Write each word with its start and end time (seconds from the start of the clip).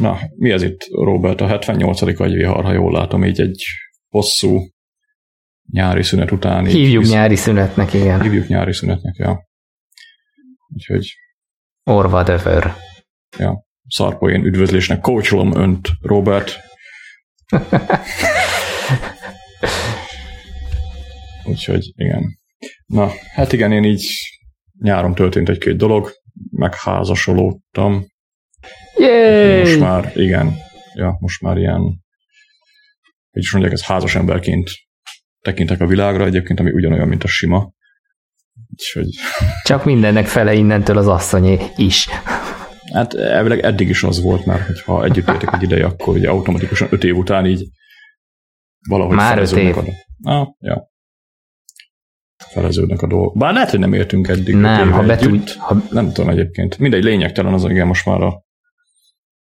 Na, 0.00 0.18
mi 0.36 0.50
ez 0.50 0.62
itt, 0.62 0.86
Robert? 0.90 1.40
A 1.40 1.46
78. 1.46 2.20
agyvihar, 2.20 2.64
ha 2.64 2.72
jól 2.72 2.92
látom, 2.92 3.24
így 3.24 3.40
egy 3.40 3.64
hosszú 4.08 4.60
nyári 5.70 6.02
szünet 6.02 6.30
után. 6.30 6.66
Hívjuk 6.66 7.02
visz... 7.02 7.12
nyári 7.12 7.36
szünetnek, 7.36 7.92
igen. 7.92 8.22
Hívjuk 8.22 8.46
nyári 8.46 8.72
szünetnek, 8.72 9.16
ja. 9.16 9.48
Úgyhogy... 10.74 11.06
Orva 11.82 12.22
dövör. 12.22 12.72
Ja, 13.38 13.64
szarpoén 13.88 14.44
üdvözlésnek 14.44 15.00
kócsolom 15.00 15.56
önt, 15.56 15.88
Robert. 16.00 16.60
Úgyhogy 21.44 21.92
igen. 21.96 22.38
Na, 22.86 23.10
hát 23.34 23.52
igen, 23.52 23.72
én 23.72 23.84
így 23.84 24.06
nyáron 24.78 25.14
történt 25.14 25.48
egy-két 25.48 25.76
dolog, 25.76 26.12
megházasolódtam. 26.50 28.06
Yay! 29.04 29.60
Most 29.60 29.78
már, 29.78 30.12
igen, 30.14 30.56
ja, 30.94 31.16
most 31.20 31.40
már 31.40 31.56
ilyen, 31.56 31.80
hogy 33.30 33.42
is 33.42 33.52
mondják, 33.52 33.74
ez 33.74 33.84
házas 33.84 34.14
emberként 34.14 34.70
tekintek 35.40 35.80
a 35.80 35.86
világra, 35.86 36.24
egyébként, 36.24 36.60
ami 36.60 36.70
ugyanolyan, 36.70 37.08
mint 37.08 37.24
a 37.24 37.28
sima. 37.28 37.72
Úgyhogy... 38.72 39.08
Csak 39.62 39.84
mindennek 39.84 40.26
fele 40.26 40.54
innentől 40.54 40.98
az 40.98 41.08
asszonyé 41.08 41.58
is. 41.76 42.08
Hát 42.92 43.14
elvileg 43.14 43.60
eddig 43.60 43.88
is 43.88 44.02
az 44.02 44.22
volt 44.22 44.46
már, 44.46 44.60
hogy 44.60 44.80
ha 44.80 45.04
együtt 45.04 45.28
éltek 45.28 45.52
egy 45.52 45.62
ideje, 45.62 45.84
akkor 45.84 46.16
ugye 46.16 46.28
automatikusan 46.28 46.88
öt 46.90 47.04
év 47.04 47.16
után 47.16 47.46
így 47.46 47.66
valahogy 48.88 49.16
Már 49.16 49.38
öt 49.38 49.52
év. 49.52 49.76
A... 49.76 49.82
Ah, 50.22 50.48
ja. 50.58 50.92
Feleződnek 52.50 53.02
a 53.02 53.06
dolgok. 53.06 53.38
Bár 53.38 53.52
lehet, 53.52 53.70
hogy 53.70 53.78
nem 53.78 53.92
értünk 53.92 54.28
eddig. 54.28 54.54
Nem, 54.54 54.92
ha 54.92 55.02
betűnt. 55.02 55.54
Ha... 55.54 55.76
Nem 55.90 56.12
tudom 56.12 56.30
egyébként. 56.30 56.78
Mindegy, 56.78 57.04
lényegtelen 57.04 57.52
az, 57.52 57.64
igen, 57.64 57.86
most 57.86 58.06
már 58.06 58.20
a 58.20 58.44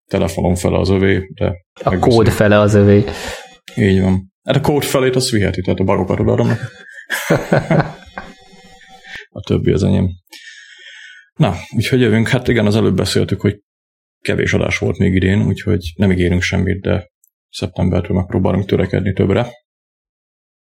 telefonom 0.06 0.54
fele 0.54 0.78
az 0.78 0.88
övé, 0.88 1.28
de... 1.34 1.52
A 1.82 1.98
kód 1.98 2.28
fele 2.28 2.58
az 2.58 2.74
övé. 2.74 3.04
Így 3.76 4.00
van. 4.00 4.32
Hát 4.44 4.56
a 4.56 4.60
kód 4.60 4.82
felét 4.82 5.16
azt 5.16 5.30
viheti, 5.30 5.60
tehát 5.60 5.80
a 5.80 5.84
bagokat 5.84 6.20
odaadom. 6.20 6.48
a 9.38 9.40
többi 9.46 9.72
az 9.72 9.82
enyém. 9.82 10.10
Na, 11.34 11.54
úgyhogy 11.76 12.00
jövünk. 12.00 12.28
Hát 12.28 12.48
igen, 12.48 12.66
az 12.66 12.76
előbb 12.76 12.96
beszéltük, 12.96 13.40
hogy 13.40 13.60
kevés 14.20 14.52
adás 14.52 14.78
volt 14.78 14.98
még 14.98 15.14
idén, 15.14 15.46
úgyhogy 15.46 15.92
nem 15.96 16.10
ígérünk 16.10 16.42
semmit, 16.42 16.80
de 16.80 17.08
szeptembertől 17.48 18.16
megpróbálunk 18.16 18.66
törekedni 18.66 19.12
többre. 19.12 19.46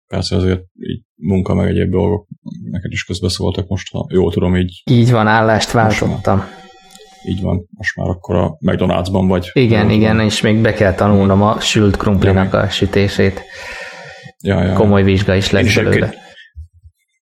Persze 0.07 0.37
azért 0.37 0.61
így 0.75 1.03
munka 1.15 1.55
meg 1.55 1.69
egyéb 1.69 1.91
dolgok 1.91 2.27
neked 2.71 2.93
is 2.93 3.05
közbeszóltak 3.05 3.69
most, 3.69 3.91
ha 3.91 4.07
jól 4.13 4.33
tudom, 4.33 4.57
így... 4.57 4.83
Így 4.91 5.11
van, 5.11 5.27
állást 5.27 5.71
váltottam. 5.71 6.45
Így 7.29 7.41
van, 7.41 7.67
most 7.71 7.97
már 7.97 8.09
akkor 8.09 8.37
a 8.37 8.57
McDonald'sban 8.61 9.25
vagy. 9.29 9.51
Igen, 9.53 9.91
igen, 9.91 10.21
és 10.21 10.41
még 10.41 10.61
be 10.61 10.73
kell 10.73 10.95
tanulnom 10.95 11.43
a 11.43 11.61
sült 11.61 11.97
krumplinak 11.97 12.55
a 12.55 12.69
sütését. 12.69 13.43
Ja, 14.43 14.63
ja, 14.63 14.73
Komoly 14.73 15.03
vizsga 15.03 15.35
is 15.35 15.51
lesz 15.51 15.75
belőle. 15.75 16.15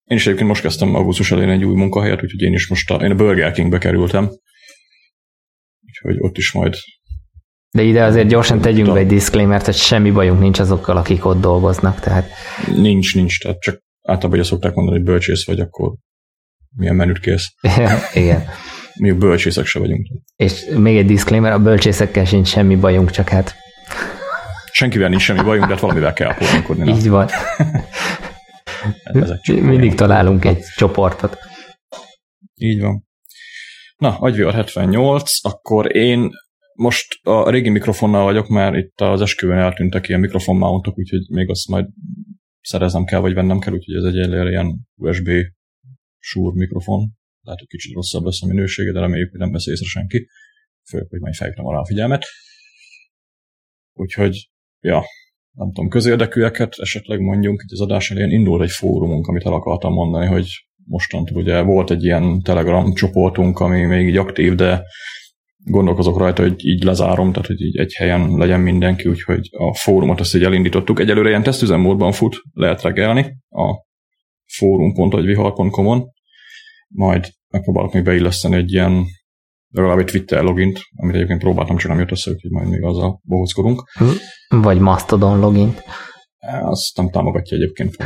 Én 0.04 0.16
is 0.16 0.26
egyébként 0.26 0.48
most 0.48 0.62
kezdtem 0.62 0.94
augusztus 0.94 1.30
elején 1.30 1.50
egy 1.50 1.64
új 1.64 1.74
munkahelyet, 1.74 2.22
úgyhogy 2.22 2.42
én 2.42 2.52
is 2.52 2.68
most 2.68 2.90
a, 2.90 2.94
én 2.94 3.10
a 3.10 3.14
Burger 3.14 3.52
Kingbe 3.52 3.78
kerültem. 3.78 4.30
Úgyhogy 5.86 6.16
ott 6.20 6.36
is 6.36 6.52
majd 6.52 6.74
de 7.76 7.82
ide 7.82 8.04
azért 8.04 8.28
gyorsan 8.28 8.60
tegyünk 8.60 8.92
be 8.92 8.98
egy 8.98 9.06
disclaimer 9.06 9.62
hogy 9.62 9.74
semmi 9.74 10.10
bajunk 10.10 10.40
nincs 10.40 10.58
azokkal, 10.58 10.96
akik 10.96 11.24
ott 11.24 11.40
dolgoznak. 11.40 12.00
Tehát... 12.00 12.30
Nincs, 12.74 13.14
nincs. 13.14 13.40
Tehát 13.40 13.60
csak 13.60 13.82
általában 14.02 14.38
ugye 14.38 14.48
szokták 14.48 14.74
mondani, 14.74 14.96
hogy 14.96 15.06
bölcsész 15.06 15.46
vagy, 15.46 15.60
akkor 15.60 15.94
milyen 16.76 16.94
menüt 16.94 17.18
kész. 17.18 17.54
Igen. 18.14 18.44
Mi 18.98 19.12
bölcsészek 19.12 19.66
se 19.66 19.78
vagyunk. 19.78 20.06
És 20.36 20.64
még 20.78 20.96
egy 20.96 21.06
disclaimer, 21.06 21.52
a 21.52 21.58
bölcsészekkel 21.58 22.24
sincs 22.24 22.48
semmi 22.48 22.76
bajunk, 22.76 23.10
csak 23.10 23.28
hát... 23.28 23.54
Senkivel 24.72 25.08
nincs 25.08 25.22
semmi 25.22 25.42
bajunk, 25.42 25.66
de 25.66 25.72
hát 25.72 25.80
valamivel 25.80 26.12
kell 26.12 26.32
foglalkozni. 26.32 26.92
Így 26.92 27.08
van. 27.08 27.28
Mindig 29.46 29.94
találunk 29.94 30.44
egy 30.44 30.62
csoportot. 30.76 31.38
Így 32.54 32.80
van. 32.80 33.04
Na, 33.96 34.18
agyviar 34.18 34.54
78, 34.54 35.44
akkor 35.44 35.96
én 35.96 36.30
most 36.74 37.18
a 37.22 37.50
régi 37.50 37.68
mikrofonnal 37.68 38.24
vagyok, 38.24 38.48
mert 38.48 38.76
itt 38.76 39.00
az 39.00 39.20
esküvőn 39.20 39.58
eltűntek 39.58 40.08
ilyen 40.08 40.20
mikrofonmountok, 40.20 40.98
úgyhogy 40.98 41.26
még 41.28 41.50
azt 41.50 41.68
majd 41.68 41.86
szereznem 42.60 43.04
kell, 43.04 43.20
vagy 43.20 43.34
vennem 43.34 43.58
kell, 43.58 43.72
úgyhogy 43.72 43.94
ez 43.94 44.04
egy 44.04 44.14
ilyen 44.48 44.80
USB 44.94 45.28
súr 46.18 46.52
mikrofon. 46.52 47.10
Lehet, 47.46 47.60
hogy 47.60 47.68
kicsit 47.68 47.94
rosszabb 47.94 48.24
lesz 48.24 48.42
a 48.42 48.46
minősége, 48.46 48.92
de 48.92 49.00
reméljük, 49.00 49.30
hogy 49.30 49.40
nem 49.40 49.52
vesz 49.52 49.66
észre 49.66 49.86
senki. 49.86 50.28
Főleg, 50.88 51.06
hogy 51.08 51.20
majd 51.20 51.34
fejtem 51.34 51.66
alá 51.66 51.78
a 51.78 51.86
figyelmet. 51.86 52.24
Úgyhogy, 53.92 54.50
ja, 54.80 55.04
nem 55.52 55.72
tudom, 55.72 55.88
közérdekűeket 55.88 56.74
esetleg 56.78 57.20
mondjunk, 57.20 57.60
hogy 57.60 57.72
az 57.72 57.80
adás 57.80 58.10
elején 58.10 58.30
indul 58.30 58.62
egy 58.62 58.70
fórumunk, 58.70 59.26
amit 59.26 59.46
el 59.46 59.52
akartam 59.52 59.92
mondani, 59.92 60.26
hogy 60.26 60.46
mostantól 60.84 61.36
ugye 61.36 61.60
volt 61.60 61.90
egy 61.90 62.04
ilyen 62.04 62.42
Telegram 62.42 62.94
csoportunk, 62.94 63.58
ami 63.58 63.84
még 63.84 64.08
így 64.08 64.16
aktív, 64.16 64.54
de 64.54 64.82
gondolkozok 65.56 66.18
rajta, 66.18 66.42
hogy 66.42 66.64
így 66.64 66.82
lezárom, 66.82 67.32
tehát 67.32 67.46
hogy 67.46 67.60
így 67.60 67.76
egy 67.76 67.92
helyen 67.94 68.36
legyen 68.36 68.60
mindenki, 68.60 69.08
úgyhogy 69.08 69.48
a 69.50 69.74
fórumot 69.74 70.20
azt 70.20 70.34
így 70.34 70.44
elindítottuk. 70.44 71.00
Egyelőre 71.00 71.28
ilyen 71.28 71.42
tesztüzemmódban 71.42 72.12
fut, 72.12 72.36
lehet 72.52 72.82
regelni 72.82 73.36
a 73.48 73.84
fórum.agyvihar.com-on, 74.46 76.04
majd 76.88 77.28
megpróbálok 77.48 77.92
még 77.92 78.02
beilleszteni 78.02 78.56
egy 78.56 78.72
ilyen 78.72 79.04
legalább 79.68 79.98
egy 79.98 80.04
Twitter 80.04 80.42
logint, 80.42 80.80
amit 80.96 81.14
egyébként 81.14 81.40
próbáltam, 81.40 81.76
csak 81.76 81.90
nem 81.90 81.98
jött 81.98 82.10
össze, 82.10 82.30
hogy 82.30 82.50
majd 82.50 82.68
még 82.68 82.82
azzal 82.82 83.20
bohózkodunk. 83.22 83.82
Vagy 84.48 84.78
Mastodon 84.78 85.38
logint. 85.38 85.82
Azt 86.60 86.96
nem 86.96 87.10
támogatja 87.10 87.56
egyébként. 87.56 87.96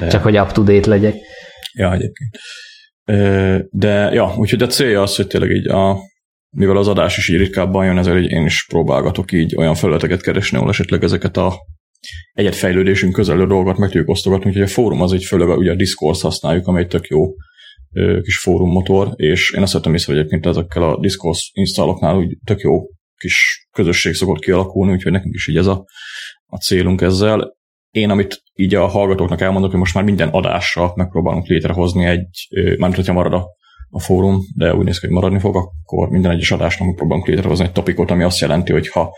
De... 0.00 0.08
Csak 0.08 0.22
hogy 0.22 0.38
up-to-date 0.38 0.88
legyek. 0.88 1.14
Ja, 1.72 1.92
egyébként. 1.92 2.36
De 3.70 4.10
ja, 4.12 4.34
úgyhogy 4.36 4.62
a 4.62 4.66
célja 4.66 5.02
az, 5.02 5.16
hogy 5.16 5.26
tényleg 5.26 5.50
így 5.50 5.68
a, 5.68 5.98
mivel 6.56 6.76
az 6.76 6.88
adás 6.88 7.16
is 7.16 7.28
így 7.28 7.38
ritkábban 7.38 7.84
jön, 7.84 7.98
ezért 7.98 8.30
én 8.30 8.44
is 8.44 8.66
próbálgatok 8.68 9.32
így 9.32 9.56
olyan 9.56 9.74
felületeket 9.74 10.22
keresni, 10.22 10.56
ahol 10.56 10.68
esetleg 10.68 11.02
ezeket 11.02 11.36
a 11.36 11.54
egyet 12.32 12.54
fejlődésünk 12.54 13.12
közelő 13.12 13.46
dolgokat 13.46 13.78
meg 13.78 13.88
tudjuk 13.90 14.08
osztogatni, 14.08 14.48
úgyhogy 14.48 14.62
a 14.62 14.68
fórum 14.68 15.00
az 15.00 15.12
egy 15.12 15.24
főleg 15.24 15.48
ugye 15.48 15.70
a 15.70 15.76
Discord 15.76 16.20
használjuk, 16.20 16.66
amely 16.66 16.86
tök 16.86 17.06
jó 17.06 17.20
kis 18.22 18.38
fórummotor, 18.38 19.12
és 19.16 19.50
én 19.50 19.62
azt 19.62 19.72
vettem 19.72 19.94
észre, 19.94 20.12
hogy 20.12 20.20
egyébként 20.20 20.46
ezekkel 20.46 20.82
a 20.82 21.00
Discord 21.00 21.36
installoknál 21.52 22.16
úgy 22.16 22.36
tök 22.44 22.60
jó 22.60 22.86
kis 23.16 23.68
közösség 23.72 24.14
szokott 24.14 24.38
kialakulni, 24.38 24.92
úgyhogy 24.92 25.12
nekünk 25.12 25.34
is 25.34 25.48
így 25.48 25.56
ez 25.56 25.66
a, 25.66 25.84
a 26.46 26.56
célunk 26.56 27.00
ezzel. 27.00 27.56
Én, 27.90 28.10
amit 28.10 28.42
így 28.54 28.74
a 28.74 28.86
hallgatóknak 28.86 29.40
elmondok, 29.40 29.70
hogy 29.70 29.78
most 29.78 29.94
már 29.94 30.04
minden 30.04 30.28
adásra 30.28 30.92
megpróbálunk 30.94 31.46
létrehozni 31.46 32.04
egy, 32.04 32.48
mármint 32.50 32.94
hogyha 32.94 33.12
marad 33.12 33.32
a, 33.32 33.46
a 33.90 34.00
fórum, 34.00 34.40
de 34.56 34.74
úgy 34.74 34.84
néz 34.84 34.98
ki, 34.98 35.06
hogy 35.06 35.14
maradni 35.14 35.38
fog, 35.38 35.56
akkor 35.56 36.08
minden 36.08 36.30
egyes 36.30 36.50
adásnak 36.50 36.86
megpróbálunk 36.86 37.26
létrehozni 37.26 37.64
egy 37.64 37.72
topikot, 37.72 38.10
ami 38.10 38.22
azt 38.22 38.40
jelenti, 38.40 38.72
hogy 38.72 38.88
ha 38.88 39.12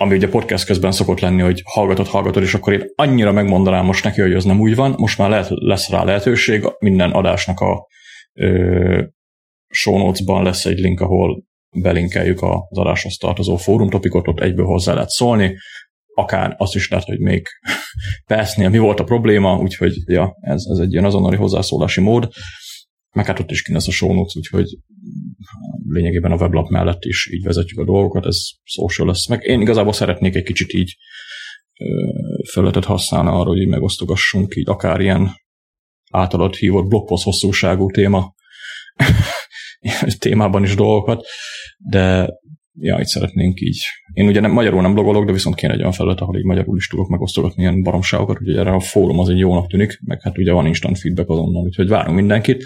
ami 0.00 0.14
ugye 0.14 0.28
podcast 0.28 0.64
közben 0.64 0.92
szokott 0.92 1.20
lenni, 1.20 1.40
hogy 1.40 1.62
hallgatod, 1.64 2.06
hallgatod, 2.06 2.42
és 2.42 2.54
akkor 2.54 2.72
én 2.72 2.84
annyira 2.94 3.32
megmondanám 3.32 3.84
most 3.84 4.04
neki, 4.04 4.20
hogy 4.20 4.32
ez 4.32 4.44
nem 4.44 4.60
úgy 4.60 4.74
van, 4.74 4.94
most 4.96 5.18
már 5.18 5.28
lehet, 5.28 5.48
lesz 5.48 5.90
rá 5.90 6.04
lehetőség, 6.04 6.64
minden 6.78 7.10
adásnak 7.10 7.60
a 7.60 7.86
ö, 8.32 9.02
show 9.68 9.98
notes-ban 9.98 10.42
lesz 10.42 10.64
egy 10.64 10.78
link, 10.78 11.00
ahol 11.00 11.44
belinkeljük 11.76 12.42
az 12.42 12.78
adáshoz 12.78 13.16
tartozó 13.16 13.56
fórum 13.56 13.88
topikot, 13.88 14.28
ott 14.28 14.40
egyből 14.40 14.66
hozzá 14.66 14.94
lehet 14.94 15.08
szólni, 15.08 15.56
akár 16.14 16.54
azt 16.58 16.74
is 16.74 16.88
lehet, 16.88 17.06
hogy 17.06 17.18
még 17.18 17.46
percnél 18.32 18.68
mi 18.68 18.78
volt 18.78 19.00
a 19.00 19.04
probléma, 19.04 19.58
úgyhogy 19.58 19.92
ja, 20.06 20.36
ez, 20.40 20.62
ez 20.70 20.78
egy 20.78 20.92
ilyen 20.92 21.04
azonnali 21.04 21.36
hozzászólási 21.36 22.00
mód, 22.00 22.28
meg 23.16 23.26
hát 23.26 23.38
ott 23.38 23.50
is 23.50 23.62
ki 23.62 23.72
lesz 23.72 23.88
a 23.88 23.92
show 23.92 24.14
notes, 24.14 24.36
úgyhogy 24.36 24.78
lényegében 25.92 26.32
a 26.32 26.36
weblap 26.36 26.68
mellett 26.68 27.04
is 27.04 27.30
így 27.32 27.42
vezetjük 27.42 27.78
a 27.78 27.84
dolgokat, 27.84 28.26
ez 28.26 28.38
social 28.62 29.06
lesz. 29.06 29.28
Meg 29.28 29.42
én 29.42 29.60
igazából 29.60 29.92
szeretnék 29.92 30.34
egy 30.34 30.42
kicsit 30.42 30.72
így 30.72 30.96
felületet 32.52 32.84
használni 32.84 33.28
arra, 33.28 33.48
hogy 33.48 33.68
megosztogassunk 33.68 34.56
így 34.56 34.68
akár 34.68 35.00
ilyen 35.00 35.30
általad 36.10 36.54
hívott 36.54 36.88
blogpost 36.88 37.24
hosszúságú 37.24 37.90
téma 37.90 38.34
témában 40.18 40.62
is 40.62 40.74
dolgokat, 40.74 41.26
de 41.78 42.28
ja, 42.78 42.98
itt 42.98 43.06
szeretnénk 43.06 43.60
így. 43.60 43.78
Én 44.12 44.26
ugye 44.26 44.40
nem, 44.40 44.50
magyarul 44.50 44.82
nem 44.82 44.94
blogolok, 44.94 45.24
de 45.24 45.32
viszont 45.32 45.54
kéne 45.54 45.72
egy 45.72 45.80
olyan 45.80 45.92
felület, 45.92 46.20
ahol 46.20 46.38
így 46.38 46.44
magyarul 46.44 46.76
is 46.76 46.86
tudok 46.86 47.08
megosztogatni 47.08 47.62
ilyen 47.62 47.82
baromságokat, 47.82 48.40
úgyhogy 48.40 48.56
erre 48.56 48.70
a 48.70 48.80
fórum 48.80 49.18
az 49.18 49.28
egy 49.28 49.38
jónak 49.38 49.68
tűnik, 49.68 49.98
meg 50.04 50.22
hát 50.22 50.38
ugye 50.38 50.52
van 50.52 50.66
instant 50.66 50.98
feedback 50.98 51.28
azonnal, 51.28 51.62
úgyhogy 51.62 51.88
várunk 51.88 52.16
mindenkit. 52.16 52.64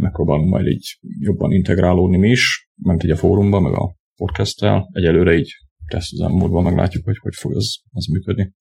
Megpróbálunk 0.00 0.50
majd 0.50 0.66
így 0.66 0.98
jobban 1.20 1.52
integrálódni 1.52 2.16
mi 2.16 2.28
is, 2.28 2.70
ment 2.82 3.04
így 3.04 3.10
a 3.10 3.16
fórumban, 3.16 3.62
meg 3.62 3.72
a 3.72 3.94
podcasttel. 4.16 4.88
Egyelőre 4.92 5.36
így 5.36 5.50
tesztüzemmódban 5.86 6.62
meglátjuk, 6.62 7.04
hogy 7.04 7.18
hogy 7.22 7.34
fog 7.34 7.56
ez, 7.56 7.66
ez 7.92 8.04
működni. 8.04 8.52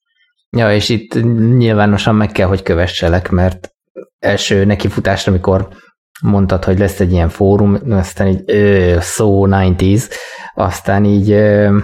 Ja, 0.57 0.73
és 0.73 0.89
itt 0.89 1.13
nyilvánosan 1.57 2.15
meg 2.15 2.31
kell, 2.31 2.47
hogy 2.47 2.61
kövesselek, 2.61 3.29
mert 3.29 3.75
első 4.19 4.65
nekifutásra, 4.65 5.31
amikor 5.31 5.67
mondtad, 6.21 6.63
hogy 6.63 6.77
lesz 6.77 6.99
egy 6.99 7.11
ilyen 7.11 7.29
fórum, 7.29 7.77
aztán 7.89 8.27
így 8.27 8.43
ö, 8.45 8.97
so 9.01 9.45
90s, 9.47 10.11
aztán 10.55 11.05
így, 11.05 11.31
ö, 11.31 11.77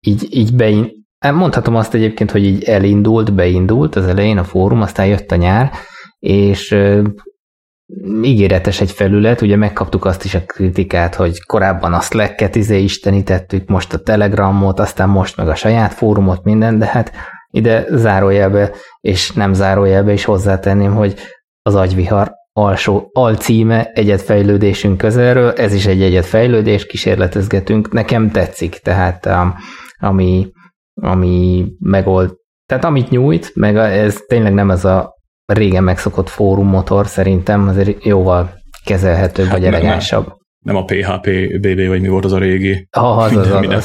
így, 0.00 0.26
így 0.30 0.54
bein, 0.54 0.90
hát 1.18 1.34
mondhatom 1.34 1.74
azt 1.74 1.94
egyébként, 1.94 2.30
hogy 2.30 2.44
így 2.44 2.62
elindult, 2.62 3.34
beindult 3.34 3.96
az 3.96 4.06
elején 4.06 4.38
a 4.38 4.44
fórum, 4.44 4.80
aztán 4.80 5.06
jött 5.06 5.30
a 5.30 5.36
nyár, 5.36 5.70
és 6.18 6.76
ígéretes 8.22 8.80
egy 8.80 8.90
felület, 8.90 9.40
ugye 9.40 9.56
megkaptuk 9.56 10.04
azt 10.04 10.24
is 10.24 10.34
a 10.34 10.44
kritikát, 10.46 11.14
hogy 11.14 11.44
korábban 11.44 11.92
a 11.92 12.00
Slack-et 12.00 12.56
izé 12.56 12.82
istenítettük, 12.82 13.68
most 13.68 13.92
a 13.92 13.98
Telegramot, 13.98 14.80
aztán 14.80 15.08
most 15.08 15.36
meg 15.36 15.48
a 15.48 15.54
saját 15.54 15.92
fórumot, 15.92 16.44
minden, 16.44 16.78
de 16.78 16.86
hát 16.86 17.12
ide 17.50 17.86
zárójelbe 17.90 18.70
és 19.00 19.32
nem 19.32 19.52
zárójelbe 19.52 20.12
is 20.12 20.24
hozzátenném, 20.24 20.94
hogy 20.94 21.14
az 21.62 21.74
agyvihar 21.74 22.32
alsó 22.52 23.10
alcíme 23.12 23.84
egyetfejlődésünk 23.84 24.98
közelről, 24.98 25.50
ez 25.50 25.74
is 25.74 25.86
egy 25.86 26.02
egyetfejlődés, 26.02 26.86
kísérletezgetünk, 26.86 27.92
nekem 27.92 28.30
tetszik, 28.30 28.78
tehát 28.78 29.26
um, 29.26 29.54
ami, 29.98 30.50
ami 30.94 31.66
megold, 31.78 32.34
tehát 32.68 32.84
amit 32.84 33.10
nyújt, 33.10 33.52
meg 33.54 33.76
ez 33.76 34.20
tényleg 34.26 34.54
nem 34.54 34.70
ez 34.70 34.84
a 34.84 35.15
régen 35.46 35.84
megszokott 35.84 36.28
fórum 36.28 36.68
motor 36.68 37.06
szerintem, 37.06 37.68
azért 37.68 38.04
jóval 38.04 38.50
kezelhetőbb, 38.84 39.46
hát 39.46 39.58
vagy 39.58 39.66
elegánsabb. 39.66 40.26
Nem, 40.26 40.36
nem 40.60 40.76
a 40.76 40.84
PHP 40.84 41.28
BB, 41.60 41.86
vagy 41.86 42.00
mi 42.00 42.08
volt 42.08 42.24
az 42.24 42.32
a 42.32 42.38
régi. 42.38 42.88
Ah, 42.90 43.18
az, 43.18 43.36
az, 43.36 43.50
az, 43.50 43.66
az 43.66 43.84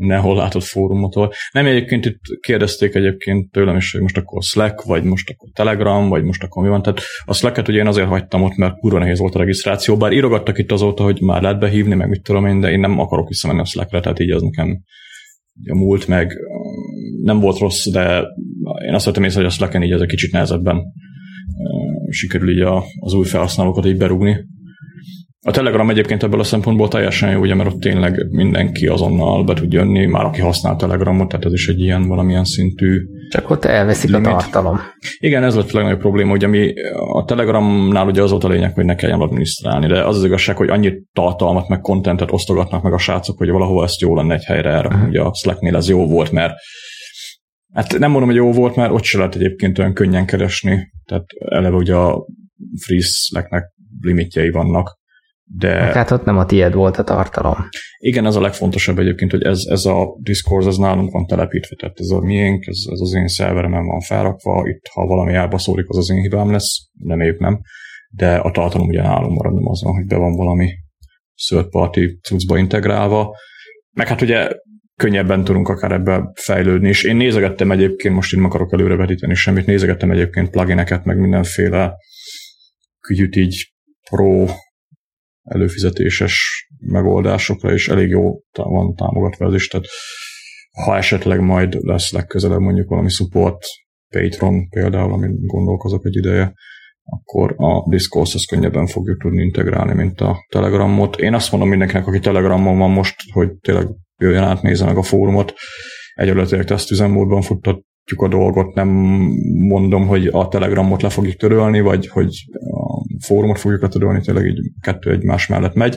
nehol 0.00 0.36
látott 0.36 0.62
fórumotól. 0.62 1.32
Nem 1.52 1.66
egyébként 1.66 2.04
itt 2.04 2.20
kérdezték 2.40 2.94
egyébként 2.94 3.50
tőlem 3.50 3.76
is, 3.76 3.92
hogy 3.92 4.00
most 4.00 4.16
akkor 4.16 4.42
Slack, 4.42 4.82
vagy 4.82 5.02
most 5.02 5.30
akkor 5.30 5.48
Telegram, 5.52 6.08
vagy 6.08 6.24
most 6.24 6.42
akkor 6.42 6.62
mi 6.62 6.68
van. 6.68 6.82
Tehát 6.82 7.00
a 7.24 7.34
Slack-et 7.34 7.68
ugye 7.68 7.78
én 7.78 7.86
azért 7.86 8.08
hagytam 8.08 8.42
ott, 8.42 8.56
mert 8.56 8.78
kurva 8.78 8.98
nehéz 8.98 9.18
volt 9.18 9.34
a 9.34 9.38
regisztráció, 9.38 9.96
bár 9.96 10.12
írogattak 10.12 10.58
itt 10.58 10.72
azóta, 10.72 11.02
hogy 11.02 11.20
már 11.20 11.42
lehet 11.42 11.58
behívni, 11.58 11.94
meg 11.94 12.08
mit 12.08 12.22
tudom 12.22 12.46
én, 12.46 12.60
de 12.60 12.70
én 12.70 12.80
nem 12.80 12.98
akarok 12.98 13.28
visszamenni 13.28 13.60
a 13.60 13.64
Slack-re, 13.64 14.00
tehát 14.00 14.20
így 14.20 14.30
az 14.30 14.42
nekem 14.42 14.82
a 15.68 15.76
múlt 15.76 16.08
meg 16.08 16.32
nem 17.22 17.40
volt 17.40 17.58
rossz, 17.58 17.86
de 17.86 18.22
én 18.86 18.94
azt 18.94 19.04
vettem 19.04 19.24
észre, 19.24 19.40
hogy 19.40 19.48
a 19.48 19.52
Slack-en 19.52 19.82
így 19.82 19.92
ez 19.92 20.00
egy 20.00 20.08
kicsit 20.08 20.32
nehezebben 20.32 20.82
sikerül 22.10 22.50
így 22.50 22.66
az 23.00 23.12
új 23.12 23.24
felhasználókat 23.24 23.86
így 23.86 23.96
berúgni. 23.96 24.36
A 25.42 25.50
Telegram 25.50 25.90
egyébként 25.90 26.22
ebből 26.22 26.40
a 26.40 26.44
szempontból 26.44 26.88
teljesen 26.88 27.30
jó, 27.30 27.40
ugye, 27.40 27.54
mert 27.54 27.72
ott 27.72 27.80
tényleg 27.80 28.26
mindenki 28.30 28.86
azonnal 28.86 29.44
be 29.44 29.54
tud 29.54 29.72
jönni, 29.72 30.06
már 30.06 30.24
aki 30.24 30.40
használ 30.40 30.76
Telegramot, 30.76 31.28
tehát 31.28 31.44
ez 31.44 31.52
is 31.52 31.68
egy 31.68 31.80
ilyen 31.80 32.08
valamilyen 32.08 32.44
szintű 32.44 33.00
Csak 33.30 33.50
ott 33.50 33.64
elveszik 33.64 34.10
limit. 34.10 34.26
a 34.26 34.30
tartalom. 34.30 34.80
Igen, 35.18 35.44
ez 35.44 35.54
lett 35.54 35.70
a 35.70 35.76
legnagyobb 35.76 36.00
probléma, 36.00 36.30
hogy 36.30 36.44
ami 36.44 36.72
a 37.12 37.24
Telegramnál 37.24 38.06
ugye 38.06 38.22
az 38.22 38.30
volt 38.30 38.44
a 38.44 38.48
lényeg, 38.48 38.74
hogy 38.74 38.84
ne 38.84 38.94
kelljen 38.94 39.20
adminisztrálni, 39.20 39.86
de 39.86 40.04
az 40.04 40.16
az 40.16 40.24
igazság, 40.24 40.56
hogy 40.56 40.68
annyi 40.68 40.92
tartalmat, 41.12 41.68
meg 41.68 41.80
kontentet 41.80 42.32
osztogatnak 42.32 42.82
meg 42.82 42.92
a 42.92 42.98
srácok, 42.98 43.38
hogy 43.38 43.50
valahol 43.50 43.84
ezt 43.84 44.00
jó 44.00 44.16
lenne 44.16 44.34
egy 44.34 44.44
helyre 44.44 44.70
erre. 44.70 44.88
Uh-huh. 44.88 45.08
Ugye 45.08 45.20
a 45.20 45.34
Slacknél 45.34 45.76
ez 45.76 45.88
jó 45.88 46.06
volt, 46.06 46.32
mert 46.32 46.52
Hát 47.72 47.98
nem 47.98 48.10
mondom, 48.10 48.28
hogy 48.28 48.38
jó 48.38 48.52
volt, 48.52 48.76
mert 48.76 48.92
ott 48.92 49.02
se 49.02 49.18
lehet 49.18 49.34
egyébként 49.34 49.78
olyan 49.78 49.94
könnyen 49.94 50.26
keresni. 50.26 50.92
Tehát 51.04 51.24
eleve 51.38 51.76
ugye 51.76 51.94
a 51.94 52.26
Free 52.84 53.00
Slacknek 53.00 53.64
limitjei 54.00 54.50
vannak, 54.50 54.98
de... 55.44 55.74
Hát 55.74 56.10
ott 56.10 56.24
nem 56.24 56.38
a 56.38 56.46
tied 56.46 56.72
volt 56.72 56.96
a 56.96 57.04
tartalom. 57.04 57.68
Igen, 57.98 58.26
ez 58.26 58.36
a 58.36 58.40
legfontosabb 58.40 58.98
egyébként, 58.98 59.30
hogy 59.30 59.42
ez, 59.42 59.60
ez 59.68 59.84
a 59.84 60.16
Discord, 60.20 60.66
ez 60.66 60.76
nálunk 60.76 61.12
van 61.12 61.26
telepítve, 61.26 61.76
tehát 61.76 61.98
ez 61.98 62.08
a 62.08 62.20
miénk, 62.20 62.66
ez, 62.66 62.78
ez 62.90 63.00
az 63.00 63.14
én 63.14 63.26
szerveremen 63.26 63.86
van 63.86 64.00
felrakva, 64.00 64.68
itt 64.68 64.86
ha 64.92 65.06
valami 65.06 65.32
elbaszódik, 65.32 65.88
az 65.88 65.96
az 65.96 66.10
én 66.10 66.20
hibám 66.20 66.50
lesz, 66.50 66.88
nem 66.92 67.20
épp 67.20 67.38
nem, 67.38 67.60
de 68.10 68.36
a 68.36 68.50
tartalom 68.50 68.88
ugye 68.88 69.02
nálunk 69.02 69.36
marad, 69.36 69.54
nem 69.54 69.68
azon, 69.68 69.92
hogy 69.92 70.06
be 70.06 70.16
van 70.16 70.32
valami 70.32 70.70
third 71.48 71.68
party 71.68 72.18
cuccba 72.22 72.58
integrálva, 72.58 73.34
meg 73.92 74.08
hát 74.08 74.20
ugye 74.20 74.50
könnyebben 75.00 75.44
tudunk 75.44 75.68
akár 75.68 75.92
ebbe 75.92 76.32
fejlődni, 76.34 76.88
és 76.88 77.04
én 77.04 77.16
nézegettem 77.16 77.70
egyébként, 77.70 78.14
most 78.14 78.32
én 78.32 78.40
nem 78.40 78.48
akarok 78.48 78.72
előrevetíteni 78.72 79.34
semmit, 79.34 79.66
nézegettem 79.66 80.10
egyébként 80.10 80.50
plugineket, 80.50 81.04
meg 81.04 81.18
mindenféle 81.18 81.94
kügyüt 83.00 83.36
így 83.36 83.72
pro 84.10 84.46
előfizetéses 85.42 86.66
megoldásokra, 86.78 87.72
és 87.72 87.88
elég 87.88 88.08
jó 88.08 88.40
van 88.52 88.94
támogatva 88.94 89.46
ez 89.46 89.54
is, 89.54 89.68
tehát 89.68 89.86
ha 90.84 90.96
esetleg 90.96 91.40
majd 91.40 91.74
lesz 91.80 92.12
legközelebb 92.12 92.60
mondjuk 92.60 92.88
valami 92.88 93.08
support, 93.08 93.58
Patreon 94.08 94.68
például, 94.68 95.12
amit 95.12 95.46
gondolkozok 95.46 96.06
egy 96.06 96.16
ideje, 96.16 96.54
akkor 97.10 97.54
a 97.56 97.88
Discourse-hoz 97.88 98.44
könnyebben 98.44 98.86
fogjuk 98.86 99.20
tudni 99.20 99.42
integrálni, 99.42 99.94
mint 99.94 100.20
a 100.20 100.44
Telegramot. 100.48 101.16
Én 101.16 101.34
azt 101.34 101.50
mondom 101.50 101.68
mindenkinek, 101.68 102.06
aki 102.06 102.18
Telegramon 102.18 102.78
van 102.78 102.90
most, 102.90 103.14
hogy 103.32 103.50
tényleg 103.60 103.86
jöjjön 104.16 104.42
át, 104.42 104.62
nézze 104.62 104.84
meg 104.84 104.96
a 104.96 105.02
fórumot. 105.02 105.54
Egyelőre 106.14 106.64
teszt 106.64 106.90
üzemmódban 106.90 107.42
futtatjuk 107.42 108.20
a 108.22 108.28
dolgot, 108.28 108.74
nem 108.74 108.88
mondom, 109.68 110.06
hogy 110.06 110.26
a 110.26 110.48
Telegramot 110.48 111.02
le 111.02 111.08
fogjuk 111.08 111.36
törölni, 111.36 111.80
vagy 111.80 112.06
hogy 112.08 112.44
fórumot 113.24 113.58
fogjuk 113.58 113.82
letörölni, 113.82 114.20
tényleg 114.20 114.46
így 114.46 114.70
kettő 114.80 115.10
egymás 115.10 115.46
mellett 115.46 115.74
megy. 115.74 115.96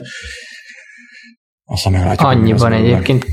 Aztán 1.64 1.92
meglátjuk. 1.92 2.28
Annyiban 2.28 2.72
egyébként 2.72 3.26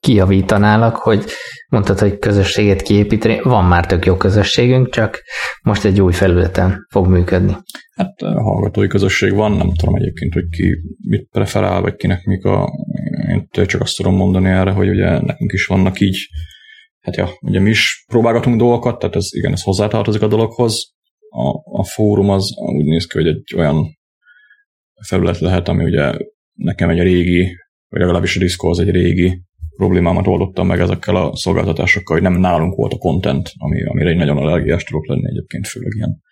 kiavítanálak, 0.00 0.96
hogy 0.96 1.24
mondtad, 1.68 1.98
hogy 1.98 2.18
közösséget 2.18 2.82
kiépíteni. 2.82 3.40
Van 3.42 3.64
már 3.64 3.86
tök 3.86 4.06
jó 4.06 4.16
közösségünk, 4.16 4.90
csak 4.90 5.22
most 5.62 5.84
egy 5.84 6.00
új 6.00 6.12
felületen 6.12 6.86
fog 6.90 7.06
működni. 7.06 7.56
Hát 7.94 8.20
a 8.20 8.42
hallgatói 8.42 8.86
közösség 8.86 9.32
van, 9.32 9.52
nem 9.52 9.74
tudom 9.74 9.94
egyébként, 9.94 10.32
hogy 10.32 10.48
ki 10.48 10.76
mit 11.08 11.28
preferál, 11.30 11.80
vagy 11.80 11.94
kinek 11.94 12.24
mik 12.24 12.44
a... 12.44 12.68
Én 13.28 13.48
csak 13.66 13.80
azt 13.80 13.96
tudom 13.96 14.14
mondani 14.14 14.48
erre, 14.48 14.70
hogy 14.70 14.88
ugye 14.88 15.20
nekünk 15.20 15.52
is 15.52 15.66
vannak 15.66 16.00
így, 16.00 16.28
hát 17.00 17.16
ja, 17.16 17.28
ugye 17.40 17.60
mi 17.60 17.70
is 17.70 18.04
próbálgatunk 18.06 18.58
dolgokat, 18.58 18.98
tehát 18.98 19.16
ez 19.16 19.26
igen, 19.30 19.52
ez 19.52 19.62
hozzátartozik 19.62 20.22
a 20.22 20.28
dologhoz, 20.28 20.94
a, 21.28 21.78
a 21.80 21.84
fórum 21.84 22.30
az 22.30 22.50
úgy 22.56 22.84
néz 22.84 23.06
ki, 23.06 23.18
hogy 23.18 23.26
egy 23.26 23.54
olyan 23.56 23.98
felület 25.06 25.38
lehet, 25.38 25.68
ami 25.68 25.84
ugye 25.84 26.12
nekem 26.52 26.88
egy 26.88 27.00
régi, 27.00 27.56
vagy 27.88 28.00
legalábbis 28.00 28.36
a 28.36 28.40
Disco 28.40 28.68
az 28.68 28.78
egy 28.78 28.90
régi 28.90 29.42
problémámat 29.76 30.26
oldottam 30.26 30.66
meg 30.66 30.80
ezekkel 30.80 31.16
a 31.16 31.36
szolgáltatásokkal, 31.36 32.16
hogy 32.16 32.30
nem 32.30 32.40
nálunk 32.40 32.74
volt 32.74 32.92
a 32.92 32.98
content, 32.98 33.52
ami, 33.56 33.84
amire 33.84 34.10
egy 34.10 34.16
nagyon 34.16 34.36
allergiás 34.36 34.84
tudok 34.84 35.06
lenni 35.06 35.28
egyébként, 35.28 35.66
főleg 35.66 35.92
ilyen, 35.94 36.22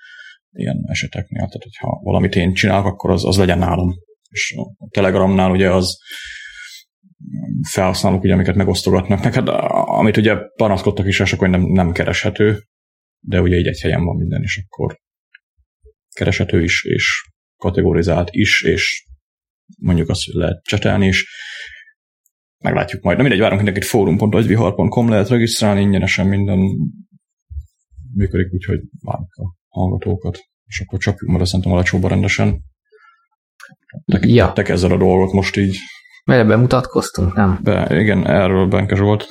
ilyen 0.52 0.84
eseteknél. 0.86 1.46
Tehát, 1.46 1.62
hogyha 1.62 2.00
valamit 2.02 2.36
én 2.36 2.54
csinálok, 2.54 2.86
akkor 2.86 3.10
az, 3.10 3.24
az 3.24 3.38
legyen 3.38 3.58
nálam. 3.58 3.94
És 4.30 4.54
a 4.56 4.88
Telegramnál 4.90 5.50
ugye 5.50 5.70
az 5.70 5.98
felhasználók, 7.70 8.22
ugye, 8.22 8.32
amiket 8.32 8.54
megosztogatnak. 8.54 9.22
Meg 9.22 9.34
hát, 9.34 9.48
amit 9.88 10.16
ugye 10.16 10.36
panaszkodtak 10.56 11.06
is, 11.06 11.20
akkor 11.20 11.48
nem, 11.48 11.60
nem 11.60 11.92
kereshető, 11.92 12.62
de 13.20 13.40
ugye 13.40 13.56
így 13.56 13.66
egy 13.66 13.80
helyen 13.80 14.04
van 14.04 14.16
minden, 14.16 14.42
és 14.42 14.64
akkor 14.66 14.96
kereshető 16.14 16.62
is, 16.62 16.84
és 16.84 17.30
kategorizált 17.56 18.28
is, 18.30 18.62
és 18.62 19.06
mondjuk 19.78 20.08
azt, 20.08 20.24
hogy 20.24 20.34
lehet 20.34 20.62
csetelni 20.62 21.06
is. 21.06 21.26
Meglátjuk 22.64 23.02
majd. 23.02 23.16
Na 23.16 23.22
mindegy, 23.22 23.40
várunk 23.40 23.62
mindenkit 23.62 23.88
fórum.agyvihar.com 23.88 25.08
lehet 25.08 25.28
regisztrálni, 25.28 25.80
ingyenesen 25.80 26.26
minden 26.26 26.58
működik, 28.14 28.52
úgyhogy 28.52 28.80
várunk 29.02 29.34
a 29.34 29.54
hallgatókat, 29.68 30.38
és 30.66 30.80
akkor 30.80 30.98
csapjuk 30.98 31.30
majd 31.30 31.46
szerintem 31.46 31.72
a 31.72 31.76
lecsóba 31.76 32.08
rendesen. 32.08 32.60
Te, 34.04 34.18
ja. 34.22 34.52
te 34.52 34.62
ezzel 34.62 34.90
a 34.90 34.96
dolgot 34.96 35.32
most 35.32 35.56
így. 35.56 35.76
Mert 36.24 36.46
bemutatkoztunk, 36.46 37.34
nem? 37.34 37.58
Be, 37.62 38.00
igen, 38.00 38.26
erről 38.26 38.66
Benke 38.66 38.96
Zsolt. 38.96 39.26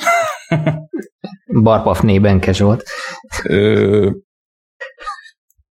Barpafné 1.63 2.19
Benke 2.19 2.53
Zsolt. 2.53 2.83
Ö, 3.43 4.11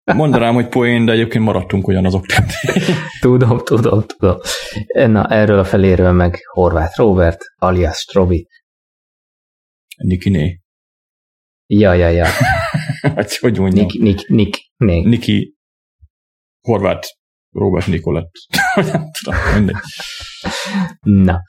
mondanám, 0.05 0.55
hogy 0.55 0.69
poén, 0.69 1.05
de 1.05 1.13
egyébként 1.13 1.45
maradtunk 1.45 1.87
ugyanazok. 1.87 2.25
tudom, 3.21 3.59
tudom, 3.59 4.03
tudom. 4.07 4.39
Na, 4.95 5.27
erről 5.27 5.59
a 5.59 5.65
feléről 5.65 6.13
meg 6.13 6.39
Horváth 6.53 6.99
Robert, 6.99 7.41
alias 7.57 7.99
Strobi. 7.99 8.49
Nikiné. 9.97 10.61
Ja, 11.67 11.93
ja, 11.93 12.09
ja. 12.09 12.27
Vagy 13.15 13.37
hogy 13.41 13.59
mondjam? 13.59 13.87
Nik, 13.87 14.01
Nik, 14.01 14.29
Nik, 14.29 14.57
Nik. 14.77 15.05
Niki 15.05 15.55
Horváth 16.61 17.09
Robert 17.51 17.87
Nikolett. 17.87 18.31
Nem 18.93 19.11
tudom, 19.19 19.41
mindegy. 19.55 19.77
Na. 21.01 21.41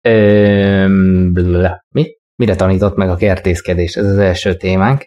Ö, 0.00 0.86
mi? 1.88 2.18
Mire 2.34 2.56
tanított 2.56 2.96
meg 2.96 3.08
a 3.08 3.16
kertészkedést? 3.16 3.96
Ez 3.96 4.06
az 4.06 4.18
első 4.18 4.56
témánk. 4.56 5.06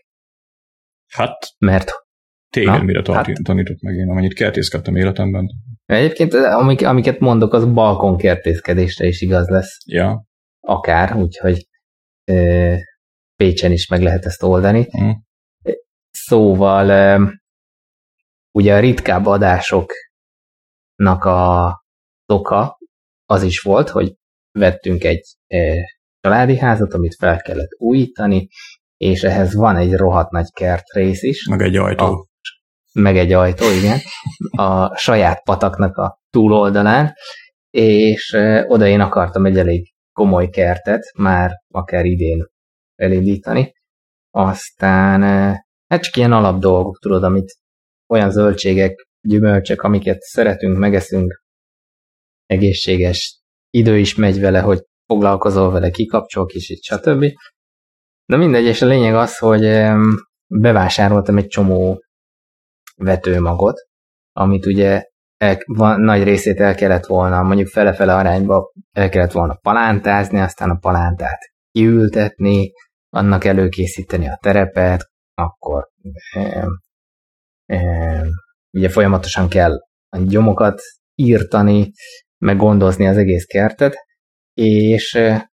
Hát, 1.08 1.38
mert 1.58 1.92
téged 2.54 2.74
Na, 2.74 2.84
mire 2.84 3.02
hát, 3.14 3.30
tanított 3.44 3.82
meg 3.82 3.96
én, 3.96 4.10
amennyit 4.10 4.34
kertészkedtem 4.34 4.96
életemben. 4.96 5.50
Egyébként 5.86 6.34
amik, 6.34 6.86
amiket 6.86 7.20
mondok, 7.20 7.54
az 7.54 7.66
balkon 7.66 8.18
kertészkedésre 8.18 9.06
is 9.06 9.22
igaz 9.22 9.48
lesz. 9.48 9.78
Ja. 9.86 10.26
Akár, 10.60 11.16
úgyhogy 11.16 11.68
e, 12.24 12.78
Pécsen 13.36 13.72
is 13.72 13.88
meg 13.88 14.02
lehet 14.02 14.26
ezt 14.26 14.44
oldani. 14.44 14.88
Mm. 15.02 15.10
Szóval 16.12 16.92
e, 16.92 17.20
ugye 18.52 18.76
a 18.76 18.80
ritkább 18.80 19.26
adások 19.26 19.92
a 21.26 21.84
oka 22.26 22.78
az 23.26 23.44
is 23.44 23.62
volt, 23.62 23.90
hogy 23.90 24.14
vettünk 24.52 25.04
egy 25.04 25.24
családi 26.20 26.58
házat, 26.58 26.94
amit 26.94 27.16
fel 27.16 27.42
kellett 27.42 27.72
újítani, 27.78 28.48
és 28.98 29.24
ehhez 29.24 29.56
van 29.56 29.76
egy 29.76 29.94
rohadt 29.94 30.32
nagy 30.32 30.52
kertrész 30.54 31.24
is. 31.24 31.48
Meg 31.48 31.62
egy 31.62 31.76
ajtó. 31.76 32.06
A, 32.06 32.28
meg 32.94 33.18
egy 33.18 33.32
ajtó, 33.32 33.66
igen. 33.70 34.00
A 34.58 34.98
saját 34.98 35.44
pataknak 35.44 35.98
a 35.98 36.20
túloldalán, 36.30 37.14
és 37.70 38.38
oda 38.68 38.88
én 38.88 39.00
akartam 39.00 39.46
egy 39.46 39.58
elég 39.58 39.94
komoly 40.14 40.50
kertet, 40.50 41.04
már 41.18 41.52
akár 41.74 42.06
idén 42.06 42.46
elindítani. 42.96 43.74
Aztán 44.32 45.22
hát 45.88 46.02
csak 46.02 46.16
ilyen 46.16 46.32
alap 46.32 46.60
dolgok, 46.60 47.00
tudod, 47.00 47.24
amit 47.24 47.54
olyan 48.08 48.32
zöldségek, 48.32 49.08
gyümölcsök, 49.22 49.82
amiket 49.82 50.22
szeretünk, 50.22 50.78
megeszünk, 50.78 51.44
egészséges 52.46 53.42
idő 53.70 53.98
is 53.98 54.16
megy 54.16 54.40
vele, 54.40 54.60
hogy 54.60 54.80
foglalkozol 55.06 55.72
vele, 55.72 55.90
kikapcsol 55.90 56.46
kicsit, 56.46 56.84
stb. 56.84 57.26
De 58.26 58.38
mindegy, 58.38 58.66
és 58.66 58.82
a 58.82 58.86
lényeg 58.86 59.16
az, 59.16 59.38
hogy 59.38 59.90
bevásároltam 60.48 61.38
egy 61.38 61.48
csomó 61.48 62.04
vetőmagot, 62.96 63.88
amit 64.32 64.66
ugye 64.66 65.04
el, 65.38 65.58
van, 65.66 66.02
nagy 66.02 66.24
részét 66.24 66.60
el 66.60 66.76
kellett 66.76 67.06
volna, 67.06 67.44
mondjuk 67.44 67.68
fele-fele 67.68 68.16
arányba 68.16 68.72
el 68.92 69.10
kellett 69.10 69.32
volna 69.32 69.56
palántázni, 69.62 70.40
aztán 70.40 70.70
a 70.70 70.78
palántát 70.80 71.40
kiültetni, 71.72 72.72
annak 73.10 73.44
előkészíteni 73.46 74.28
a 74.28 74.38
terepet, 74.42 75.10
akkor 75.34 75.90
e, 76.34 76.68
e, 77.66 78.22
ugye 78.72 78.90
folyamatosan 78.90 79.50
kell 79.50 79.80
a 80.10 80.18
gyomokat 80.18 80.82
írtani, 81.16 81.92
meg 82.38 82.58
gondozni 82.58 83.08
az 83.08 83.18
egész 83.18 83.46
kertet, 83.46 83.96
és 84.54 85.16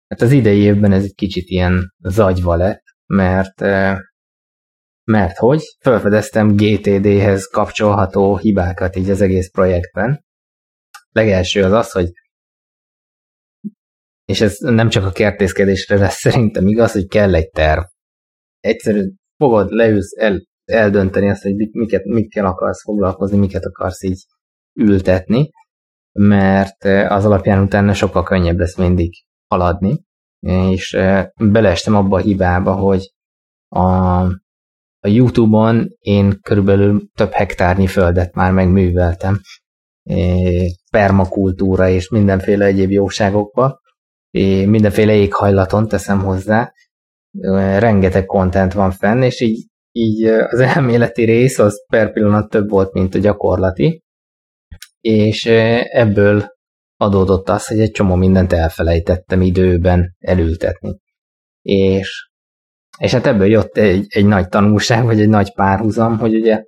hát 0.09 0.21
az 0.21 0.31
idei 0.31 0.59
évben 0.59 0.93
ez 0.93 1.03
egy 1.03 1.15
kicsit 1.15 1.49
ilyen 1.49 1.95
zagyva 1.99 2.57
lett, 2.57 2.83
mert 3.07 3.61
mert 5.05 5.37
hogy 5.37 5.63
felfedeztem 5.81 6.57
GTD-hez 6.57 7.47
kapcsolható 7.47 8.37
hibákat 8.37 8.97
így 8.97 9.11
az 9.11 9.21
egész 9.21 9.51
projektben. 9.51 10.25
Legelső 11.13 11.63
az 11.63 11.73
az, 11.73 11.91
hogy 11.91 12.11
és 14.25 14.41
ez 14.41 14.57
nem 14.59 14.89
csak 14.89 15.05
a 15.05 15.13
kertészkedésre 15.13 15.97
lesz 15.97 16.19
szerintem 16.19 16.67
igaz, 16.67 16.93
hogy 16.93 17.07
kell 17.07 17.35
egy 17.35 17.51
terv. 17.51 17.83
Egyszerűen 18.61 19.19
fogod, 19.37 19.71
leülsz, 19.71 20.19
el, 20.19 20.47
eldönteni 20.65 21.31
azt, 21.31 21.43
hogy 21.43 21.55
miket, 21.71 22.05
mikkel 22.05 22.47
akarsz 22.47 22.83
foglalkozni, 22.83 23.39
miket 23.39 23.65
akarsz 23.65 24.03
így 24.03 24.25
ültetni, 24.81 25.51
mert 26.13 26.85
az 26.85 27.25
alapján 27.25 27.63
utána 27.63 27.95
sokkal 27.95 28.23
könnyebb 28.23 28.59
lesz 28.59 28.77
mindig 28.77 29.13
haladni, 29.47 30.03
és 30.71 30.97
beleestem 31.35 31.95
abba 31.95 32.17
a 32.17 32.21
hibába, 32.21 32.75
hogy 32.75 33.13
a 33.69 34.25
a 35.05 35.09
YouTube-on 35.09 35.89
én 35.99 36.39
körülbelül 36.43 37.09
több 37.15 37.33
hektárnyi 37.33 37.87
földet 37.87 38.35
már 38.35 38.53
megműveltem 38.53 39.41
permakultúra 40.91 41.89
és 41.89 42.09
mindenféle 42.09 42.65
egyéb 42.65 42.91
jóságokba, 42.91 43.81
mindenféle 44.67 45.15
éghajlaton 45.15 45.89
teszem 45.89 46.21
hozzá, 46.21 46.73
rengeteg 47.79 48.25
kontent 48.25 48.73
van 48.73 48.91
fenn, 48.91 49.23
és 49.23 49.41
így, 49.41 49.67
így 49.93 50.25
az 50.25 50.61
elméleti 50.61 51.25
rész 51.25 51.59
az 51.59 51.87
per 51.87 52.13
pillanat 52.13 52.51
több 52.51 52.69
volt, 52.69 52.93
mint 52.93 53.15
a 53.15 53.19
gyakorlati, 53.19 54.03
és 55.01 55.45
ebből 55.91 56.53
adódott 56.97 57.49
az, 57.49 57.67
hogy 57.67 57.81
egy 57.81 57.91
csomó 57.91 58.15
mindent 58.15 58.53
elfelejtettem 58.53 59.43
időben 59.43 60.17
elültetni. 60.19 60.99
És 61.63 62.33
és 62.99 63.13
hát 63.13 63.27
ebből 63.27 63.47
jött 63.47 63.77
egy, 63.77 64.07
egy 64.09 64.27
nagy 64.27 64.49
tanulság, 64.49 65.05
vagy 65.05 65.21
egy 65.21 65.29
nagy 65.29 65.55
párhuzam, 65.55 66.19
hogy 66.19 66.35
ugye 66.35 66.65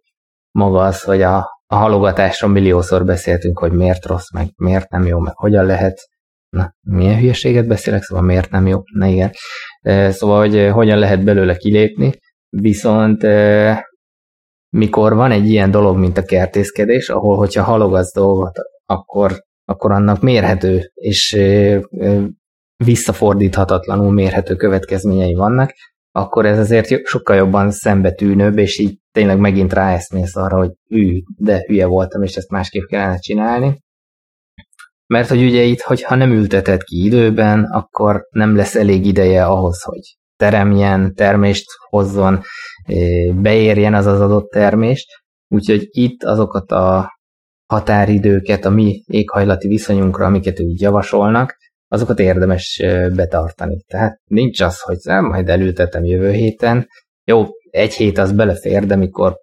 maga 0.50 0.78
az, 0.78 1.02
hogy 1.02 1.22
a, 1.22 1.36
a 1.66 1.74
halogatásról 1.74 2.50
milliószor 2.50 3.04
beszéltünk, 3.04 3.58
hogy 3.58 3.72
miért 3.72 4.06
rossz, 4.06 4.30
meg 4.32 4.46
miért 4.56 4.90
nem 4.90 5.06
jó, 5.06 5.18
meg 5.18 5.36
hogyan 5.36 5.64
lehet. 5.64 6.00
Na, 6.48 6.74
milyen 6.80 7.18
hülyeséget 7.18 7.66
beszélek, 7.66 8.02
szóval 8.02 8.24
miért 8.24 8.50
nem 8.50 8.66
jó? 8.66 8.80
Na 8.92 9.06
igen. 9.06 9.30
Szóval, 10.12 10.38
hogy 10.38 10.70
hogyan 10.72 10.98
lehet 10.98 11.24
belőle 11.24 11.56
kilépni, 11.56 12.12
viszont 12.48 13.26
mikor 14.76 15.14
van 15.14 15.30
egy 15.30 15.48
ilyen 15.48 15.70
dolog, 15.70 15.96
mint 15.96 16.18
a 16.18 16.24
kertészkedés, 16.24 17.08
ahol 17.08 17.36
hogyha 17.36 17.62
halogatsz 17.62 18.14
dolgot, 18.14 18.58
akkor, 18.84 19.42
akkor 19.64 19.90
annak 19.92 20.20
mérhető 20.20 20.90
és 20.94 21.38
visszafordíthatatlanul 22.84 24.12
mérhető 24.12 24.54
következményei 24.54 25.34
vannak, 25.34 25.72
akkor 26.16 26.46
ez 26.46 26.58
azért 26.58 27.06
sokkal 27.06 27.36
jobban 27.36 27.70
szembetűnőbb, 27.70 28.58
és 28.58 28.78
így 28.78 28.98
tényleg 29.12 29.38
megint 29.38 29.72
ráeszmész 29.72 30.36
arra, 30.36 30.56
hogy 30.56 30.70
ű, 30.88 31.22
de 31.36 31.64
hülye 31.66 31.86
voltam, 31.86 32.22
és 32.22 32.34
ezt 32.34 32.50
másképp 32.50 32.84
kellene 32.84 33.18
csinálni. 33.18 33.82
Mert 35.06 35.28
hogy 35.28 35.42
ugye 35.42 35.62
itt, 35.62 35.80
hogyha 35.80 36.14
nem 36.14 36.30
ülteted 36.30 36.82
ki 36.82 37.04
időben, 37.04 37.64
akkor 37.64 38.26
nem 38.30 38.56
lesz 38.56 38.74
elég 38.74 39.06
ideje 39.06 39.44
ahhoz, 39.44 39.82
hogy 39.82 40.16
teremjen, 40.36 41.14
termést 41.14 41.66
hozzon, 41.88 42.42
beérjen 43.34 43.94
az 43.94 44.06
az 44.06 44.20
adott 44.20 44.50
termést. 44.50 45.06
Úgyhogy 45.48 45.86
itt 45.90 46.22
azokat 46.22 46.70
a 46.70 47.10
határidőket 47.66 48.64
a 48.64 48.70
mi 48.70 49.02
éghajlati 49.06 49.68
viszonyunkra, 49.68 50.26
amiket 50.26 50.60
úgy 50.60 50.80
javasolnak, 50.80 51.56
azokat 51.88 52.18
érdemes 52.18 52.82
betartani. 53.14 53.82
Tehát 53.86 54.20
nincs 54.24 54.60
az, 54.60 54.80
hogy 54.80 54.96
nem, 55.02 55.24
majd 55.24 55.48
elültetem 55.48 56.04
jövő 56.04 56.30
héten. 56.30 56.88
Jó, 57.24 57.44
egy 57.70 57.94
hét 57.94 58.18
az 58.18 58.32
belefér, 58.32 58.86
de 58.86 58.96
mikor 58.96 59.38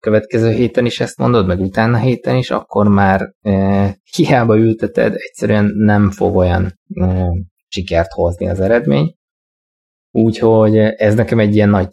következő 0.00 0.50
héten 0.50 0.84
is 0.84 1.00
ezt 1.00 1.18
mondod, 1.18 1.46
meg 1.46 1.60
utána 1.60 1.98
héten 1.98 2.36
is, 2.36 2.50
akkor 2.50 2.88
már 2.88 3.32
e, 3.40 3.96
hiába 4.16 4.56
ülteted, 4.56 5.14
egyszerűen 5.16 5.72
nem 5.76 6.10
fog 6.10 6.36
olyan 6.36 6.78
e, 6.94 7.30
sikert 7.68 8.12
hozni 8.12 8.48
az 8.48 8.60
eredmény. 8.60 9.14
Úgyhogy 10.10 10.76
ez 10.76 11.14
nekem 11.14 11.38
egy 11.38 11.54
ilyen 11.54 11.68
nagy 11.68 11.88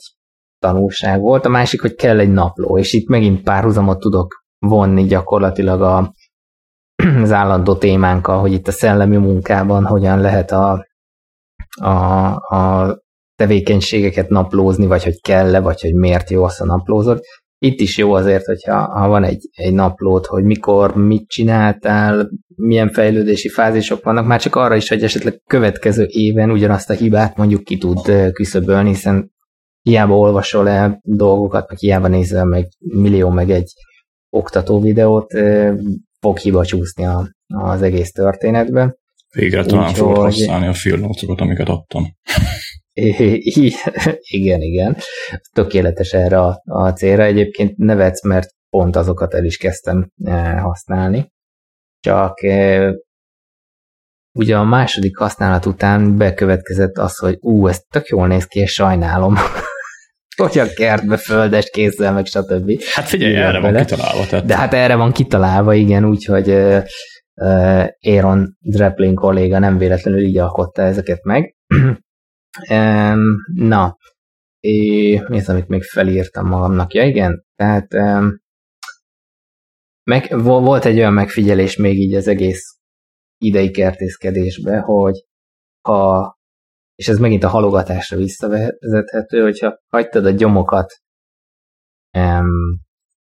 tanulság 0.60 1.22
volt. 1.22 1.46
A 1.46 1.50
másik, 1.50 1.82
hogy 1.82 1.96
kell 1.96 2.20
egy 2.20 2.32
napló, 2.32 2.78
és 2.78 2.94
itt 2.94 3.08
megint 3.08 3.44
párhuzamot 3.44 4.00
tudok 4.00 4.44
vonni 4.60 5.06
gyakorlatilag 5.06 5.82
a, 5.82 6.14
az 7.22 7.32
állandó 7.32 7.76
témánkkal, 7.76 8.40
hogy 8.40 8.52
itt 8.52 8.68
a 8.68 8.72
szellemi 8.72 9.18
munkában 9.18 9.86
hogyan 9.86 10.20
lehet 10.20 10.52
a, 10.52 10.88
a, 11.82 11.90
a 12.56 12.98
tevékenységeket 13.36 14.30
naplózni, 14.30 14.86
vagy 14.86 15.04
hogy 15.04 15.22
kell-e, 15.22 15.60
vagy 15.60 15.82
hogy 15.82 15.94
miért 15.94 16.30
jó 16.30 16.44
azt 16.44 16.62
a 16.62 16.66
naplózod. 16.66 17.20
Itt 17.58 17.80
is 17.80 17.98
jó 17.98 18.14
azért, 18.14 18.46
hogyha 18.46 19.00
ha 19.00 19.08
van 19.08 19.24
egy, 19.24 19.50
egy 19.52 19.74
naplót, 19.74 20.26
hogy 20.26 20.44
mikor, 20.44 20.96
mit 20.96 21.28
csináltál, 21.28 22.30
milyen 22.56 22.90
fejlődési 22.90 23.50
fázisok 23.50 24.04
vannak, 24.04 24.28
már 24.28 24.42
csak 24.42 24.56
arra 24.56 24.76
is, 24.76 24.90
hogy 24.90 25.04
esetleg 25.04 25.42
következő 25.46 26.06
éven 26.08 26.52
ugyanazt 26.52 26.90
a 26.90 26.94
hibát 26.94 27.38
mondjuk 27.38 27.64
ki 27.64 27.78
tud 27.78 28.32
küszöbölni, 28.32 28.90
hiszen 28.90 29.32
hiába 29.82 30.18
olvasol 30.18 30.70
el 30.70 31.00
dolgokat, 31.04 31.70
meg 31.70 31.78
hiába 31.78 32.08
nézel 32.08 32.46
meg 32.46 32.68
millió 32.80 33.30
meg 33.30 33.50
egy 33.50 33.74
oktató 34.30 34.82
videót, 34.82 35.34
fog 36.24 36.38
hiba 36.38 36.65
csúszni 36.65 37.06
a, 37.06 37.30
az 37.48 37.82
egész 37.82 38.12
történetben. 38.12 38.98
Végre 39.36 39.63
talán 39.63 39.89
Úgy, 39.89 39.96
fogod 39.96 40.15
hogy... 40.15 40.24
használni 40.25 40.68
a 40.68 40.74
filmnotokat, 40.74 41.42
amiket 41.42 41.70
adtam. 41.70 42.03
igen, 44.39 44.62
igen. 44.62 44.98
Tökéletes 45.53 46.13
erre 46.13 46.39
a, 46.39 46.62
a 46.65 46.89
célra. 46.89 47.24
Egyébként 47.24 47.77
nevetsz, 47.77 48.24
mert 48.24 48.50
pont 48.70 48.96
azokat 48.96 49.34
el 49.34 49.46
is 49.46 49.58
kezdtem 49.58 50.10
eh, 50.24 50.62
használni. 50.62 51.32
Csak 52.00 52.44
eh, 52.44 52.92
ugye 54.32 54.58
a 54.58 54.63
második 54.63 55.18
használat 55.18 55.65
után 55.65 56.18
bekövetkezett 56.18 56.98
az, 56.98 57.18
hogy 57.18 57.38
ú, 57.39 57.68
ez 57.68 57.80
tök 57.80 58.08
jól 58.08 58.27
néz 58.27 58.46
ki, 58.46 58.60
és 58.60 58.72
sajnálom. 58.72 59.36
hogy 60.36 60.60
a 60.60 60.74
kertbe 60.74 61.18
földes 61.18 61.70
kézzel, 61.70 62.13
meg 62.13 62.25
stb. 62.25 62.82
Hát 62.94 63.08
figyelj, 63.08 63.36
erre 63.36 63.60
vele. 63.60 63.72
van 63.72 63.86
kitalálva. 63.86 64.25
Tehát... 64.25 64.46
De 64.46 64.56
hát 64.56 64.74
erre 64.74 64.96
van 64.96 65.12
kitalálva, 65.12 65.74
igen, 65.74 66.06
úgyhogy 66.06 66.50
uh, 66.50 66.84
uh, 67.34 67.88
Aaron 68.00 68.58
Draplin 68.60 69.16
kolléga 69.16 69.60
nem 69.60 69.78
véletlenül 69.78 70.20
így 70.20 70.38
alkotta 70.38 70.82
ezeket 70.82 71.24
meg. 71.24 71.56
um, 72.70 73.36
na, 73.54 73.98
és 74.60 75.22
mi 75.28 75.38
az, 75.38 75.50
amit 75.50 75.68
még 75.68 75.84
felírtam 75.84 76.48
magamnak? 76.48 76.94
Ja, 76.94 77.04
igen, 77.04 77.46
tehát 77.56 77.94
um, 77.94 78.42
meg, 80.04 80.42
volt 80.42 80.86
egy 80.86 80.98
olyan 80.98 81.13
megfigyelés 81.13 81.75
még 81.75 82.00
így 82.00 82.13
az 82.13 82.28
egész 82.28 82.78
idei 83.38 83.72
kertészkedésbe, 83.72 84.80
hogy 84.80 85.25
ha 85.82 86.36
és 86.96 87.08
ez 87.08 87.18
megint 87.18 87.44
a 87.44 87.48
halogatásra 87.48 88.18
visszavezethető, 88.18 89.42
hogyha 89.42 89.78
hagytad 89.88 90.26
a 90.26 90.30
gyomokat 90.30 90.94
em, 92.10 92.50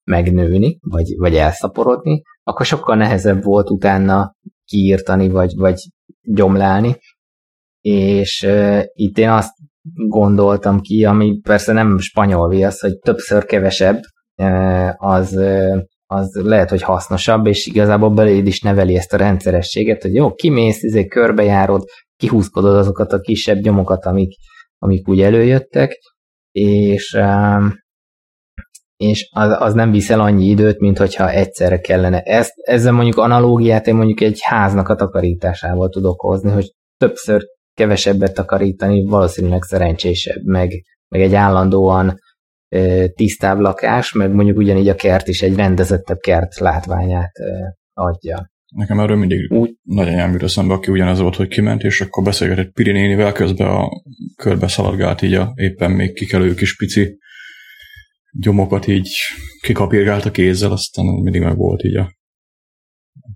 megnőni, 0.03 0.77
vagy, 0.81 1.15
vagy 1.17 1.35
elszaporodni, 1.35 2.21
akkor 2.43 2.65
sokkal 2.65 2.95
nehezebb 2.95 3.43
volt 3.43 3.69
utána 3.69 4.35
kiírtani, 4.65 5.29
vagy, 5.29 5.55
vagy 5.55 5.79
gyomlálni. 6.21 6.95
És 7.81 8.43
uh, 8.47 8.83
itt 8.93 9.17
én 9.17 9.29
azt 9.29 9.53
gondoltam 10.07 10.79
ki, 10.79 11.05
ami 11.05 11.39
persze 11.39 11.73
nem 11.73 11.97
spanyol 11.97 12.49
viasz, 12.49 12.81
hogy 12.81 12.99
többször 12.99 13.45
kevesebb, 13.45 13.99
uh, 14.35 14.89
az, 14.95 15.33
uh, 15.33 15.81
az 16.05 16.39
lehet, 16.43 16.69
hogy 16.69 16.81
hasznosabb, 16.81 17.45
és 17.47 17.67
igazából 17.67 18.09
beléd 18.09 18.47
is 18.47 18.61
neveli 18.61 18.95
ezt 18.95 19.13
a 19.13 19.17
rendszerességet, 19.17 20.01
hogy 20.01 20.13
jó, 20.13 20.33
kimész, 20.33 20.83
izé, 20.83 21.05
körbejárod, 21.05 21.83
kihúzkodod 22.17 22.75
azokat 22.75 23.11
a 23.13 23.19
kisebb 23.19 23.57
gyomokat, 23.57 24.05
amik, 24.05 24.35
amik 24.77 25.07
úgy 25.07 25.21
előjöttek, 25.21 25.99
és, 26.51 27.17
és 28.95 29.29
az, 29.31 29.55
az 29.59 29.73
nem 29.73 29.91
viszel 29.91 30.19
annyi 30.19 30.45
időt, 30.45 30.79
mint 30.79 30.97
hogyha 30.97 31.29
egyszerre 31.29 31.79
kellene. 31.79 32.21
Ezt, 32.21 32.53
ezzel 32.55 32.91
mondjuk 32.91 33.17
analógiát 33.17 33.87
én 33.87 33.95
mondjuk 33.95 34.21
egy 34.21 34.39
háznak 34.41 34.87
a 34.89 34.95
takarításával 34.95 35.89
tudok 35.89 36.21
hozni, 36.21 36.51
hogy 36.51 36.71
többször 36.97 37.41
kevesebbet 37.73 38.33
takarítani 38.33 39.05
valószínűleg 39.05 39.63
szerencsésebb, 39.63 40.43
meg, 40.43 40.71
meg 41.07 41.21
egy 41.21 41.33
állandóan 41.33 42.15
tisztább 43.15 43.59
lakás, 43.59 44.11
meg 44.11 44.33
mondjuk 44.33 44.57
ugyanígy 44.57 44.89
a 44.89 44.95
kert 44.95 45.27
is 45.27 45.41
egy 45.41 45.55
rendezettebb 45.55 46.17
kert 46.17 46.59
látványát 46.59 47.31
adja. 47.93 48.51
Nekem 48.73 48.99
erről 48.99 49.17
mindig 49.17 49.51
Úgy. 49.51 49.75
nagyanyám 49.83 50.31
jut 50.31 50.43
eszembe, 50.43 50.73
aki 50.73 50.91
ugyanez 50.91 51.19
volt, 51.19 51.35
hogy 51.35 51.47
kiment, 51.47 51.83
és 51.83 52.01
akkor 52.01 52.23
beszélgetett 52.23 52.71
Pirinénivel, 52.71 53.31
közben 53.31 53.67
a 53.67 53.89
körbe 54.35 54.67
szaladgált 54.67 55.21
így 55.21 55.33
a 55.33 55.51
éppen 55.55 55.91
még 55.91 56.13
kikelő 56.13 56.53
kis 56.53 56.75
pici 56.75 57.17
gyomokat 58.39 58.87
így 58.87 59.09
kikapírgált 59.61 60.25
a 60.25 60.31
kézzel, 60.31 60.71
aztán 60.71 61.05
mindig 61.05 61.41
meg 61.41 61.57
volt 61.57 61.83
így 61.83 61.95
a 61.95 62.11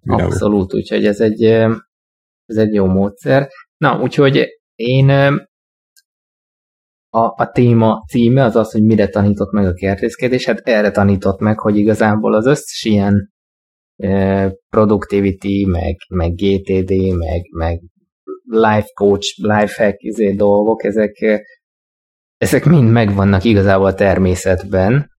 videó. 0.01 0.25
Abszolút, 0.25 0.74
úgyhogy 0.74 1.06
ez 1.06 1.20
egy, 1.20 1.44
ez 2.46 2.58
egy 2.58 2.74
jó 2.74 2.86
módszer. 2.86 3.48
Na, 3.77 4.01
úgyhogy 4.01 4.48
én 4.75 5.10
a, 7.10 7.20
a 7.20 7.51
téma 7.53 8.03
címe 8.08 8.44
az 8.44 8.56
az, 8.56 8.72
hogy 8.72 8.84
mire 8.84 9.08
tanított 9.08 9.51
meg 9.51 9.65
a 9.65 9.74
kertészkedés, 9.74 10.46
hát 10.46 10.60
erre 10.60 10.91
tanított 10.91 11.39
meg, 11.39 11.60
hogy 11.60 11.77
igazából 11.77 12.34
az 12.34 12.46
összes 12.46 12.84
ilyen 12.84 13.36
productivity, 14.69 15.65
meg, 15.65 15.95
meg 16.09 16.35
GTD, 16.35 17.15
meg, 17.17 17.41
meg 17.51 17.81
life 18.43 18.87
coach, 18.93 19.37
life 19.41 19.83
hack 19.83 20.01
izé 20.01 20.31
dolgok, 20.31 20.83
ezek, 20.83 21.43
ezek 22.37 22.65
mind 22.65 22.91
megvannak 22.91 23.43
igazából 23.43 23.85
a 23.85 23.93
természetben, 23.93 25.09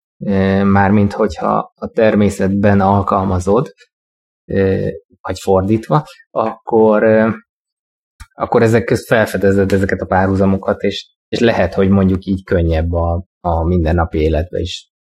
mármint 0.64 1.12
hogyha 1.12 1.72
a 1.74 1.88
természetben 1.88 2.80
alkalmazod, 2.80 3.72
vagy 5.20 5.38
fordítva, 5.40 6.04
akkor, 6.30 7.04
akkor 8.32 8.62
ezek 8.62 8.84
közt 8.84 9.06
felfedezed 9.06 9.72
ezeket 9.72 10.00
a 10.00 10.06
párhuzamokat, 10.06 10.82
és, 10.82 11.10
és 11.28 11.38
lehet, 11.38 11.74
hogy 11.74 11.88
mondjuk 11.88 12.24
így 12.24 12.44
könnyebb 12.44 12.92
a, 12.92 13.24
a 13.40 13.64
mindennapi 13.64 14.18
életbe 14.18 14.58
is 14.58 14.90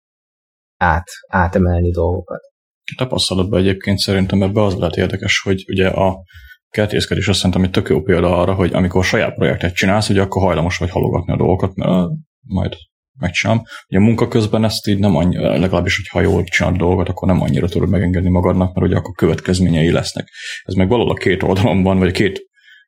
át, 0.76 1.06
átemelni 1.28 1.90
dolgokat 1.90 2.47
tapasztalatban 2.96 3.60
egyébként 3.60 3.98
szerintem 3.98 4.42
ebbe 4.42 4.62
az 4.62 4.74
lehet 4.74 4.96
érdekes, 4.96 5.40
hogy 5.40 5.64
ugye 5.68 5.88
a 5.88 6.22
kertészkedés 6.68 7.28
azt 7.28 7.38
szerintem 7.38 7.62
egy 7.62 7.70
tök 7.70 7.88
jó 7.88 8.02
példa 8.02 8.38
arra, 8.38 8.54
hogy 8.54 8.72
amikor 8.72 9.04
saját 9.04 9.34
projektet 9.34 9.74
csinálsz, 9.74 10.08
ugye 10.08 10.20
akkor 10.20 10.42
hajlamos 10.42 10.76
vagy 10.78 10.90
halogatni 10.90 11.32
a 11.32 11.36
dolgokat, 11.36 11.74
mert 11.74 12.08
majd 12.46 12.74
megcsinálom. 13.18 13.62
Ugye 13.88 13.98
a 13.98 14.02
munka 14.02 14.28
közben 14.28 14.64
ezt 14.64 14.86
így 14.86 14.98
nem 14.98 15.16
annyira, 15.16 15.58
legalábbis, 15.58 15.96
hogy 15.96 16.06
ha 16.08 16.30
jól 16.30 16.44
csinálod 16.44 16.78
dolgot, 16.78 17.08
akkor 17.08 17.28
nem 17.28 17.42
annyira 17.42 17.68
tudod 17.68 17.88
megengedni 17.88 18.30
magadnak, 18.30 18.74
mert 18.74 18.86
ugye 18.86 18.96
akkor 18.96 19.14
következményei 19.14 19.90
lesznek. 19.90 20.28
Ez 20.62 20.74
meg 20.74 20.88
valahol 20.88 21.10
a 21.10 21.14
két 21.14 21.42
oldalon 21.42 21.82
van, 21.82 21.98
vagy 21.98 22.08
a 22.08 22.12
két, 22.12 22.40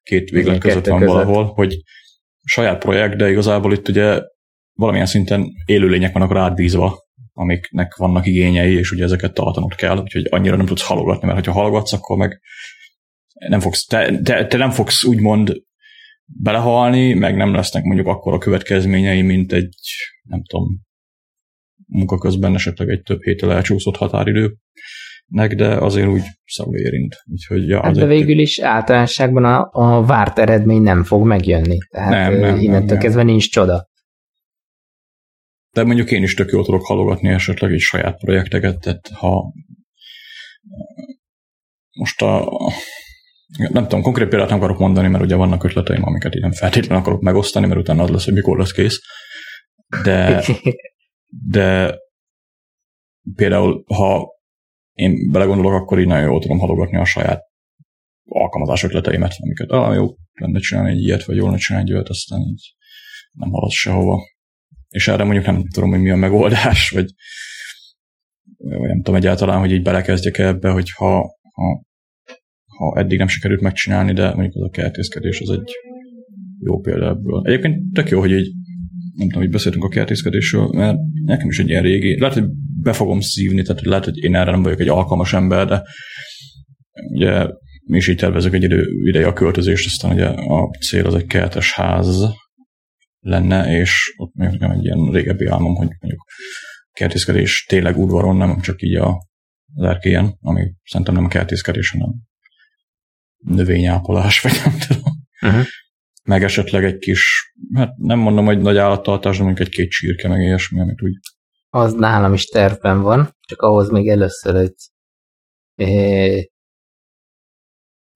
két 0.03 0.31
véglet 0.31 0.59
között 0.59 0.87
van 0.87 0.99
között. 0.99 1.15
valahol, 1.15 1.45
hogy 1.45 1.77
saját 2.45 2.79
projekt, 2.79 3.17
de 3.17 3.31
igazából 3.31 3.73
itt 3.73 3.89
ugye 3.89 4.21
valamilyen 4.73 5.07
szinten 5.07 5.47
élőlények 5.65 6.13
vannak 6.13 6.33
rádbízva 6.33 7.09
amiknek 7.41 7.97
vannak 7.97 8.27
igényei, 8.27 8.75
és 8.75 8.91
ugye 8.91 9.05
ezeket 9.05 9.35
tartanod 9.35 9.75
kell, 9.75 9.99
úgyhogy 9.99 10.27
annyira 10.31 10.57
nem 10.57 10.67
tudsz 10.67 10.87
halogatni, 10.87 11.27
mert 11.27 11.47
ha 11.47 11.53
halogatsz, 11.53 11.93
akkor 11.93 12.17
meg 12.17 12.41
nem 13.49 13.61
fogsz, 13.61 13.85
te, 13.85 14.21
te, 14.23 14.47
te 14.47 14.57
nem 14.57 14.71
fogsz 14.71 15.05
úgymond 15.05 15.53
belehalni, 16.25 17.15
meg 17.15 17.37
nem 17.37 17.55
lesznek 17.55 17.85
mondjuk 17.85 18.07
akkor 18.07 18.33
a 18.33 18.39
következményei, 18.39 19.23
mint 19.23 19.53
egy, 19.53 19.75
nem 20.23 20.43
tudom, 20.43 20.81
munka 21.87 22.19
közben 22.19 22.55
esetleg 22.55 22.89
egy 22.89 23.03
több 23.03 23.23
héttel 23.23 23.53
elcsúszott 23.53 23.97
határidőnek, 23.97 25.55
de 25.57 25.69
azért 25.69 26.09
úgy 26.09 26.23
szavú 26.45 26.77
érint. 26.77 27.17
Úgyhogy, 27.31 27.69
ja, 27.69 27.83
hát 27.83 27.95
de 27.95 28.07
végül 28.07 28.39
is 28.39 28.59
általánosságban 28.59 29.45
a, 29.45 29.69
a 29.73 30.03
várt 30.03 30.39
eredmény 30.39 30.83
nem 30.83 31.05
fog 31.05 31.27
megjönni. 31.27 31.79
Tehát 31.91 32.11
nem, 32.11 32.41
nem, 32.41 32.61
innentől 32.61 32.97
nem, 32.97 32.99
kezdve 32.99 33.23
nincs 33.23 33.51
csoda. 33.51 33.90
De 35.73 35.85
mondjuk 35.85 36.11
én 36.11 36.23
is 36.23 36.35
tök 36.35 36.51
jól 36.51 36.65
tudok 36.65 36.87
halogatni 36.87 37.29
esetleg 37.29 37.73
egy 37.73 37.81
saját 37.81 38.19
projekteket, 38.19 38.81
tehát 38.81 39.09
ha 39.09 39.53
most 41.99 42.23
a 42.23 42.49
nem 43.57 43.83
tudom, 43.83 44.03
konkrét 44.03 44.29
példát 44.29 44.49
nem 44.49 44.59
akarok 44.59 44.79
mondani, 44.79 45.09
mert 45.09 45.25
ugye 45.25 45.35
vannak 45.35 45.65
ötleteim, 45.65 46.05
amiket 46.05 46.35
így 46.35 46.41
nem 46.41 46.53
feltétlenül 46.53 47.03
akarok 47.03 47.21
megosztani, 47.21 47.67
mert 47.67 47.81
utána 47.81 48.03
az 48.03 48.11
lesz, 48.11 48.25
hogy 48.25 48.35
mikor 48.35 48.59
lesz 48.59 48.73
kész. 48.73 48.99
De, 50.03 50.45
de 51.57 51.99
például, 53.35 53.85
ha 53.87 54.29
én 54.93 55.31
belegondolok, 55.31 55.73
akkor 55.73 55.99
így 55.99 56.07
nagyon 56.07 56.31
jól 56.31 56.41
tudom 56.41 56.59
halogatni 56.59 56.97
a 56.97 57.05
saját 57.05 57.43
alkalmazás 58.25 58.83
ötleteimet, 58.83 59.35
amiket 59.41 59.71
ah, 59.71 59.95
jó 59.95 60.15
lenne 60.33 60.59
csinálni 60.59 60.91
egy 60.91 61.03
ilyet, 61.03 61.25
vagy 61.25 61.37
jól 61.37 61.47
lenne 61.47 61.59
csinálni 61.59 61.89
egy 61.89 61.95
ilyet, 61.95 62.09
aztán 62.09 62.41
így 62.41 62.75
nem 63.33 63.51
halad 63.51 63.71
sehova 63.71 64.23
és 64.91 65.09
erre 65.09 65.25
mondjuk 65.25 65.47
nem 65.47 65.69
tudom, 65.69 65.91
hogy 65.91 66.01
mi 66.01 66.11
a 66.11 66.17
megoldás, 66.17 66.91
vagy, 66.91 67.11
vagy 68.57 68.89
nem 68.89 69.03
tudom 69.03 69.15
egyáltalán, 69.15 69.59
hogy 69.59 69.73
így 69.73 69.83
belekezdjek 69.83 70.39
ebbe, 70.39 70.71
hogy 70.71 70.91
ha, 70.91 71.39
ha, 71.55 71.83
ha 72.67 72.99
eddig 72.99 73.19
nem 73.19 73.29
sikerült 73.29 73.61
megcsinálni, 73.61 74.13
de 74.13 74.35
mondjuk 74.35 74.55
az 74.55 74.63
a 74.63 74.71
kertészkedés 74.71 75.41
az 75.41 75.51
egy 75.51 75.73
jó 76.65 76.81
példa 76.81 77.09
ebből. 77.09 77.43
Egyébként 77.45 77.93
tök 77.93 78.09
jó, 78.09 78.21
hogy 78.21 78.31
így 78.31 78.53
nem 79.15 79.27
tudom, 79.27 79.43
hogy 79.43 79.53
beszéltünk 79.53 79.85
a 79.85 79.89
kertészkedésről, 79.89 80.69
mert 80.73 80.99
nekem 81.25 81.49
is 81.49 81.59
egy 81.59 81.69
ilyen 81.69 81.83
régi, 81.83 82.19
lehet, 82.19 82.35
hogy 82.35 82.49
be 82.83 82.93
fogom 82.93 83.21
szívni, 83.21 83.63
tehát 83.63 83.85
lehet, 83.85 84.05
hogy 84.05 84.25
én 84.25 84.35
erre 84.35 84.51
nem 84.51 84.63
vagyok 84.63 84.81
egy 84.81 84.89
alkalmas 84.89 85.33
ember, 85.33 85.67
de 85.67 85.83
ugye 87.13 87.47
mi 87.85 87.97
is 87.97 88.09
így 88.09 88.17
tervezek 88.17 88.53
egy 88.53 88.63
idő, 88.63 88.87
ideje 89.05 89.27
a 89.27 89.33
költözést, 89.33 89.87
aztán 89.87 90.13
ugye 90.13 90.27
a 90.27 90.71
cél 90.81 91.07
az 91.07 91.15
egy 91.15 91.27
kertes 91.27 91.73
ház, 91.73 92.25
lenne, 93.21 93.79
és 93.79 94.15
ott 94.17 94.35
még 94.35 94.51
nekem 94.51 94.71
egy 94.71 94.85
ilyen 94.85 95.11
régebbi 95.11 95.47
álmom, 95.47 95.75
hogy 95.75 95.89
mondjuk 96.01 96.25
kertészkedés 96.93 97.65
tényleg 97.69 97.97
udvaron, 97.97 98.37
nem 98.37 98.61
csak 98.61 98.83
így 98.83 98.95
a 98.95 99.29
az 99.75 99.85
erkélyen, 99.85 100.37
ami 100.41 100.73
szerintem 100.85 101.15
nem 101.15 101.25
a 101.25 101.29
kertészkedés, 101.29 101.91
hanem 101.91 102.15
növényápolás, 103.37 104.41
vagy 104.41 104.53
nem 104.65 104.79
tudom. 104.89 105.13
Uh-huh. 105.41 105.65
Meg 106.25 106.43
esetleg 106.43 106.85
egy 106.85 106.99
kis, 106.99 107.53
hát 107.75 107.97
nem 107.97 108.19
mondom, 108.19 108.45
hogy 108.45 108.59
nagy 108.59 108.77
állattartás, 108.77 109.37
de 109.37 109.45
mondjuk 109.45 109.69
egy-két 109.69 109.91
csirke, 109.91 110.29
meg 110.29 110.41
ilyesmi, 110.41 110.81
amit 110.81 111.03
úgy. 111.03 111.19
Az 111.69 111.93
nálam 111.93 112.33
is 112.33 112.45
tervben 112.45 113.01
van, 113.01 113.37
csak 113.41 113.61
ahhoz 113.61 113.91
még 113.91 114.09
először 114.09 114.55
egy 114.55 114.75
é, 115.75 116.51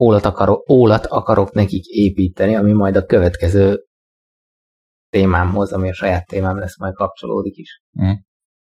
ólat, 0.03 0.25
akarok, 0.25 0.69
ólat 0.69 1.05
akarok 1.05 1.53
nekik 1.53 1.85
építeni, 1.85 2.55
ami 2.55 2.71
majd 2.71 2.95
a 2.95 3.05
következő 3.05 3.85
témámhoz, 5.15 5.73
ami 5.73 5.89
a 5.89 5.93
saját 5.93 6.25
témám 6.25 6.57
lesz, 6.57 6.79
majd 6.79 6.93
kapcsolódik 6.93 7.55
is. 7.55 7.81
Mm. 8.01 8.11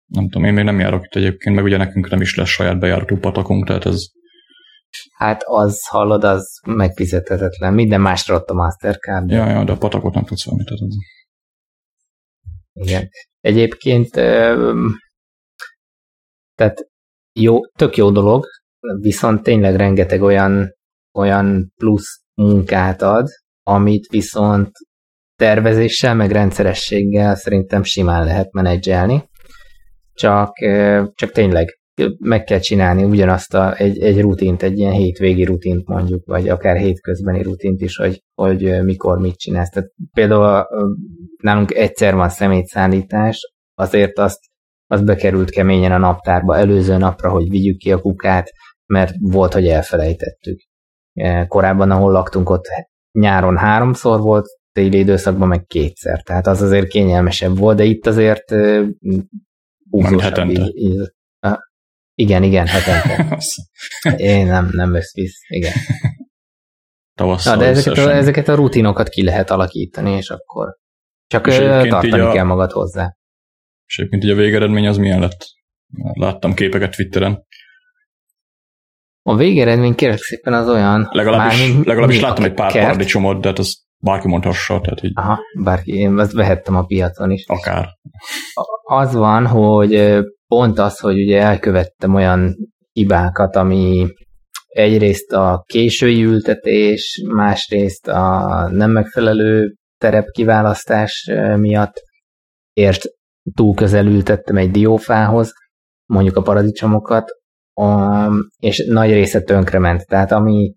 Nem 0.06 0.30
tudom, 0.30 0.44
én 0.44 0.54
még 0.54 0.64
nem 0.64 0.80
járok 0.80 1.06
itt 1.06 1.16
egyébként, 1.16 1.56
meg 1.56 1.64
ugye 1.64 1.78
nekünk 1.78 2.10
nem 2.10 2.22
is 2.22 2.36
lesz 2.36 2.48
saját 2.48 2.80
bejáratú 2.80 3.18
patakunk, 3.18 3.66
tehát 3.66 3.86
ez... 3.86 4.04
Hát 5.18 5.44
az, 5.46 5.88
hallod, 5.88 6.24
az 6.24 6.60
megfizethetetlen. 6.68 7.74
Minden 7.74 8.02
másra 8.02 8.36
ott 8.36 8.50
a 8.50 8.54
Mastercard. 8.54 9.30
Ja, 9.30 9.50
ja, 9.50 9.64
de 9.64 9.72
a 9.72 9.78
patakot 9.78 10.14
nem 10.14 10.24
tudsz 10.24 10.46
valamit. 10.46 10.68
Tehát. 10.68 10.82
Igen. 12.74 13.10
Egyébként 13.40 14.10
tehát 16.56 16.78
jó, 17.40 17.66
tök 17.66 17.96
jó 17.96 18.12
dolog, 18.12 18.46
viszont 19.00 19.44
tényleg 19.44 19.76
rengeteg 19.76 20.22
olyan, 20.22 20.76
olyan 21.14 21.74
plusz 21.76 22.24
munkát 22.34 23.02
ad, 23.02 23.28
amit 23.64 24.08
viszont 24.08 24.72
tervezéssel, 25.36 26.16
meg 26.16 26.32
rendszerességgel 26.32 27.36
szerintem 27.36 27.84
simán 27.84 28.26
lehet 28.26 28.52
menedzselni. 28.52 29.30
Csak, 30.14 30.54
csak 31.16 31.32
tényleg 31.32 31.80
meg 32.20 32.44
kell 32.44 32.60
csinálni 32.60 33.04
ugyanazt 33.04 33.54
a, 33.54 33.76
egy, 33.78 34.00
egy 34.00 34.22
rutint, 34.22 34.64
egy 34.64 34.78
ilyen 34.78 34.92
hétvégi 34.92 35.44
rutint 35.44 35.88
mondjuk, 35.88 36.26
vagy 36.26 36.50
akár 36.50 36.78
hétközbeni 36.78 37.44
rutint 37.44 37.82
is, 37.82 37.96
hogy, 37.96 38.24
hogy 38.34 38.84
mikor 38.84 39.20
mit 39.20 39.38
csinálsz. 39.38 39.70
Tehát 39.70 39.90
például 40.14 40.68
nálunk 41.42 41.74
egyszer 41.74 42.16
van 42.16 42.30
szemétszállítás, 42.30 43.54
azért 43.76 44.20
azt, 44.20 44.40
az 44.88 45.02
bekerült 45.02 45.50
keményen 45.50 45.92
a 45.92 45.98
naptárba 45.98 46.58
előző 46.58 46.98
napra, 46.98 47.30
hogy 47.30 47.50
vigyük 47.50 47.78
ki 47.78 47.92
a 47.92 48.02
kukát, 48.02 48.50
mert 48.86 49.14
volt, 49.20 49.54
hogy 49.54 49.68
elfelejtettük. 49.68 50.60
Korábban, 51.48 51.92
ahol 51.92 52.12
laktunk, 52.12 52.50
ott 52.50 52.66
nyáron 53.12 53.58
háromszor 53.58 54.20
volt, 54.20 54.46
téli 54.76 54.98
időszakban 54.98 55.48
meg 55.48 55.66
kétszer, 55.66 56.22
tehát 56.22 56.48
az 56.48 56.62
azért 56.62 56.88
kényelmesebb 56.88 57.58
volt, 57.58 57.78
de 57.78 57.84
itt 57.84 58.06
azért 58.06 58.54
húzósabb. 59.90 60.20
hetente. 60.20 60.72
Igen, 62.16 62.44
igen, 62.44 62.68
hetente. 62.68 63.40
Én 64.34 64.46
nem, 64.46 64.70
nem 64.72 64.96
összvisz, 64.96 65.40
igen. 65.48 65.74
Tavasszal 67.14 67.56
Na, 67.56 67.62
de 67.62 67.68
ezeket 67.68 68.06
a, 68.06 68.16
ezeket 68.16 68.48
a 68.48 68.56
rutinokat 68.56 69.10
ki 69.10 69.24
lehet 69.24 69.50
alakítani, 69.50 70.12
és 70.12 70.30
akkor 70.30 70.78
csak 71.28 71.48
és 71.48 71.58
tartani 71.58 72.20
a, 72.20 72.32
kell 72.32 72.44
magad 72.44 72.72
hozzá. 72.72 73.16
És 73.86 73.98
egyébként 73.98 74.24
így 74.24 74.30
a 74.30 74.36
végeredmény 74.36 74.88
az 74.88 74.98
milyen 74.98 75.20
lett? 75.20 75.46
Láttam 76.14 76.54
képeket 76.54 76.96
Twitteren. 76.96 77.46
A 79.22 79.36
végeredmény 79.36 79.96
kérlek 79.96 80.20
szépen 80.20 80.54
az 80.54 80.70
olyan... 80.70 81.10
Legalábbis, 81.12 81.86
legalábbis 81.86 82.20
láttam 82.20 82.44
egy 82.44 82.54
pár 82.54 82.72
kert. 82.72 82.86
paradicsomot, 82.86 83.42
de 83.42 83.48
hát 83.48 83.60
az 83.60 83.85
bárki 84.04 84.28
mondhassa. 84.28 84.82
Tehát 84.82 85.04
így... 85.04 85.12
Aha, 85.16 85.40
bárki, 85.64 85.92
én 85.92 86.20
ezt 86.20 86.34
vehettem 86.34 86.76
a 86.76 86.84
piacon 86.84 87.32
is. 87.32 87.46
Akár. 87.48 87.88
Az 88.84 89.14
van, 89.14 89.48
hogy 89.48 90.20
pont 90.48 90.80
az, 90.80 91.00
hogy 91.00 91.22
ugye 91.22 91.42
elkövettem 91.42 92.14
olyan 92.14 92.56
hibákat, 92.92 93.56
ami 93.56 94.08
egyrészt 94.68 95.32
a 95.32 95.64
késői 95.66 96.24
ültetés, 96.24 97.22
másrészt 97.36 98.08
a 98.08 98.70
nem 98.72 98.92
megfelelő 98.92 99.76
terepkiválasztás 99.98 101.32
miatt 101.56 102.02
ért 102.74 103.04
túl 103.56 103.74
közel 103.74 104.06
ültettem 104.06 104.58
egy 104.58 104.72
diófához, 104.72 105.52
mondjuk 106.06 106.36
a 106.36 106.42
paradicsomokat, 106.42 107.30
és 108.60 108.86
nagy 108.90 109.12
része 109.12 109.42
tönkrement. 109.42 110.08
Tehát 110.08 110.32
ami 110.32 110.74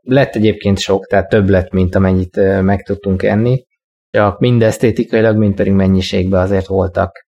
lett 0.00 0.34
egyébként 0.34 0.78
sok, 0.78 1.06
tehát 1.06 1.28
több 1.28 1.48
lett, 1.48 1.72
mint 1.72 1.94
amennyit 1.94 2.36
meg 2.62 2.82
tudtunk 2.82 3.22
enni, 3.22 3.64
csak 4.10 4.38
mind 4.38 4.62
esztétikailag, 4.62 5.36
mind 5.36 5.54
pedig 5.54 5.72
mennyiségben 5.72 6.40
azért 6.40 6.66
voltak 6.66 7.26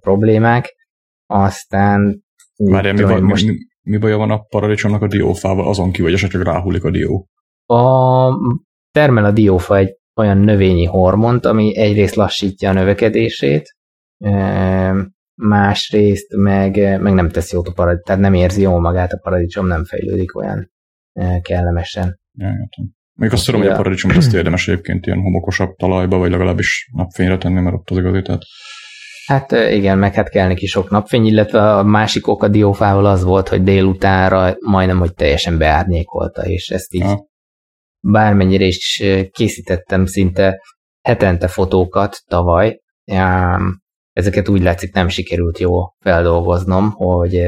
problémák. 0.00 0.74
Aztán 1.26 2.22
Várjál, 2.56 2.94
mi, 2.94 3.02
van, 3.02 3.22
most... 3.22 3.46
mi, 3.46 3.56
mi 3.82 3.96
baja 3.96 4.16
van 4.16 4.30
a 4.30 4.38
paradicsomnak 4.38 5.02
a 5.02 5.06
diófával, 5.06 5.68
azon 5.68 5.92
ki, 5.92 6.02
vagy 6.02 6.12
esetleg 6.12 6.42
ráhullik 6.42 6.84
a 6.84 6.90
dió? 6.90 7.26
A, 7.66 8.32
termel 8.90 9.24
a 9.24 9.30
diófa 9.30 9.76
egy 9.76 9.96
olyan 10.16 10.38
növényi 10.38 10.84
hormont, 10.84 11.44
ami 11.46 11.76
egyrészt 11.76 12.14
lassítja 12.14 12.70
a 12.70 12.72
növekedését, 12.72 13.76
másrészt 15.34 16.36
meg, 16.36 17.00
meg 17.00 17.12
nem 17.12 17.28
teszi 17.28 17.54
jót 17.54 17.68
a 17.68 17.72
paradicsom, 17.72 18.04
tehát 18.04 18.20
nem 18.20 18.34
érzi 18.34 18.60
jól 18.60 18.80
magát 18.80 19.12
a 19.12 19.20
paradicsom, 19.22 19.66
nem 19.66 19.84
fejlődik 19.84 20.36
olyan 20.36 20.70
kellemesen. 21.42 22.20
Ja, 22.32 22.46
értem. 22.46 22.98
Még 23.12 23.32
azt 23.32 23.44
tudom, 23.44 23.60
hogy 23.60 23.70
a 23.70 23.76
paradicsomot 23.76 24.16
azt 24.16 24.34
érdemes 24.34 24.68
egyébként 24.68 25.06
ilyen 25.06 25.20
homokosabb 25.20 25.74
talajba, 25.76 26.18
vagy 26.18 26.30
legalábbis 26.30 26.90
napfényre 26.92 27.38
tenni, 27.38 27.60
mert 27.60 27.74
ott 27.74 27.90
az 27.90 27.96
igazi, 27.96 28.22
tehát 28.22 28.42
Hát 29.26 29.52
igen, 29.52 29.98
meg 29.98 30.14
hát 30.14 30.28
kell 30.28 30.46
neki 30.46 30.66
sok 30.66 30.90
napfény, 30.90 31.26
illetve 31.26 31.76
a 31.76 31.82
másik 31.82 32.26
ok 32.26 32.42
a 32.42 32.48
diófával 32.48 33.06
az 33.06 33.22
volt, 33.22 33.48
hogy 33.48 33.62
délutánra 33.62 34.56
majdnem, 34.60 34.98
hogy 34.98 35.14
teljesen 35.14 35.58
beárnyékolta, 35.58 36.42
és 36.42 36.68
ezt 36.68 36.94
így 36.94 37.02
ha. 37.02 37.26
bármennyire 38.00 38.64
is 38.64 39.02
készítettem 39.30 40.06
szinte 40.06 40.60
hetente 41.02 41.48
fotókat 41.48 42.22
tavaly, 42.26 42.80
ezeket 44.12 44.48
úgy 44.48 44.62
látszik 44.62 44.94
nem 44.94 45.08
sikerült 45.08 45.58
jó 45.58 45.94
feldolgoznom, 45.98 46.90
hogy, 46.90 47.40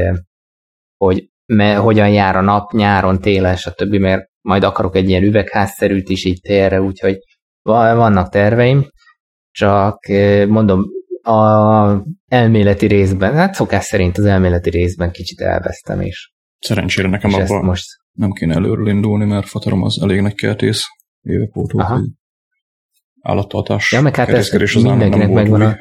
hogy 0.96 1.28
me, 1.54 1.74
hogyan 1.74 2.08
jár 2.08 2.36
a 2.36 2.40
nap 2.40 2.72
nyáron, 2.72 3.20
télen, 3.20 3.56
stb., 3.56 3.94
mert 3.94 4.30
majd 4.40 4.62
akarok 4.64 4.96
egy 4.96 5.08
ilyen 5.08 5.22
üvegházszerűt 5.22 6.08
is 6.08 6.24
így 6.24 6.40
térre, 6.40 6.80
úgyhogy 6.80 7.16
vannak 7.62 8.28
terveim, 8.28 8.88
csak 9.50 9.98
mondom, 10.48 10.84
a 11.22 12.04
elméleti 12.26 12.86
részben, 12.86 13.34
hát 13.34 13.54
szokás 13.54 13.84
szerint 13.84 14.18
az 14.18 14.24
elméleti 14.24 14.70
részben 14.70 15.10
kicsit 15.10 15.40
elvesztem 15.40 16.00
is. 16.00 16.32
Szerencsére 16.58 17.08
nekem 17.08 17.34
abban 17.34 17.64
most... 17.64 17.86
nem 18.12 18.30
kéne 18.30 18.54
előről 18.54 18.88
indulni, 18.88 19.24
mert 19.24 19.48
fatarom 19.48 19.82
az 19.82 19.98
elég 20.02 20.20
nagy 20.20 20.34
kertész 20.34 20.82
évek 21.20 21.56
óta, 21.56 21.84
hogy 21.84 22.08
állattartás. 23.20 23.92
Ja, 23.92 24.00
meg 24.00 24.16
hát 24.16 24.28
ez 24.28 24.74
mindenkinek 24.74 25.30
megvan 25.30 25.60
a, 25.60 25.76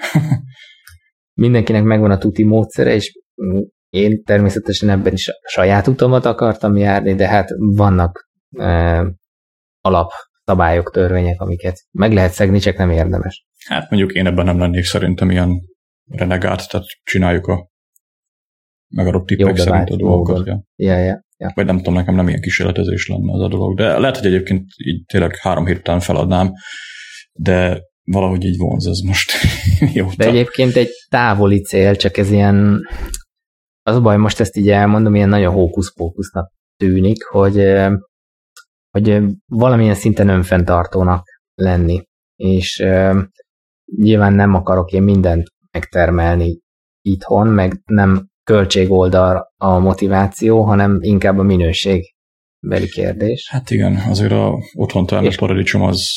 mindenkinek 1.44 1.84
megvan 1.84 2.12
a 2.12 2.18
tuti 2.18 2.44
módszere, 2.44 2.94
és 2.94 3.20
én 3.92 4.24
természetesen 4.24 4.90
ebben 4.90 5.14
is 5.14 5.30
saját 5.48 5.88
utamat 5.88 6.26
akartam 6.26 6.78
járni, 6.78 7.16
de 7.16 7.28
hát 7.28 7.50
vannak 7.58 8.30
e, 8.58 9.04
alap 9.82 10.12
szabályok, 10.46 10.92
törvények, 10.92 11.42
amiket 11.42 11.80
meg 11.92 12.14
lehet 12.14 12.32
szegni, 12.32 12.60
csak 12.60 12.78
nem 12.78 12.90
érdemes. 12.90 13.46
Hát 13.66 13.90
mondjuk 13.90 14.14
én 14.14 14.26
ebben 14.26 14.46
nem 14.46 14.60
lennék 14.60 14.84
szerintem 14.84 15.32
ilyen 15.32 15.62
renegát, 16.10 16.70
tehát 16.70 16.88
csináljuk 17.04 17.48
a 17.48 17.70
megadott 18.96 19.26
tippek 19.26 19.58
szerint 19.58 19.90
a 19.90 19.96
dolgokat. 19.96 20.48
Ja. 20.48 20.64
Ja, 20.76 20.98
ja, 20.98 21.24
ja. 21.38 21.52
Vagy 21.56 21.66
nem 21.66 21.78
tudom, 21.78 21.94
nekem 21.94 22.16
nem 22.16 22.28
ilyen 22.28 22.42
kísérletezés 22.42 23.08
lenne 23.08 23.34
az 23.34 23.42
a 23.42 23.48
dolog, 23.48 23.78
de 23.78 24.00
lehet, 24.00 24.18
hogy 24.18 24.26
egyébként 24.26 24.66
így 24.78 25.04
tényleg 25.06 25.36
három 25.36 25.66
hét 25.66 25.78
után 25.78 26.00
feladnám, 26.00 26.52
de 27.34 27.80
valahogy 28.04 28.46
így 28.46 28.58
vonz 28.58 28.86
ez 28.88 29.00
most. 29.00 29.32
De 30.18 30.26
egyébként 30.26 30.76
egy 30.76 30.90
távoli 31.10 31.62
cél, 31.62 31.96
csak 31.96 32.18
ez 32.18 32.32
ilyen, 32.32 32.82
az 33.84 33.96
a 33.96 34.02
baj, 34.02 34.18
most 34.18 34.40
ezt 34.40 34.58
így 34.58 34.70
elmondom, 34.70 35.16
ilyen 35.16 35.30
nagyon 35.30 35.54
hókusz-pókusznak 35.54 36.52
tűnik, 36.78 37.24
hogy, 37.24 37.64
hogy 38.90 39.24
valamilyen 39.46 39.96
szinten 39.96 40.28
önfenntartónak 40.28 41.26
lenni. 41.56 42.04
És 42.36 42.86
nyilván 43.96 44.34
nem 44.34 44.54
akarok 44.54 44.92
én 44.92 45.04
mindent 45.04 45.48
megtermelni 45.72 46.60
itthon, 47.02 47.48
meg 47.48 47.82
nem 47.86 48.28
költségoldal 48.44 49.54
a 49.58 49.80
motiváció, 49.80 50.64
hanem 50.64 50.98
inkább 51.02 51.38
a 51.38 51.44
minőség 51.44 52.14
beli 52.60 52.88
kérdés. 52.88 53.50
Hát 53.50 53.70
igen, 53.70 53.96
azért 53.96 54.32
a 54.32 54.54
otthon 54.74 55.06
termelt 55.06 55.38
paradicsom 55.38 55.82
az 55.82 56.10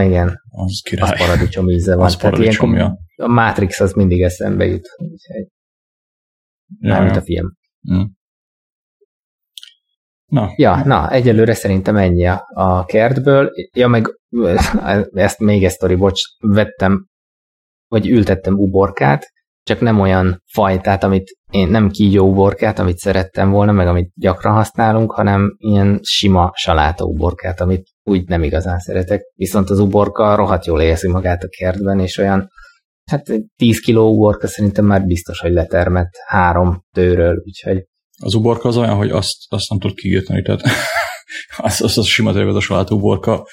igen, 0.00 0.40
az 0.48 0.80
király. 0.84 1.12
Az 1.12 1.18
paradicsom 1.18 1.68
íze 1.68 1.96
van. 1.96 2.04
Az 2.04 2.16
Tehát 2.16 2.54
ja. 2.54 2.98
A 3.16 3.28
Matrix 3.28 3.80
az 3.80 3.92
mindig 3.92 4.22
eszembe 4.22 4.64
jut. 4.64 4.88
Úgyhogy, 4.96 5.46
mármint 6.80 7.16
a 7.16 7.22
film. 7.22 7.52
Mm. 7.92 8.02
Na. 10.26 10.52
Ja, 10.56 10.84
na, 10.84 11.10
egyelőre 11.10 11.54
szerintem 11.54 11.96
ennyi 11.96 12.26
a, 12.26 12.42
a 12.54 12.84
kertből. 12.84 13.50
Ja, 13.72 13.88
meg 13.88 14.06
ezt 15.12 15.38
még 15.38 15.64
egy 15.64 15.70
sztori, 15.70 15.94
bocs, 15.94 16.20
vettem, 16.38 17.06
vagy 17.88 18.08
ültettem 18.08 18.54
uborkát, 18.54 19.32
csak 19.62 19.80
nem 19.80 20.00
olyan 20.00 20.42
fajtát, 20.52 21.04
amit 21.04 21.36
én 21.50 21.68
nem 21.68 21.90
kígyó 21.90 22.28
uborkát, 22.28 22.78
amit 22.78 22.96
szerettem 22.96 23.50
volna, 23.50 23.72
meg 23.72 23.86
amit 23.86 24.10
gyakran 24.14 24.54
használunk, 24.54 25.12
hanem 25.12 25.54
ilyen 25.58 25.98
sima 26.02 26.50
saláta 26.54 27.04
uborkát, 27.04 27.60
amit 27.60 27.88
úgy 28.02 28.28
nem 28.28 28.42
igazán 28.42 28.78
szeretek. 28.78 29.22
Viszont 29.34 29.70
az 29.70 29.78
uborka 29.78 30.34
rohadt 30.34 30.66
jól 30.66 30.80
érzi 30.80 31.08
magát 31.08 31.42
a 31.42 31.48
kertben, 31.48 32.00
és 32.00 32.18
olyan, 32.18 32.48
hát 33.04 33.22
10 33.56 33.80
kiló 33.80 34.12
uborka 34.14 34.46
szerintem 34.46 34.84
már 34.84 35.04
biztos, 35.06 35.40
hogy 35.40 35.52
letermett 35.52 36.12
három 36.26 36.84
tőről, 36.90 37.42
úgyhogy 37.44 37.86
az 38.20 38.34
uborka 38.34 38.68
az 38.68 38.76
olyan, 38.76 38.96
hogy 38.96 39.10
azt, 39.10 39.36
azt 39.48 39.68
nem 39.70 39.78
tud 39.78 39.94
kiírtani, 39.94 40.42
tehát 40.42 40.62
az, 41.56 41.80
az, 41.80 41.98
az 41.98 42.06
sima 42.06 42.30
az 42.30 42.56
a 42.56 42.60
salátú 42.60 42.96
uborka, 42.96 43.46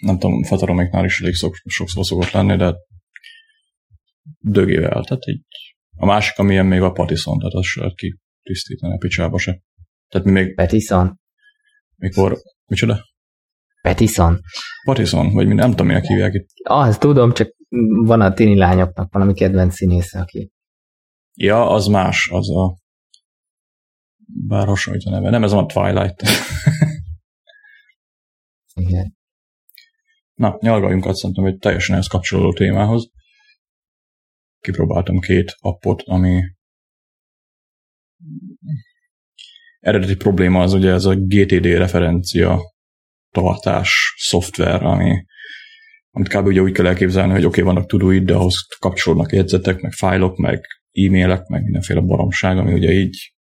nem 0.00 0.18
tudom, 0.18 0.42
fataromiknál 0.42 1.04
is 1.04 1.20
elég 1.20 1.34
szok, 1.34 1.54
sokszor 1.64 2.04
szokott 2.04 2.30
lenni, 2.30 2.56
de 2.56 2.74
dögével, 4.38 5.04
tehát 5.04 5.26
így 5.26 5.42
a 5.96 6.06
másik, 6.06 6.38
amilyen 6.38 6.66
még 6.66 6.80
a 6.80 6.92
patiszon, 6.92 7.38
tehát 7.38 7.54
az 7.54 7.66
se 7.66 7.80
lehet 7.80 7.96
ki 7.96 8.18
tisztítani 8.42 8.94
a 8.94 8.96
picsába 8.96 9.38
se. 9.38 9.60
Tehát 10.08 10.26
mi 10.26 10.32
még... 10.32 10.54
Petison? 10.54 11.20
Mikor... 11.96 12.38
Micsoda? 12.66 13.09
Petison? 13.82 14.40
Patison, 14.84 15.32
vagy 15.32 15.46
mi 15.46 15.54
nem 15.54 15.70
tudom, 15.70 15.86
minek 15.86 16.04
hívják 16.04 16.34
itt. 16.34 16.48
Az 16.62 16.98
tudom, 16.98 17.32
csak 17.32 17.54
van 18.04 18.20
a 18.20 18.32
tini 18.32 18.56
lányoknak 18.56 19.12
valami 19.12 19.34
kedvenc 19.34 19.74
színésze, 19.74 20.20
aki... 20.20 20.50
Ja, 21.34 21.70
az 21.70 21.86
más, 21.86 22.28
az 22.32 22.50
a 22.50 22.78
bár 24.46 24.66
hasonlít 24.66 25.04
a 25.04 25.10
neve. 25.10 25.30
Nem 25.30 25.42
ez 25.42 25.52
a 25.52 25.66
Twilight. 25.66 26.22
Igen. 28.74 29.18
Na, 30.34 30.56
nyalgaljunk 30.60 31.06
azt 31.06 31.18
szerintem 31.18 31.44
egy 31.44 31.58
teljesen 31.58 31.94
ehhez 31.94 32.06
kapcsolódó 32.06 32.52
témához. 32.52 33.10
Kipróbáltam 34.60 35.18
két 35.18 35.54
appot, 35.58 36.02
ami 36.02 36.42
eredeti 39.78 40.16
probléma 40.16 40.62
az 40.62 40.72
ugye 40.72 40.90
ez 40.90 41.04
a 41.04 41.14
GTD 41.14 41.64
referencia 41.64 42.60
tartás 43.30 44.14
szoftver, 44.18 44.82
ami 44.82 45.24
amit 46.10 46.28
kb. 46.28 46.46
ugye 46.46 46.60
úgy 46.60 46.72
kell 46.72 46.86
elképzelni, 46.86 47.32
hogy 47.32 47.44
oké, 47.44 47.60
okay, 47.60 47.72
vannak 47.72 47.88
tudóid, 47.88 48.24
de 48.24 48.34
ahhoz 48.34 48.54
kapcsolódnak 48.78 49.32
jegyzetek, 49.32 49.80
meg 49.80 49.92
fájlok, 49.92 50.36
meg 50.36 50.66
e-mailek, 50.92 51.46
meg 51.46 51.62
mindenféle 51.62 52.00
baromság, 52.00 52.58
ami 52.58 52.72
ugye 52.72 52.92
így 52.92 53.34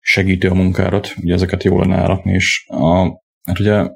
segíti 0.00 0.46
a 0.46 0.54
munkárat, 0.54 1.14
ugye 1.16 1.34
ezeket 1.34 1.62
jól 1.62 1.80
lenne 1.80 1.96
elrakni, 1.96 2.32
és 2.32 2.66
a, 2.68 3.04
hát 3.42 3.58
ugye 3.58 3.88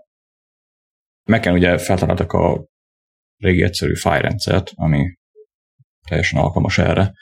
Mac-en 1.24 1.55
ugye 1.55 1.79
feltaláltak 1.79 2.33
a 2.33 2.66
régi 3.37 3.62
egyszerű 3.62 3.94
fájrendszert, 3.94 4.70
ami 4.74 5.18
teljesen 6.09 6.40
alkalmas 6.40 6.79
erre, 6.79 7.12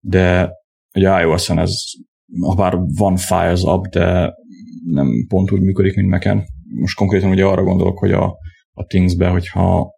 de 0.00 0.50
ugye 0.94 1.20
iOS-en 1.20 1.58
ez, 1.58 1.74
ha 2.40 2.54
bár 2.54 2.76
van 2.76 3.16
Files 3.16 3.62
app, 3.62 3.84
de 3.84 4.34
nem 4.84 5.26
pont 5.28 5.50
úgy 5.50 5.60
működik, 5.60 5.96
mint 5.96 6.08
Mac-en. 6.08 6.44
Most 6.80 6.96
konkrétan 6.96 7.30
ugye 7.30 7.44
arra 7.44 7.62
gondolok, 7.62 7.98
hogy 7.98 8.12
a, 8.12 8.36
a 8.72 8.84
Things-be, 8.86 9.28
hogyha 9.28 9.90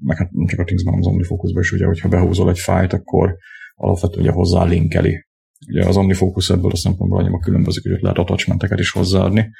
meg 0.00 0.16
hát 0.16 0.30
nem 0.30 0.46
csak 0.46 0.58
a 0.58 0.64
Things-ben, 0.64 0.92
hanem 0.92 1.06
az 1.06 1.12
OmniFocus-ba 1.12 1.60
is, 1.60 1.72
ugye, 1.72 1.86
hogyha 1.86 2.08
behúzol 2.08 2.50
egy 2.50 2.58
fájt, 2.58 2.92
akkor 2.92 3.36
alapvetően 3.74 4.24
ugye 4.24 4.32
hozzá 4.32 4.64
linkeli. 4.64 5.26
Ugye 5.68 5.86
az 5.86 5.96
OmniFocus 5.96 6.50
ebből 6.50 6.70
a 6.70 6.76
szempontból 6.76 7.18
annyira 7.18 7.38
különbözik, 7.38 7.82
hogy 7.82 8.00
lehet 8.00 8.18
attachmenteket 8.18 8.78
is 8.78 8.90
hozzáadni, 8.90 9.50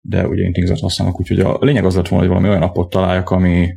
de 0.00 0.28
ugye 0.28 0.42
én 0.42 0.52
Things-et 0.52 0.80
használok, 0.80 1.20
úgyhogy 1.20 1.40
a 1.40 1.58
lényeg 1.60 1.84
az 1.84 1.94
lett 1.94 2.08
volna, 2.08 2.24
hogy 2.24 2.34
valami 2.34 2.48
olyan 2.48 2.68
appot 2.68 2.90
találjak, 2.90 3.30
ami, 3.30 3.68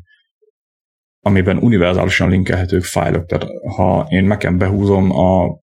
amiben 1.20 1.58
univerzálisan 1.58 2.30
linkelhetők 2.30 2.84
fájlok. 2.84 3.26
Tehát 3.26 3.46
ha 3.76 4.08
én 4.10 4.24
meken 4.24 4.58
behúzom 4.58 5.12
a 5.12 5.60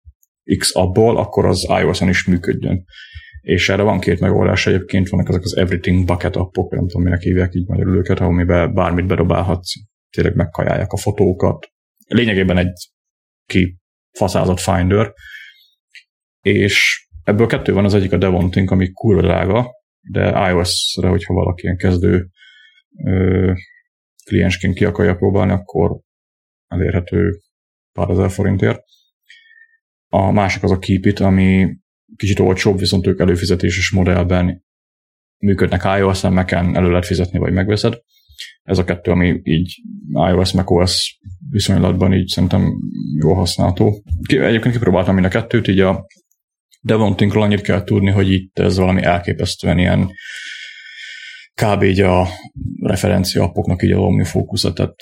X 0.58 0.74
abból, 0.74 1.16
akkor 1.16 1.46
az 1.46 1.66
iOS-on 1.80 2.08
is 2.08 2.26
működjön. 2.26 2.84
És 3.42 3.68
erre 3.68 3.82
van 3.82 4.00
két 4.00 4.20
megoldás 4.20 4.66
egyébként, 4.66 5.08
vannak 5.08 5.28
ezek 5.28 5.42
az 5.42 5.56
Everything 5.56 6.04
Bucket 6.04 6.36
appok, 6.36 6.72
nem 6.72 6.86
tudom, 6.86 7.02
minek 7.02 7.20
hívják 7.20 7.54
így 7.54 7.68
magyarul 7.68 7.96
őket, 7.96 8.20
amiben 8.20 8.74
bármit 8.74 9.06
bedobálhatsz, 9.06 9.72
tényleg 10.10 10.34
megkajálják 10.34 10.92
a 10.92 10.96
fotókat. 10.96 11.66
Lényegében 12.06 12.56
egy 12.56 12.90
ki 13.46 13.76
faszázott 14.10 14.60
Finder, 14.60 15.12
és 16.40 17.06
ebből 17.24 17.46
kettő 17.46 17.72
van, 17.72 17.84
az 17.84 17.94
egyik 17.94 18.12
a 18.12 18.16
Devonting, 18.16 18.70
ami 18.70 18.92
kurva 18.92 19.22
drága, 19.22 19.70
de 20.00 20.50
iOS-re, 20.50 21.08
hogyha 21.08 21.34
valaki 21.34 21.62
ilyen 21.62 21.76
kezdő 21.76 22.28
ö, 23.04 23.52
kliensként 24.24 24.74
ki 24.74 24.84
akarja 24.84 25.14
próbálni, 25.14 25.52
akkor 25.52 26.00
elérhető 26.66 27.40
pár 27.92 28.10
ezer 28.10 28.30
forintért. 28.30 28.82
A 30.08 30.30
másik 30.30 30.62
az 30.62 30.70
a 30.70 30.78
Keepit, 30.78 31.20
ami 31.20 31.76
kicsit 32.16 32.38
olcsóbb, 32.38 32.78
viszont 32.78 33.06
ők 33.06 33.20
előfizetéses 33.20 33.90
modellben 33.90 34.64
működnek 35.38 35.98
iOS-en, 35.98 36.32
Mac-en 36.32 36.76
elő 36.76 36.88
lehet 36.88 37.06
fizetni, 37.06 37.38
vagy 37.38 37.52
megveszed. 37.52 37.98
Ez 38.62 38.78
a 38.78 38.84
kettő, 38.84 39.10
ami 39.10 39.40
így 39.42 39.80
iOS, 40.30 40.52
macOS 40.52 41.18
viszonylatban 41.50 42.14
így 42.14 42.28
szerintem 42.28 42.72
jól 43.20 43.34
használható. 43.34 44.02
Egyébként 44.28 44.74
kipróbáltam 44.74 45.14
mind 45.14 45.26
a 45.26 45.28
kettőt, 45.28 45.68
így 45.68 45.80
a 45.80 46.06
Devontinkról 46.80 47.42
annyit 47.42 47.60
kell 47.60 47.84
tudni, 47.84 48.10
hogy 48.10 48.32
itt 48.32 48.58
ez 48.58 48.76
valami 48.76 49.02
elképesztően 49.02 49.78
ilyen 49.78 50.10
kb. 51.62 51.82
így 51.82 52.00
a 52.00 52.28
referencia 52.80 53.42
appoknak 53.42 53.82
így 53.82 53.92
a 53.92 53.98
OmniFocus, 53.98 54.60
tehát 54.60 54.94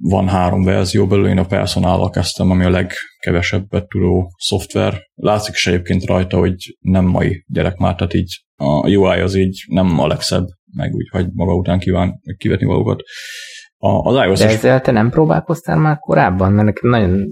van 0.00 0.28
három 0.28 0.64
verzió 0.64 1.06
belőle, 1.06 1.28
én 1.28 1.38
a 1.38 1.46
personal 1.46 2.10
kezdtem, 2.10 2.50
ami 2.50 2.64
a 2.64 2.70
legkevesebbet 2.70 3.88
tudó 3.88 4.30
szoftver. 4.36 5.00
Látszik 5.14 5.54
is 5.54 5.66
egyébként 5.66 6.04
rajta, 6.04 6.38
hogy 6.38 6.76
nem 6.78 7.04
mai 7.04 7.44
gyerek 7.46 7.76
már, 7.76 7.94
tehát 7.94 8.14
így 8.14 8.44
a 8.56 8.88
UI 8.88 9.20
az 9.20 9.34
így 9.34 9.64
nem 9.68 9.98
a 9.98 10.06
legszebb, 10.06 10.46
meg 10.74 10.94
úgy 10.94 11.08
hagy 11.10 11.26
maga 11.32 11.54
után 11.54 11.78
kíván 11.78 12.20
kivetni 12.36 12.66
valókat. 12.66 13.00
A, 13.76 13.88
az 13.88 14.26
iOS 14.26 14.38
De 14.38 14.48
ezzel 14.48 14.80
te 14.80 14.90
nem 14.90 15.10
próbálkoztál 15.10 15.76
már 15.76 15.98
korábban? 15.98 16.52
Mert 16.52 16.66
nekem 16.66 16.90
nagyon 16.90 17.24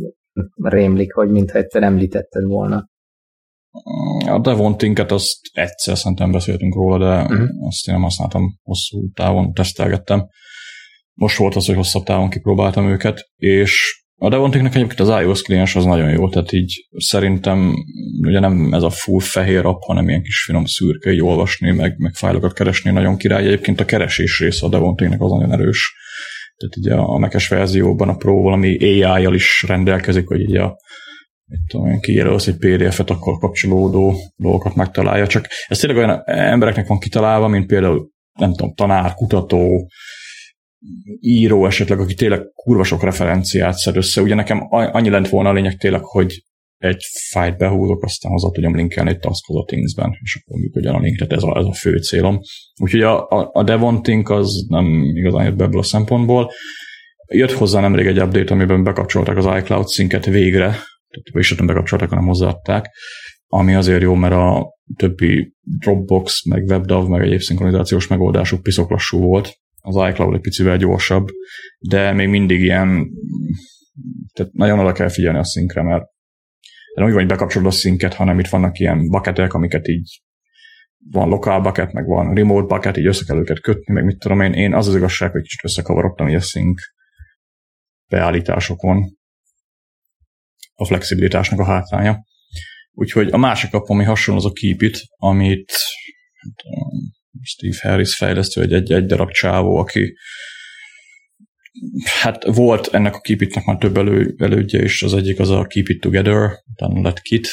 rémlik, 0.55 1.12
hogy 1.12 1.31
mintha 1.31 1.59
egyszer 1.59 1.83
említetted 1.83 2.44
volna. 2.44 2.88
A 4.27 4.40
Devontinket 4.40 5.12
azt 5.12 5.38
egyszer 5.53 5.96
szerintem 5.96 6.31
beszéltünk 6.31 6.75
róla, 6.75 6.99
de 6.99 7.23
uh-huh. 7.23 7.49
azt 7.66 7.88
én 7.88 7.94
nem 7.94 8.03
használtam 8.03 8.42
hosszú 8.62 9.11
távon, 9.14 9.53
tesztelgettem. 9.53 10.27
Most 11.20 11.37
volt 11.37 11.56
az, 11.56 11.66
hogy 11.66 11.74
hosszabb 11.74 12.04
távon 12.04 12.30
kipróbáltam 12.30 12.88
őket, 12.88 13.30
és 13.37 14.02
a 14.16 14.28
Devontinknek 14.28 14.74
egyébként 14.74 15.00
az 15.00 15.22
iOS 15.22 15.42
kliens 15.42 15.76
az 15.76 15.85
nagyon 15.85 16.11
jó, 16.11 16.28
tehát 16.28 16.52
így 16.52 16.87
szerintem 16.96 17.74
ugye 18.26 18.40
nem 18.40 18.72
ez 18.72 18.83
a 18.83 18.90
full 18.90 19.20
fehér 19.20 19.64
app, 19.64 19.80
hanem 19.80 20.09
ilyen 20.09 20.22
kis 20.22 20.42
finom 20.42 20.64
szürke, 20.64 21.12
így 21.12 21.22
olvasni, 21.22 21.70
meg, 21.70 21.98
meg 21.98 22.14
fájlokat 22.14 22.52
keresni, 22.52 22.90
nagyon 22.90 23.16
király. 23.16 23.46
Egyébként 23.46 23.80
a 23.80 23.85
keresés 23.85 24.38
része 24.38 24.66
a 24.66 24.68
Devontinknek 24.68 25.20
az 25.20 25.30
nagyon 25.30 25.52
erős. 25.52 25.94
Tehát 26.56 26.76
ugye 26.76 26.94
a 26.94 27.18
Mac-es 27.18 27.48
verzióban 27.48 28.09
a 28.09 28.16
Pro 28.16 28.40
valami 28.42 28.76
AI-jal 28.76 29.35
is 29.35 29.64
rendelkezik, 29.66 30.28
hogy 30.28 30.40
így 30.40 30.56
a 30.56 30.76
mit 31.44 31.61
tudom 31.68 32.00
kijelölsz 32.00 32.46
egy 32.46 32.56
PDF-et, 32.56 33.11
akkor 33.11 33.38
kapcsolódó 33.38 34.14
dolgokat 34.37 34.74
megtalálja. 34.74 35.26
Csak 35.26 35.46
ez 35.68 35.78
tényleg 35.78 35.98
olyan 35.98 36.22
embereknek 36.24 36.87
van 36.87 36.98
kitalálva, 36.98 37.48
mint 37.48 37.66
például, 37.66 38.11
nem 38.38 38.50
tudom, 38.50 38.74
tanár, 38.74 39.14
kutató, 39.14 39.88
író 41.21 41.66
esetleg, 41.66 42.01
aki 42.01 42.14
tényleg 42.14 42.40
kurva 42.55 42.85
sok 42.85 43.03
referenciát 43.03 43.75
szed 43.75 43.97
össze. 43.97 44.23
Ugye 44.23 44.35
nekem 44.35 44.66
annyi 44.69 45.09
lent 45.09 45.29
volna 45.29 45.49
a 45.49 45.53
lényeg 45.53 45.77
tényleg, 45.77 46.03
hogy 46.03 46.45
egy 46.79 47.03
fájt 47.31 47.57
behúzok, 47.57 48.03
aztán 48.05 48.33
hozzá 48.33 48.49
tudjam 48.49 48.77
linkelni 48.77 49.11
egy 49.11 49.19
taskhoz 49.19 49.57
a 49.57 49.64
Things-ben, 49.64 50.19
és 50.23 50.40
akkor 50.43 50.61
működjön 50.61 50.95
a 50.95 50.99
link, 50.99 51.16
tehát 51.16 51.33
ez 51.33 51.43
a, 51.43 51.59
ez 51.59 51.64
a 51.64 51.73
fő 51.73 51.99
célom. 51.99 52.40
Úgyhogy 52.83 53.03
a, 53.03 53.29
a, 53.29 53.51
a 53.53 53.62
Devon 53.62 54.03
Think 54.03 54.31
az 54.31 54.64
nem 54.69 55.03
igazán 55.14 55.45
jött 55.45 55.57
be 55.57 55.64
ebből 55.64 55.81
a 55.81 55.83
szempontból. 55.83 56.51
Jött 57.33 57.53
hozzá 57.53 57.81
nemrég 57.81 58.07
egy 58.07 58.21
update, 58.21 58.55
amiben 58.55 58.83
bekapcsolták 58.83 59.37
az 59.37 59.49
iCloud 59.59 59.87
szinket 59.87 60.25
végre, 60.25 60.66
tehát 61.09 61.38
is 61.38 61.55
nem 61.55 61.66
bekapcsolták, 61.66 62.09
hanem 62.09 62.27
hozzáadták, 62.27 62.90
ami 63.47 63.75
azért 63.75 64.03
jó, 64.03 64.14
mert 64.14 64.35
a 64.35 64.75
többi 64.97 65.55
Dropbox, 65.61 66.45
meg 66.45 66.64
WebDAV, 66.64 67.09
meg 67.09 67.23
egyéb 67.23 67.40
szinkronizációs 67.40 68.07
megoldásuk 68.07 68.62
piszok 68.62 68.90
lassú 68.90 69.19
volt, 69.19 69.60
az 69.81 70.11
iCloud 70.11 70.35
egy 70.35 70.40
picivel 70.40 70.77
gyorsabb, 70.77 71.29
de 71.79 72.12
még 72.12 72.29
mindig 72.29 72.61
ilyen, 72.61 73.11
tehát 74.33 74.53
nagyon 74.53 74.79
oda 74.79 74.93
kell 74.93 75.09
figyelni 75.09 75.38
a 75.38 75.45
szinkre, 75.45 75.83
mert 75.83 76.05
nem 76.95 77.05
úgy 77.05 77.12
van, 77.12 77.21
hogy 77.21 77.31
bekapcsolod 77.31 77.66
a 77.69 77.71
szinket, 77.71 78.14
hanem 78.14 78.38
itt 78.38 78.49
vannak 78.49 78.79
ilyen 78.79 79.09
bucketek, 79.09 79.55
amiket 79.55 79.88
így 79.88 80.23
van 81.11 81.29
lokál 81.29 81.61
bucket, 81.61 81.93
meg 81.93 82.07
van 82.07 82.35
remote 82.35 82.75
bucket, 82.75 82.97
így 82.97 83.07
össze 83.07 83.25
kell 83.25 83.38
őket 83.38 83.61
kötni, 83.61 83.95
meg 83.95 84.05
mit 84.05 84.19
tudom 84.19 84.40
én. 84.40 84.53
Én 84.53 84.75
az 84.75 84.88
az 84.88 84.97
igazság, 84.97 85.31
hogy 85.31 85.43
kicsit 85.43 85.64
összekavarodtam 85.64 86.29
így 86.29 86.35
a 86.35 86.40
szink 86.40 86.81
beállításokon. 88.09 89.19
A 90.75 90.85
flexibilitásnak 90.85 91.59
a 91.59 91.64
hátránya. 91.64 92.25
Úgyhogy 92.90 93.29
a 93.31 93.37
másik 93.37 93.75
app, 93.75 93.88
ami 93.88 94.05
hasonló, 94.05 94.40
az 94.40 94.47
a 94.47 94.53
Keep 94.53 94.83
It, 94.83 94.99
amit 95.16 95.73
Steve 97.42 97.76
Harris 97.81 98.14
fejlesztő, 98.14 98.62
egy, 98.62 98.72
egy, 98.72 98.92
egy 98.92 99.07
darab 99.07 99.31
csávó, 99.31 99.76
aki 99.76 100.14
hát 102.20 102.44
volt 102.44 102.87
ennek 102.87 103.14
a 103.14 103.20
Keep 103.20 103.40
It-nek 103.40 103.64
már 103.64 103.76
több 103.79 103.96
elő, 103.96 104.35
elődje 104.38 104.83
is, 104.83 105.03
az 105.03 105.14
egyik 105.14 105.38
az 105.38 105.50
a 105.50 105.64
Keep 105.66 105.88
It 105.88 106.00
Together, 106.00 106.50
utána 106.72 107.00
lett 107.00 107.20
Kit, 107.20 107.48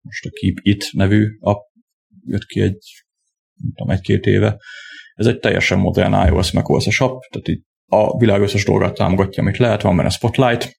most 0.00 0.24
a 0.24 0.30
Keep 0.40 0.54
It 0.62 0.88
nevű 0.92 1.26
app 1.40 1.60
jött 2.26 2.44
ki 2.44 2.60
egy, 2.60 2.78
nem 3.54 3.72
tudom, 3.74 3.92
egy-két 3.92 4.26
éve. 4.26 4.60
Ez 5.14 5.26
egy 5.26 5.38
teljesen 5.38 5.78
modern 5.78 6.26
iOS 6.28 6.50
meg 6.50 6.68
OS 6.68 7.00
app, 7.00 7.20
tehát 7.30 7.48
így 7.48 7.62
a 7.86 8.18
világ 8.18 8.40
összes 8.40 8.64
dolgát 8.64 8.94
támogatja, 8.94 9.42
amit 9.42 9.56
lehet, 9.56 9.82
van 9.82 9.96
benne 9.96 10.08
Spotlight, 10.08 10.78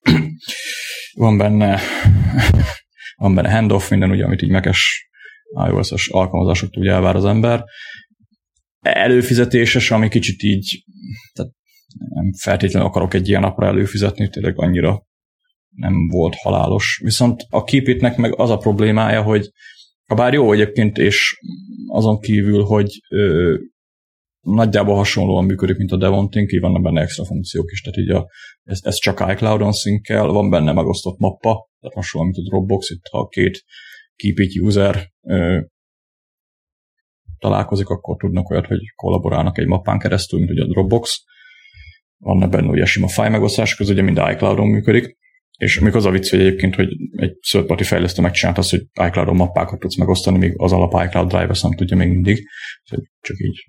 van 1.14 1.38
benne 1.38 1.80
van 3.16 3.36
benne 3.36 3.52
handoff, 3.52 3.90
minden 3.90 4.12
ugye, 4.12 4.26
amit 4.26 4.42
így 4.42 4.50
mekes 4.50 5.10
iOS-os 5.68 6.10
alkalmazások 6.10 6.70
tudja 6.70 6.94
elvár 6.94 7.16
az 7.16 7.26
ember, 7.26 7.64
előfizetéses, 8.94 9.92
ami 9.92 10.10
kicsit 10.10 10.44
így, 10.44 10.84
tehát 11.34 11.52
nem 12.10 12.34
feltétlenül 12.42 12.88
akarok 12.88 13.14
egy 13.14 13.28
ilyen 13.28 13.42
napra 13.42 13.66
előfizetni, 13.66 14.30
tényleg 14.30 14.60
annyira 14.60 15.06
nem 15.70 16.08
volt 16.08 16.36
halálos. 16.36 17.00
Viszont 17.04 17.46
a 17.50 17.64
Keepitnek 17.64 18.18
meg 18.18 18.40
az 18.40 18.50
a 18.50 18.58
problémája, 18.58 19.22
hogy 19.22 19.50
ha 20.06 20.16
bár 20.16 20.34
jó 20.34 20.52
egyébként, 20.52 20.98
és 20.98 21.40
azon 21.88 22.20
kívül, 22.20 22.64
hogy 22.64 23.00
ö, 23.10 23.56
nagyjából 24.40 24.96
hasonlóan 24.96 25.46
működik, 25.46 25.78
mint 25.78 25.92
a 25.92 25.98
Devonting, 25.98 26.54
így 26.54 26.60
vannak 26.60 26.82
benne 26.82 27.02
extra 27.02 27.26
funkciók 27.26 27.72
is, 27.72 27.82
tehát 27.82 28.00
így 28.00 28.10
a, 28.10 28.30
ez, 28.64 28.80
ez 28.84 28.96
csak 28.96 29.26
iCloud-on 29.32 29.72
szinkkel, 29.72 30.28
van 30.28 30.50
benne 30.50 30.72
megosztott 30.72 31.18
mappa, 31.18 31.70
tehát 31.80 31.96
hasonlóan, 31.96 32.34
mint 32.34 32.48
a 32.48 32.50
Dropbox, 32.50 32.90
itt 32.90 33.08
ha 33.12 33.28
két 33.28 33.64
Keepit 34.16 34.62
user 34.62 35.12
ö, 35.22 35.62
találkozik, 37.46 37.88
akkor 37.88 38.16
tudnak 38.18 38.50
olyat, 38.50 38.66
hogy 38.66 38.80
kollaborálnak 38.96 39.58
egy 39.58 39.68
mappán 39.68 40.00
keresztül, 40.00 40.40
mint 40.40 40.52
ugye 40.52 40.64
a 40.64 40.68
Dropbox. 40.68 41.24
Vannak 42.18 42.50
benne 42.50 42.68
ugye 42.68 42.86
sima 42.86 43.08
file 43.08 43.30
megosztások, 43.30 43.80
ez 43.80 43.90
ugye 43.90 44.02
mind 44.02 44.22
iCloud-on 44.32 44.68
működik. 44.68 45.18
És 45.58 45.80
még 45.80 45.96
az 45.96 46.06
a 46.06 46.12
vicc, 46.12 46.30
hogy 46.30 46.40
egyébként, 46.40 46.76
hogy 46.76 46.88
egy 47.16 47.34
third 47.50 47.66
party 47.66 47.84
fejlesztő 47.84 48.22
megcsinált 48.22 48.58
azt, 48.58 48.70
hogy 48.70 48.82
iCloud-on 49.08 49.36
mappákat 49.36 49.80
tudsz 49.80 49.98
megosztani, 49.98 50.38
míg 50.38 50.54
az 50.58 50.72
alap 50.72 51.06
iCloud 51.06 51.28
drive 51.28 51.56
nem 51.62 51.76
tudja 51.76 51.98
még 51.98 52.10
mindig. 52.10 52.48
Csak 53.22 53.38
így 53.38 53.66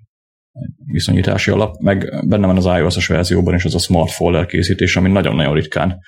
viszonyítási 0.85 1.51
alap, 1.51 1.79
meg 1.79 1.97
benne 2.27 2.47
van 2.47 2.57
az 2.57 2.65
iOS-os 2.65 3.07
verzióban 3.07 3.55
is 3.55 3.65
az 3.65 3.75
a 3.75 3.79
smart 3.79 4.11
folder 4.11 4.45
készítés, 4.45 4.95
ami 4.95 5.09
nagyon-nagyon 5.09 5.53
ritkán 5.53 5.99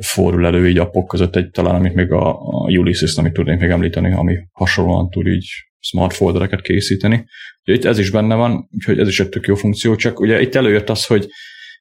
fordul 0.00 0.46
elő 0.46 0.68
így 0.68 0.78
appok 0.78 1.08
között 1.08 1.36
egy 1.36 1.50
talán, 1.50 1.74
amit 1.74 1.94
még 1.94 2.12
a, 2.12 2.40
a 2.40 2.70
Ulysses, 2.70 3.16
amit 3.16 3.32
tudnék 3.32 3.58
még 3.58 3.70
említeni, 3.70 4.12
ami 4.12 4.36
hasonlóan 4.52 5.10
tud 5.10 5.26
így 5.26 5.46
smart 5.80 6.14
foldereket 6.14 6.60
készíteni. 6.60 7.24
Ugye 7.64 7.76
itt 7.76 7.84
ez 7.84 7.98
is 7.98 8.10
benne 8.10 8.34
van, 8.34 8.68
úgyhogy 8.74 8.98
ez 8.98 9.08
is 9.08 9.20
egy 9.20 9.28
tök 9.28 9.46
jó 9.46 9.54
funkció, 9.54 9.94
csak 9.94 10.20
ugye 10.20 10.40
itt 10.40 10.54
előjött 10.54 10.90
az, 10.90 11.06
hogy 11.06 11.26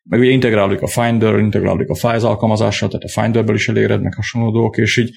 meg 0.04 0.20
ugye 0.20 0.30
integráljuk 0.30 0.82
a 0.82 0.88
Finder, 0.88 1.40
integráljuk 1.40 1.90
a 1.90 1.96
Files 1.96 2.22
alkalmazással, 2.22 2.90
tehát 2.90 3.04
a 3.04 3.22
Finderből 3.22 3.56
is 3.56 3.68
eléred, 3.70 4.02
meg 4.02 4.14
hasonló 4.14 4.52
dolgok, 4.52 4.78
és 4.78 4.98
így 4.98 5.12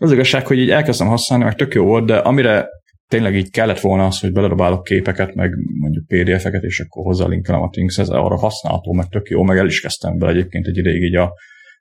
az 0.00 0.12
igazság, 0.12 0.46
hogy 0.46 0.58
így 0.58 0.70
elkezdtem 0.70 1.06
használni, 1.06 1.44
meg 1.44 1.54
tök 1.54 1.74
jó 1.74 1.84
volt, 1.84 2.06
de 2.06 2.16
amire 2.16 2.68
tényleg 3.08 3.36
így 3.36 3.50
kellett 3.50 3.80
volna 3.80 4.06
az, 4.06 4.20
hogy 4.20 4.32
beledobálok 4.32 4.84
képeket, 4.84 5.34
meg 5.34 5.50
mondjuk 5.80 6.06
PDF-eket, 6.06 6.62
és 6.62 6.80
akkor 6.80 7.04
hozzá 7.04 7.26
linkelem 7.26 7.62
a 7.62 7.68
Things, 7.68 7.98
ez 7.98 8.08
arra 8.08 8.36
használható, 8.36 8.92
meg 8.92 9.06
tök 9.08 9.28
jó, 9.28 9.42
meg 9.42 9.58
el 9.58 9.66
is 9.66 9.80
kezdtem 9.80 10.18
bele 10.18 10.32
egyébként 10.32 10.66
egy 10.66 10.76
ideig 10.76 11.02
így 11.02 11.16
a, 11.16 11.32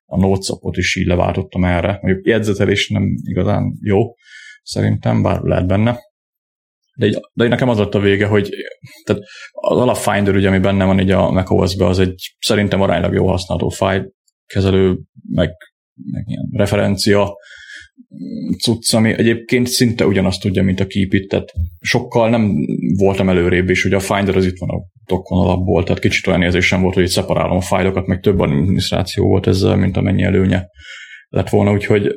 a 0.05 0.19
notes 0.19 0.49
is 0.71 0.95
így 0.95 1.05
leváltottam 1.05 1.63
erre. 1.63 1.99
Mondjuk 2.01 2.25
jegyzetelés 2.25 2.89
nem 2.89 3.03
igazán 3.23 3.73
jó, 3.81 3.99
szerintem, 4.63 5.21
bár 5.21 5.41
lehet 5.41 5.67
benne. 5.67 5.99
De, 6.97 7.21
de 7.33 7.47
nekem 7.47 7.69
az 7.69 7.77
lett 7.77 7.95
a 7.95 7.99
vége, 7.99 8.25
hogy 8.25 8.49
tehát 9.03 9.21
az 9.51 9.77
alap 9.77 9.95
Finder, 9.95 10.35
ugye, 10.35 10.47
ami 10.47 10.59
benne 10.59 10.85
van 10.85 10.99
így 10.99 11.11
a 11.11 11.31
macOS-be, 11.31 11.85
az 11.85 11.99
egy 11.99 12.35
szerintem 12.39 12.81
aránylag 12.81 13.13
jó 13.13 13.27
használható 13.27 13.69
file 13.69 14.07
kezelő, 14.45 14.99
meg, 15.29 15.49
meg 16.11 16.23
ilyen 16.27 16.49
referencia, 16.51 17.35
cucc, 18.63 18.93
ami 18.93 19.13
egyébként 19.17 19.67
szinte 19.67 20.05
ugyanazt 20.05 20.41
tudja, 20.41 20.63
mint 20.63 20.79
a 20.79 20.85
Keep 20.87 21.27
tehát 21.27 21.51
sokkal 21.79 22.29
nem 22.29 22.55
voltam 22.97 23.29
előrébb 23.29 23.69
is, 23.69 23.83
hogy 23.83 23.93
a 23.93 23.99
Finder 23.99 24.35
az 24.35 24.45
itt 24.45 24.57
van 24.57 24.69
a 24.69 24.81
Dockon 25.05 25.45
alapból, 25.47 25.83
tehát 25.83 26.01
kicsit 26.01 26.27
olyan 26.27 26.41
érzésem 26.41 26.81
volt, 26.81 26.93
hogy 26.93 27.03
itt 27.03 27.09
szeparálom 27.09 27.57
a 27.57 27.61
fájlokat, 27.61 28.05
meg 28.05 28.19
több 28.19 28.39
adminisztráció 28.39 29.27
volt 29.27 29.47
ezzel, 29.47 29.75
mint 29.75 29.97
amennyi 29.97 30.23
előnye 30.23 30.67
lett 31.27 31.49
volna, 31.49 31.71
úgyhogy 31.71 32.15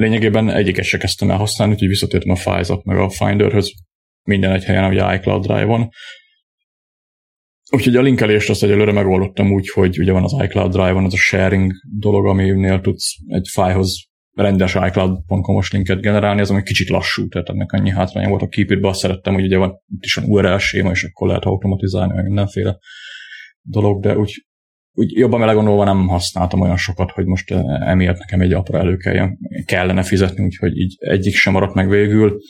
lényegében 0.00 0.50
egyiket 0.50 0.84
se 0.84 0.98
kezdtem 0.98 1.30
el 1.30 1.36
használni, 1.36 1.72
úgyhogy 1.72 1.88
visszatértem 1.88 2.30
a 2.30 2.36
Files-ot 2.36 2.84
meg 2.84 2.98
a 2.98 3.10
Finderhöz 3.10 3.72
minden 4.22 4.52
egy 4.52 4.64
helyen, 4.64 4.90
ugye 4.90 5.14
iCloud 5.14 5.46
Drive-on. 5.46 5.88
Úgyhogy 7.72 7.96
a 7.96 8.02
linkelést 8.02 8.50
azt 8.50 8.62
egyelőre 8.62 8.92
megoldottam 8.92 9.52
úgy, 9.52 9.68
hogy 9.68 9.98
ugye 9.98 10.12
van 10.12 10.24
az 10.24 10.36
iCloud 10.42 10.72
Drive-on 10.72 11.04
az 11.04 11.12
a 11.12 11.16
sharing 11.16 11.72
dolog, 11.98 12.26
aminél 12.26 12.80
tudsz 12.80 13.16
egy 13.26 13.48
fájhoz 13.52 14.08
rendes 14.32 14.74
iCloud.com-os 14.74 15.72
linket 15.72 16.00
generálni, 16.00 16.40
az 16.40 16.50
ami 16.50 16.62
kicsit 16.62 16.88
lassú, 16.88 17.28
tehát 17.28 17.48
ennek 17.48 17.72
annyi 17.72 17.90
hátránya 17.90 18.28
volt 18.28 18.42
a 18.42 18.48
keep 18.48 18.84
azt 18.84 19.00
szerettem, 19.00 19.34
hogy 19.34 19.44
ugye 19.44 19.56
van 19.56 19.82
itt 19.86 20.04
is 20.04 20.14
van 20.14 20.24
URL 20.24 20.56
séma, 20.56 20.90
és 20.90 21.04
akkor 21.04 21.28
lehet 21.28 21.44
automatizálni, 21.44 22.14
meg 22.14 22.24
mindenféle 22.24 22.78
dolog, 23.62 24.02
de 24.02 24.16
úgy, 24.16 24.46
úgy 25.00 25.12
jobban 25.12 25.40
melegondolva 25.40 25.84
nem 25.84 26.08
használtam 26.08 26.60
olyan 26.60 26.76
sokat, 26.76 27.10
hogy 27.10 27.24
most 27.24 27.50
eh, 27.50 27.90
emiatt 27.90 28.18
nekem 28.18 28.40
egy 28.40 28.52
apró 28.52 28.78
elő 28.78 28.96
kelljen, 28.96 29.38
kellene 29.64 30.02
fizetni, 30.02 30.44
úgyhogy 30.44 30.76
így 30.76 30.96
egyik 30.98 31.34
sem 31.34 31.52
maradt 31.52 31.74
meg 31.74 31.88
végül, 31.88 32.40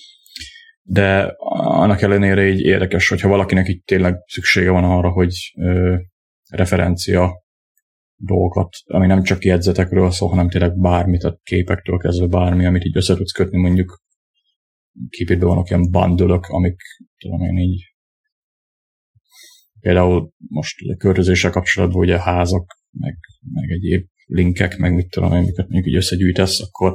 de 0.83 1.35
annak 1.39 2.03
ellenére 2.03 2.49
így 2.49 2.61
érdekes, 2.61 3.09
hogyha 3.09 3.29
valakinek 3.29 3.69
így 3.69 3.83
tényleg 3.85 4.17
szüksége 4.27 4.71
van 4.71 4.85
arra, 4.85 5.11
hogy 5.11 5.35
ö, 5.57 5.97
referencia 6.51 7.43
dolgokat, 8.17 8.69
ami 8.85 9.07
nem 9.07 9.23
csak 9.23 9.45
jegyzetekről 9.45 10.11
szól, 10.11 10.29
hanem 10.29 10.49
tényleg 10.49 10.79
bármit, 10.79 11.25
a 11.25 11.39
képektől 11.43 11.99
kezdve 11.99 12.27
bármi, 12.27 12.67
amit 12.67 12.85
így 12.85 12.97
össze 12.97 13.15
tudsz 13.15 13.33
kötni, 13.33 13.59
mondjuk 13.59 14.03
képítben 15.09 15.49
vannak 15.49 15.71
ilyen 15.71 15.91
bandölök, 15.91 16.47
amik 16.47 16.81
tudom 17.19 17.41
én 17.41 17.59
így 17.59 17.90
például 19.81 20.31
most 20.49 20.77
a 20.93 20.97
költözéssel 20.97 21.51
kapcsolatban 21.51 22.01
ugye 22.01 22.21
házak, 22.21 22.77
meg, 22.91 23.17
meg 23.53 23.71
egyéb 23.71 24.07
linkek, 24.27 24.77
meg 24.77 24.95
mit 24.95 25.11
tudom 25.11 25.33
amiket 25.33 25.69
mondjuk 25.69 25.87
így 25.87 25.97
összegyűjtesz, 25.97 26.61
akkor 26.61 26.95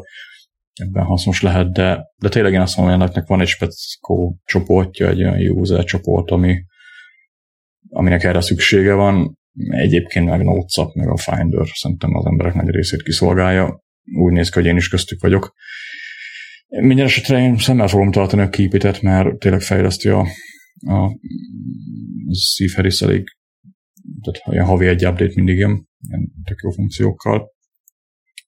ebben 0.74 1.04
hasznos 1.04 1.42
lehet, 1.42 1.72
de, 1.72 2.04
de 2.16 2.30
tényleg 2.30 2.54
én 2.54 2.62
azt 2.62 2.78
mondom, 2.78 3.00
hogy 3.00 3.10
ennek 3.10 3.28
van 3.28 3.42
egy 3.42 3.48
speckó 3.48 4.40
csoportja, 4.46 5.10
egy 5.10 5.24
olyan 5.24 5.50
user 5.50 5.84
csoport, 5.84 6.32
ami, 6.32 6.64
aminek 7.90 8.24
erre 8.24 8.42
szüksége 8.42 8.94
van, 8.94 9.38
Egyébként 9.70 10.30
meg 10.30 10.44
Notes 10.44 10.94
meg 10.94 11.10
a 11.10 11.18
Finder 11.18 11.68
szerintem 11.74 12.16
az 12.16 12.26
emberek 12.26 12.54
nagy 12.54 12.70
részét 12.70 13.04
kiszolgálja. 13.04 13.84
Úgy 14.18 14.32
néz 14.32 14.50
ki, 14.50 14.60
hogy 14.60 14.68
én 14.68 14.76
is 14.76 14.88
köztük 14.88 15.22
vagyok. 15.22 15.54
Minden 16.68 17.06
esetre 17.06 17.40
én 17.40 17.58
szemmel 17.58 17.88
fogom 17.88 18.12
tartani 18.12 18.42
a 18.42 18.50
keep 18.50 19.02
mert 19.02 19.38
tényleg 19.38 19.62
fejleszti 19.62 20.10
a, 20.10 20.28
a 20.88 21.20
Steve 22.32 22.90
elég, 23.00 23.24
tehát 24.22 24.42
ilyen 24.52 24.66
havi 24.66 24.88
egy 24.88 25.06
update 25.06 25.34
mindig 25.36 25.56
ilyen, 25.56 25.88
ilyen 26.00 26.32
tök 26.44 26.60
jó 26.64 26.72
funkciókkal. 26.72 27.54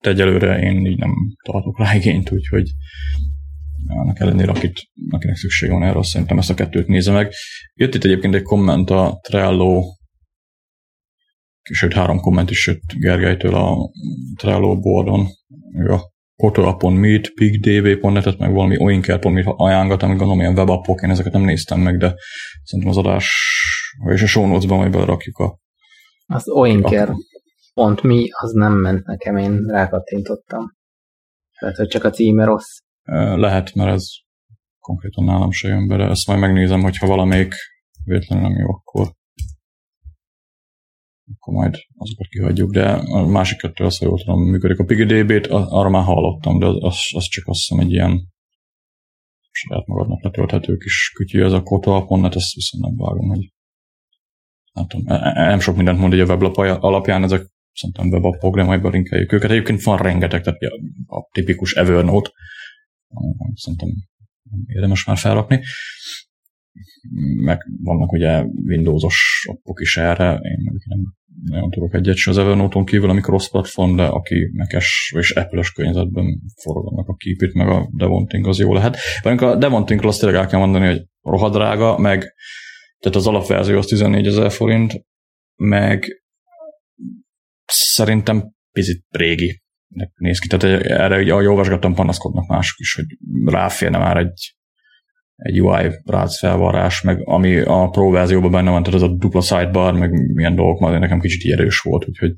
De 0.02 0.10
egyelőre 0.10 0.60
én 0.60 0.86
így 0.86 0.98
nem 0.98 1.13
tartok 1.44 1.80
rá 1.80 1.96
igényt, 1.96 2.32
úgyhogy 2.32 2.70
annak 3.88 4.20
ellenére, 4.20 4.52
akit, 4.52 4.90
akinek 5.10 5.36
szüksége 5.36 5.74
van 5.74 5.84
erre, 5.84 5.98
azt 5.98 6.10
szerintem 6.10 6.38
ezt 6.38 6.50
a 6.50 6.54
kettőt 6.54 6.88
nézze 6.88 7.12
meg. 7.12 7.32
Jött 7.74 7.96
itt 7.96 8.04
egyébként 8.04 8.36
egy 8.36 8.42
komment 8.42 8.90
a 8.90 9.20
Trello 9.22 9.84
sőt 11.74 11.94
három 11.94 12.20
komment 12.20 12.50
is 12.50 12.68
jött 12.68 12.94
Gergelytől 12.94 13.56
a 13.56 13.92
Trello 14.36 14.80
boardon, 14.80 15.28
a 15.88 16.12
kotoa.meet, 16.38 17.32
pigdv.net-et, 17.34 18.38
meg 18.38 18.54
valami 18.54 18.78
oinker.meet 18.80 19.45
ajánlat, 19.47 20.04
amit 20.04 20.17
gondolom 20.17 20.39
ilyen 20.41 20.58
webappok, 20.58 21.02
én 21.02 21.10
ezeket 21.10 21.34
nem 21.34 21.41
néztem 21.41 21.80
meg, 21.80 21.97
de 21.97 22.15
szerintem 22.63 22.93
az 22.93 23.06
adás, 23.06 23.32
és 24.13 24.21
a 24.21 24.28
show 24.28 24.47
notes-ban 24.47 24.78
majd 24.78 24.91
belerakjuk 24.91 25.38
a... 25.38 25.60
Az 26.26 26.50
oinker.me 26.50 28.21
az 28.30 28.52
nem 28.52 28.73
ment 28.73 29.06
nekem, 29.06 29.38
én 29.38 29.65
rákattintottam. 29.65 30.76
Tehát, 31.60 31.76
hogy 31.76 31.88
csak 31.88 32.04
a 32.04 32.10
címe 32.10 32.45
rossz. 32.45 32.78
Lehet, 33.36 33.73
mert 33.73 33.91
ez 33.91 34.06
konkrétan 34.80 35.23
nálam 35.23 35.52
se 35.52 35.67
jön 35.67 35.88
bele. 35.88 36.10
Ezt 36.10 36.28
majd 36.28 36.39
megnézem, 36.39 36.82
hogyha 36.82 37.08
valamelyik 37.08 37.54
véletlenül 38.04 38.47
nem 38.47 38.58
jó, 38.58 38.73
akkor 38.73 39.08
akkor 41.36 41.54
majd 41.54 41.76
azokat 41.96 42.28
kihagyjuk, 42.28 42.72
de 42.72 42.92
a 42.92 43.26
másik 43.26 43.58
kettő 43.58 43.84
azt, 43.84 43.98
hogy 43.98 44.08
jól 44.08 44.20
tudom, 44.20 44.42
működik. 44.42 44.80
A 44.80 44.84
PigDB-t 44.84 45.48
arra 45.48 45.90
már 45.90 46.04
hallottam, 46.04 46.60
de 46.60 46.66
az, 46.66 47.00
az 47.16 47.24
csak 47.24 47.48
azt 47.48 47.60
hiszem 47.60 47.86
egy 47.86 47.92
ilyen 47.92 48.28
saját 49.52 49.88
magadnak 49.88 50.24
letölthető 50.24 50.78
kis 50.78 51.12
kütyű, 51.16 51.44
ez 51.44 51.52
a 51.52 51.63
Kota.net, 51.63 52.36
ezt 52.36 52.54
viszont 52.54 52.84
nem 52.84 52.96
vágom, 52.96 53.28
hogy 53.28 53.52
nem 54.74 54.88
tudom, 54.88 55.08
e, 55.08 55.32
e, 55.36 55.48
nem 55.48 55.60
sok 55.60 55.76
mindent 55.76 56.00
mond 56.00 56.13
egy 56.13 56.20
a 56.20 56.26
weblap 56.26 56.58
alapján, 56.58 57.24
ezek 57.24 57.48
szerintem 57.74 58.08
webappok, 58.08 58.56
de 58.56 58.63
majd 58.63 58.82
belinkeljük 58.82 59.32
őket. 59.32 59.52
Egyébként 59.52 59.82
van 59.82 59.98
rengeteg, 59.98 60.44
tehát 60.44 60.60
a 61.08 61.30
tipikus 61.32 61.74
Evernote, 61.74 62.32
szerintem 63.54 63.90
érdemes 64.66 65.06
már 65.06 65.18
felrakni 65.18 65.62
meg 67.44 67.62
vannak 67.84 68.12
ugye 68.12 68.44
Windowsos 68.66 69.48
appok 69.50 69.82
is 69.82 69.98
erre, 69.98 70.34
én 70.34 70.72
nem 70.86 71.16
nagyon 71.44 71.70
tudok 71.70 71.94
egyet 71.94 72.16
se 72.16 72.30
az 72.30 72.38
Evernote-on 72.38 72.86
kívül, 72.86 73.10
amikor 73.10 73.34
rossz 73.34 73.48
platform, 73.48 73.96
de 73.96 74.06
aki 74.06 74.50
nekes 74.54 75.13
és 75.18 75.32
Apple-es 75.32 75.72
környezetben 75.72 76.42
forognak 76.62 77.08
a 77.08 77.16
Keep 77.16 77.54
meg 77.54 77.68
a 77.68 77.90
Devonting 77.94 78.48
az 78.48 78.60
jó 78.60 78.74
lehet. 78.74 78.98
Vagyunk 79.22 79.42
a 79.42 79.56
Devontingról 79.56 80.10
azt 80.10 80.20
tényleg 80.20 80.40
el 80.40 80.48
kell 80.48 80.60
mondani, 80.60 80.86
hogy 80.86 81.06
rohadrága, 81.22 81.98
meg 81.98 82.34
tehát 83.00 83.18
az 83.18 83.28
alapverzió 83.28 83.78
az 83.78 83.86
14 83.86 84.28
ezer 84.28 84.52
forint, 84.52 85.06
meg 85.56 86.24
szerintem 87.66 88.52
picit 88.72 89.06
régi 89.10 89.62
néz 90.16 90.40
ki. 90.40 90.48
Tehát 90.48 90.82
erre, 90.86 91.32
ahogy 91.32 91.46
olvasgattam, 91.46 91.94
panaszkodnak 91.94 92.48
mások 92.48 92.80
is, 92.80 92.94
hogy 92.94 93.06
ráférne 93.46 93.98
már 93.98 94.18
egy 94.18 94.57
egy 95.38 95.62
UI 95.62 95.91
rác 96.06 96.39
felvarrás, 96.39 97.02
meg 97.02 97.21
ami 97.23 97.58
a 97.58 97.89
Pro 97.89 98.10
verzióban 98.10 98.52
benne 98.52 98.69
van, 98.69 98.84
tehát 98.84 99.02
ez 99.02 99.10
a 99.10 99.15
dupla 99.15 99.41
sidebar, 99.41 99.93
meg 99.93 100.34
milyen 100.34 100.56
dolgok, 100.56 100.80
majd 100.80 101.00
nekem 101.00 101.19
kicsit 101.19 101.54
erős 101.54 101.80
volt, 101.80 102.08
úgyhogy 102.08 102.32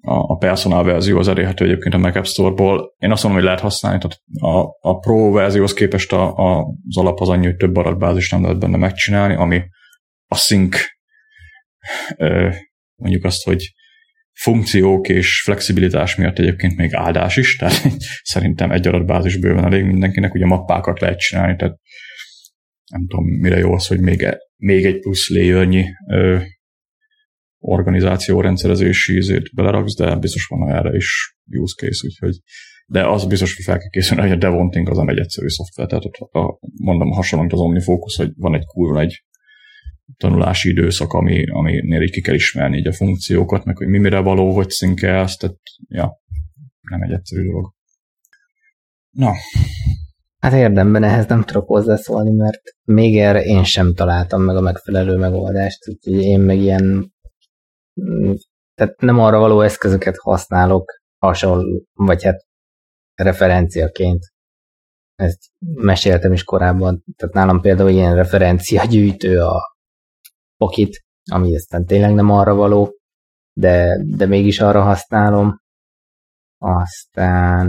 a, 0.00 0.14
a 0.14 0.36
personal 0.36 0.84
verzió 0.84 1.18
az 1.18 1.28
elérhető 1.28 1.64
egyébként 1.64 1.94
a 1.94 1.98
Mac 1.98 2.16
App 2.16 2.24
Store-ból. 2.24 2.94
Én 2.98 3.10
azt 3.10 3.22
mondom, 3.22 3.40
hogy 3.40 3.50
lehet 3.50 3.64
használni, 3.64 3.98
tehát 3.98 4.20
a, 4.40 4.88
a 4.88 4.98
Pro 4.98 5.30
verzióhoz 5.30 5.72
képest 5.72 6.12
a, 6.12 6.36
a, 6.36 6.66
az 6.88 6.96
alap 6.96 7.20
az 7.20 7.28
annyi, 7.28 7.44
hogy 7.44 7.56
több 7.56 7.76
adatbázis 7.76 8.30
nem 8.30 8.42
lehet 8.42 8.58
benne 8.58 8.76
megcsinálni, 8.76 9.34
ami 9.34 9.62
a 10.26 10.36
sync 10.36 10.76
mondjuk 12.94 13.24
azt, 13.24 13.44
hogy 13.44 13.72
funkciók 14.32 15.08
és 15.08 15.42
flexibilitás 15.42 16.16
miatt 16.16 16.38
egyébként 16.38 16.76
még 16.76 16.94
áldás 16.94 17.36
is, 17.36 17.56
tehát 17.56 17.82
szerintem 18.32 18.70
egy 18.70 18.88
adatbázis 18.88 19.38
bőven 19.38 19.64
elég 19.64 19.84
mindenkinek, 19.84 20.34
ugye 20.34 20.46
mappákat 20.46 21.00
lehet 21.00 21.18
csinálni, 21.18 21.56
tehát 21.56 21.76
nem 22.90 23.06
tudom, 23.06 23.24
mire 23.24 23.58
jó 23.58 23.72
az, 23.72 23.86
hogy 23.86 24.00
még, 24.00 24.22
e, 24.22 24.38
még 24.56 24.84
egy 24.84 24.98
plusz 24.98 25.28
léjörnyi 25.28 25.84
ö, 26.08 26.38
organizáció 27.58 28.40
rendszerezési 28.40 29.16
ízét 29.16 29.54
beleraksz, 29.54 29.96
de 29.96 30.16
biztos 30.16 30.44
van 30.46 30.70
erre 30.70 30.96
is 30.96 31.36
use 31.50 31.74
case, 31.86 32.06
úgyhogy 32.06 32.36
de 32.86 33.08
az 33.08 33.26
biztos, 33.26 33.54
hogy 33.54 33.64
fel 33.64 33.78
kell 33.78 33.88
készülni, 33.88 34.22
hogy 34.22 34.30
a 34.30 34.36
Devonting 34.36 34.88
az 34.88 34.96
nem 34.96 35.08
egy 35.08 35.18
egyszerű 35.18 35.48
szoftver, 35.48 35.86
tehát 35.86 36.04
ott 36.04 36.34
a, 36.34 36.58
mondom 36.82 37.10
hasonlóan 37.10 37.50
az 37.52 37.58
OmniFocus, 37.58 38.16
hogy 38.16 38.30
van 38.36 38.54
egy 38.54 38.64
kurva 38.64 39.00
egy 39.00 39.24
tanulási 40.16 40.70
időszak, 40.70 41.12
ami, 41.12 41.50
aminél 41.50 42.02
így 42.02 42.10
ki 42.10 42.20
kell 42.20 42.34
ismerni 42.34 42.76
így 42.76 42.86
a 42.86 42.92
funkciókat, 42.92 43.64
meg 43.64 43.76
hogy 43.76 43.86
mi 43.86 43.98
mire 43.98 44.20
való, 44.20 44.54
hogy 44.54 44.70
szinkelsz, 44.70 45.36
tehát 45.36 45.56
ja, 45.88 46.20
nem 46.80 47.02
egy 47.02 47.12
egyszerű 47.12 47.42
dolog. 47.42 47.72
Na. 49.10 49.32
Hát 50.38 50.52
érdemben 50.52 51.02
ehhez 51.02 51.26
nem 51.26 51.42
tudok 51.42 51.66
hozzászólni, 51.66 52.30
mert 52.30 52.60
még 52.84 53.18
erre 53.18 53.42
én 53.42 53.64
sem 53.64 53.94
találtam 53.94 54.42
meg 54.42 54.56
a 54.56 54.60
megfelelő 54.60 55.16
megoldást, 55.16 55.88
úgyhogy 55.88 56.22
én 56.22 56.40
meg 56.40 56.58
ilyen 56.58 57.12
mm, 58.00 58.32
tehát 58.74 59.00
nem 59.00 59.18
arra 59.18 59.38
való 59.38 59.60
eszközöket 59.60 60.16
használok 60.18 60.92
hasonló, 61.18 61.84
vagy 61.92 62.22
hát 62.22 62.46
referenciaként. 63.14 64.20
Ezt 65.14 65.38
meséltem 65.60 66.32
is 66.32 66.44
korábban, 66.44 67.04
tehát 67.16 67.34
nálam 67.34 67.60
például 67.60 67.90
ilyen 67.90 68.14
referenciagyűjtő 68.14 69.40
a 69.40 69.71
Pocket, 70.62 71.04
ami 71.30 71.54
aztán 71.54 71.86
tényleg 71.86 72.14
nem 72.14 72.30
arra 72.30 72.54
való, 72.54 72.94
de, 73.52 74.04
de 74.16 74.26
mégis 74.26 74.60
arra 74.60 74.82
használom. 74.82 75.60
Aztán 76.58 77.66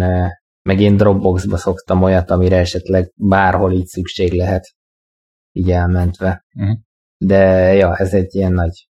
meg 0.62 0.80
én 0.80 0.98
Dropboxba 0.98 1.58
szoktam 1.58 2.02
olyat, 2.02 2.30
amire 2.30 2.58
esetleg 2.58 3.12
bárhol 3.16 3.72
így 3.72 3.86
szükség 3.86 4.32
lehet, 4.34 4.64
így 5.52 5.72
elmentve. 5.72 6.46
Uh-huh. 6.56 6.78
De 7.18 7.74
ja, 7.74 7.96
ez 7.96 8.14
egy 8.14 8.36
ilyen 8.36 8.54
nagy 8.54 8.88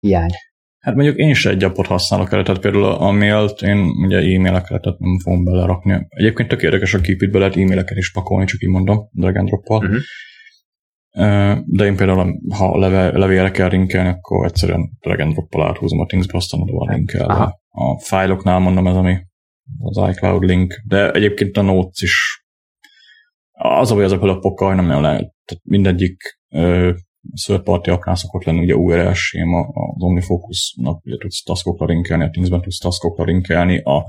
hiány. 0.00 0.30
Hát 0.78 0.94
mondjuk 0.94 1.16
én 1.16 1.34
se 1.34 1.50
egy 1.50 1.64
appot 1.64 1.86
használok 1.86 2.32
erre, 2.32 2.42
tehát 2.42 2.60
például 2.60 2.84
a 2.84 3.10
mailt 3.10 3.62
én 3.62 3.78
ugye 3.78 4.16
e-mailekre 4.16 4.78
tehát 4.78 4.98
nem 4.98 5.18
fogom 5.18 5.44
belerakni. 5.44 6.06
Egyébként 6.08 6.48
tök 6.48 6.62
érdekes 6.62 6.94
a 6.94 7.00
képítbe 7.00 7.38
lehet 7.38 7.56
e-maileket 7.56 7.96
is 7.96 8.12
pakolni, 8.12 8.46
csak 8.46 8.62
így 8.62 8.68
mondom, 8.68 9.08
drag 9.12 9.36
and 9.36 9.48
drop 9.48 9.68
uh-huh. 9.68 10.00
De 11.64 11.84
én 11.84 11.96
például, 11.96 12.40
ha 12.54 12.78
leve, 12.78 13.18
levélre 13.18 13.50
kell 13.50 13.68
linkelni, 13.68 14.08
akkor 14.08 14.46
egyszerűen 14.46 14.90
drag 15.00 15.20
and 15.20 15.32
drop 15.32 15.60
áthúzom 15.60 16.00
a 16.00 16.06
Thingsbe, 16.06 16.36
aztán 16.36 16.60
oda 16.60 16.72
van 16.72 16.94
linkelve. 16.94 17.58
A 17.68 17.98
fájloknál 17.98 18.58
mondom 18.58 18.86
ez, 18.86 18.94
ami 18.96 19.16
az 19.78 20.08
iCloud 20.08 20.42
link, 20.42 20.82
de 20.86 21.10
egyébként 21.10 21.56
a 21.56 21.62
Notes 21.62 22.02
is 22.02 22.44
az 23.52 23.90
a 23.90 23.94
baj 23.94 24.04
ezekkel 24.04 24.28
a 24.28 24.38
pokkal, 24.38 24.74
nem 24.74 24.86
nagyon 24.86 25.02
lehet. 25.02 25.32
Tehát 25.44 25.64
mindegyik 25.64 26.38
third 27.44 27.62
party 27.62 27.90
appnál 27.90 28.14
szokott 28.14 28.44
lenni 28.44 28.60
ugye 28.60 28.74
URL 28.74 29.12
séma, 29.12 29.60
az 29.60 30.02
OmniFocus-nak 30.02 31.04
ugye 31.04 31.16
tudsz 31.16 31.42
taskokra 31.42 31.86
linkelni, 31.86 32.24
a 32.24 32.30
Thingsben 32.30 32.60
tudsz 32.60 32.78
taskokra 32.78 33.24
linkelni, 33.24 33.78
a 33.82 34.04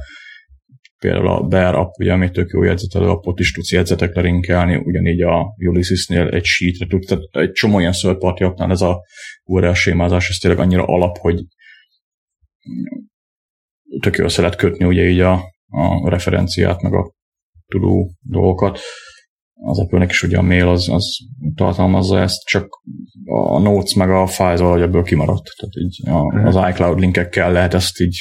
például 1.02 1.28
a 1.28 1.42
Bear 1.42 1.76
app, 1.76 1.94
ugye, 2.00 2.14
ami 2.14 2.32
tök 2.32 2.50
jó 2.54 2.64
jegyzetelő 2.64 3.08
appot 3.08 3.40
is 3.40 3.52
tudsz 3.52 3.72
jegyzetekre 3.72 4.22
linkelni, 4.22 4.76
ugyanígy 4.76 5.22
a 5.22 5.56
Ulysses-nél 5.58 6.28
egy 6.28 6.46
sheetre 6.46 6.86
tudsz, 6.88 7.08
tehát 7.08 7.24
egy 7.32 7.52
csomó 7.52 7.80
ilyen 7.80 7.92
third 7.92 8.18
party 8.18 8.44
appnál 8.44 8.72
ez 8.72 8.82
a 8.82 9.02
URL 9.44 9.74
sémázás, 9.74 10.30
ez 10.30 10.36
tényleg 10.36 10.60
annyira 10.60 10.84
alap, 10.86 11.18
hogy 11.18 11.44
tök 14.00 14.16
jól 14.16 14.30
lehet 14.38 14.56
kötni 14.56 14.86
ugye 14.86 15.10
így 15.10 15.20
a, 15.20 15.34
a 15.68 16.10
referenciát, 16.10 16.82
meg 16.82 16.94
a 16.94 17.12
tudó 17.68 18.12
dolgokat 18.20 18.80
az 19.64 19.80
apple 19.80 20.06
is 20.06 20.24
ugye 20.24 20.38
a 20.38 20.42
mail 20.42 20.68
az, 20.68 20.90
az 20.90 21.18
tartalmazza 21.56 22.20
ezt, 22.20 22.46
csak 22.46 22.82
a 23.26 23.60
Notes 23.60 23.94
meg 23.94 24.10
a 24.10 24.28
Files 24.28 24.60
valahogy 24.60 24.82
ebből 24.82 25.04
kimaradt. 25.04 25.50
Tehát 25.58 25.76
így 25.76 26.10
a, 26.10 26.36
mhm. 26.36 26.46
az 26.46 26.70
iCloud 26.70 27.00
linkekkel 27.00 27.52
lehet 27.52 27.74
ezt 27.74 28.00
így 28.00 28.18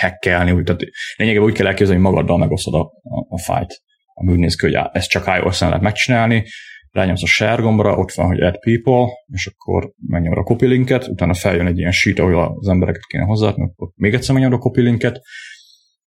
hackelni, 0.00 0.50
úgy, 0.50 0.64
tehát 0.64 0.80
lényegében 1.16 1.46
úgy 1.46 1.54
kell 1.54 1.66
elképzelni, 1.66 2.02
hogy 2.02 2.12
magaddal 2.12 2.38
megosztod 2.38 2.74
a, 2.74 2.80
a, 3.02 3.26
a 3.28 3.38
fájt, 3.38 3.82
ami 4.14 4.32
úgy 4.32 4.38
néz 4.38 4.56
ki, 4.56 4.66
hogy 4.66 4.88
ezt 4.92 5.10
csak 5.10 5.26
iOS-en 5.26 5.68
lehet 5.68 5.84
megcsinálni, 5.84 6.44
rányomsz 6.90 7.22
a 7.22 7.26
share 7.26 7.62
gombra, 7.62 7.96
ott 7.96 8.12
van, 8.12 8.26
hogy 8.26 8.40
add 8.40 8.58
people, 8.60 9.06
és 9.32 9.46
akkor 9.46 9.92
megnyomod 10.06 10.38
a 10.38 10.42
copy 10.42 10.66
linket, 10.66 11.06
utána 11.06 11.34
feljön 11.34 11.66
egy 11.66 11.78
ilyen 11.78 11.92
sheet, 11.92 12.18
ahol 12.18 12.56
az 12.58 12.68
embereket 12.68 13.06
kéne 13.06 13.24
hozzáadni, 13.24 13.62
akkor 13.62 13.90
még 13.94 14.14
egyszer 14.14 14.34
megnyomod 14.34 14.58
a 14.58 14.62
copy 14.62 14.80
linket, 14.80 15.20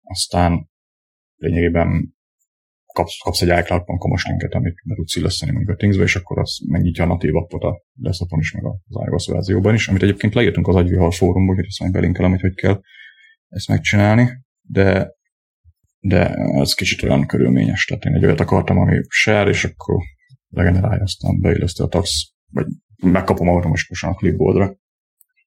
aztán 0.01 0.69
lényegében 1.35 2.15
kapsz, 2.93 3.17
kapsz 3.23 3.41
egy 3.41 3.59
iCloud.com-os 3.59 4.25
linket, 4.25 4.53
amit 4.53 4.75
be 4.83 4.95
tudsz 4.95 5.15
illeszteni 5.15 5.51
mondjuk 5.51 5.75
a 5.75 5.79
Thingsbe, 5.79 6.03
és 6.03 6.15
akkor 6.15 6.39
az 6.39 6.59
megnyitja 6.67 7.03
a 7.03 7.07
natív 7.07 7.35
appot 7.35 7.63
a 7.63 7.83
desktopon 7.93 8.39
is, 8.39 8.51
meg 8.51 8.65
az 8.65 9.01
iOS 9.07 9.27
verzióban 9.27 9.73
is, 9.73 9.87
amit 9.87 10.03
egyébként 10.03 10.33
leírtunk 10.33 10.67
az 10.67 10.75
agyvihar 10.75 11.13
fórumból, 11.13 11.55
hogy 11.55 11.65
ezt 11.65 11.79
majd 11.79 11.91
belinkelem, 11.91 12.31
hogy 12.31 12.41
hogy 12.41 12.55
kell 12.55 12.81
ezt 13.51 13.67
megcsinálni, 13.67 14.29
de, 14.61 15.11
de 15.99 16.29
ez 16.33 16.73
kicsit 16.73 17.03
olyan 17.03 17.27
körülményes, 17.27 17.85
tehát 17.85 18.03
én 18.03 18.15
egy 18.15 18.25
olyat 18.25 18.39
akartam, 18.39 18.77
ami 18.77 19.01
share, 19.07 19.49
és 19.49 19.63
akkor 19.63 19.95
regenerálja, 20.49 21.03
aztán 21.03 21.39
beilleszti 21.39 21.81
a 21.81 21.87
tax, 21.87 22.31
vagy 22.51 22.65
megkapom 23.03 23.47
automatikusan 23.47 24.09
a 24.09 24.15
clipboardra. 24.15 24.75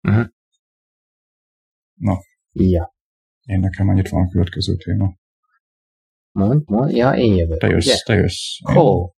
Uh-huh. 0.02 0.26
Na. 1.94 2.18
Ja. 2.52 2.94
Én 3.42 3.60
nekem 3.60 3.88
annyit 3.88 4.08
van 4.08 4.22
a 4.22 4.28
következő 4.28 4.76
téma. 4.76 5.14
Mond, 6.30 6.62
mond, 6.66 6.90
ja, 6.90 7.10
én 7.10 7.34
jövök. 7.34 7.58
Te 7.58 7.66
jössz, 7.66 7.86
ugye? 7.86 7.96
te 8.04 8.14
jössz. 8.14 8.76
Ó. 8.76 9.12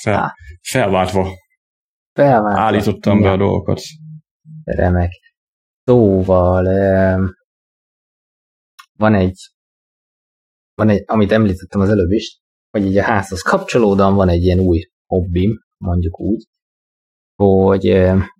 Fel, 0.00 0.22
ah. 0.22 0.30
felváltva. 0.62 1.28
Felváltva. 2.12 2.60
Állítottam 2.60 3.18
ja. 3.18 3.22
be 3.22 3.30
a 3.30 3.36
dolgokat. 3.36 3.80
Remek. 4.64 5.10
Szóval 5.84 6.64
van 8.98 9.14
egy, 9.14 9.36
van 10.74 10.88
egy, 10.88 11.02
amit 11.06 11.32
említettem 11.32 11.80
az 11.80 11.88
előbb 11.88 12.10
is, 12.10 12.40
hogy 12.70 12.86
így 12.86 12.96
a 12.96 13.02
házhoz 13.02 13.42
kapcsolódóan 13.42 14.14
van 14.14 14.28
egy 14.28 14.42
ilyen 14.42 14.58
új 14.58 14.80
hobbim, 15.06 15.58
mondjuk 15.76 16.20
úgy, 16.20 16.46
hogy 17.34 17.84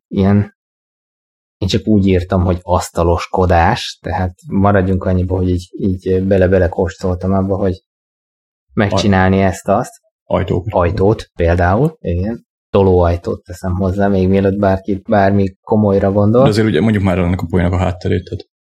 ilyen 0.08 0.54
én 1.58 1.68
csak 1.68 1.86
úgy 1.86 2.06
írtam, 2.06 2.44
hogy 2.44 2.58
asztaloskodás, 2.62 3.98
tehát 4.02 4.34
maradjunk 4.48 5.04
annyiba, 5.04 5.36
hogy 5.36 5.48
így, 5.48 5.68
így 5.72 6.24
bele-bele 6.24 6.68
kóstoltam 6.68 7.32
abba, 7.32 7.56
hogy 7.56 7.82
megcsinálni 8.72 9.40
ezt-azt. 9.40 9.92
Ajtót. 10.24 10.66
Ajtót 10.68 11.30
például, 11.34 11.96
igen. 12.00 12.46
Tolóajtót 12.70 13.42
teszem 13.42 13.74
hozzá, 13.74 14.08
még 14.08 14.28
mielőtt 14.28 14.58
bárki 14.58 15.02
bármi 15.08 15.56
komolyra 15.60 16.12
gondol. 16.12 16.42
De 16.42 16.48
azért 16.48 16.66
ugye 16.66 16.80
mondjuk 16.80 17.02
már 17.02 17.18
ennek 17.18 17.40
a 17.40 17.46
poénak 17.50 17.72
a 17.72 17.78
hátterét. 17.78 18.24
Tehát. 18.24 18.52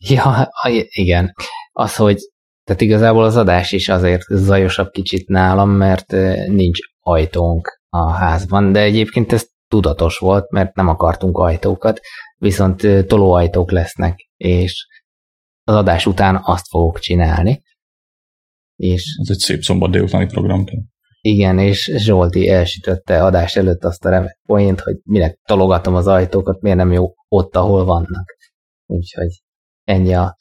Ja, 0.08 0.50
igen. 0.88 1.32
Az, 1.72 1.96
hogy 1.96 2.18
tehát 2.64 2.80
igazából 2.80 3.24
az 3.24 3.36
adás 3.36 3.72
is 3.72 3.88
azért 3.88 4.22
zajosabb 4.28 4.90
kicsit 4.90 5.28
nálam, 5.28 5.70
mert 5.70 6.10
nincs 6.46 6.78
ajtónk 7.00 7.80
a 7.88 8.10
házban, 8.10 8.72
de 8.72 8.80
egyébként 8.80 9.32
ez 9.32 9.46
tudatos 9.68 10.18
volt, 10.18 10.50
mert 10.50 10.74
nem 10.74 10.88
akartunk 10.88 11.38
ajtókat, 11.38 12.00
viszont 12.36 13.06
tolóajtók 13.06 13.70
lesznek, 13.70 14.30
és 14.36 14.86
az 15.64 15.74
adás 15.74 16.06
után 16.06 16.40
azt 16.42 16.68
fogok 16.68 16.98
csinálni. 16.98 17.62
És 18.76 19.02
Ez 19.20 19.30
egy 19.30 19.38
szép 19.38 19.62
szombat 19.62 19.90
délutáni 19.90 20.26
program. 20.26 20.64
Igen, 21.20 21.58
és 21.58 21.92
Zsolti 21.96 22.48
elsütötte 22.48 23.24
adás 23.24 23.56
előtt 23.56 23.84
azt 23.84 24.04
a 24.04 24.10
remek 24.10 24.38
poént, 24.46 24.80
hogy 24.80 24.96
minek 25.02 25.38
tologatom 25.42 25.94
az 25.94 26.06
ajtókat, 26.06 26.60
miért 26.60 26.76
nem 26.76 26.92
jó 26.92 27.14
ott, 27.28 27.56
ahol 27.56 27.84
vannak. 27.84 28.36
Úgyhogy 28.86 29.42
ennyi 29.84 30.14
a, 30.14 30.36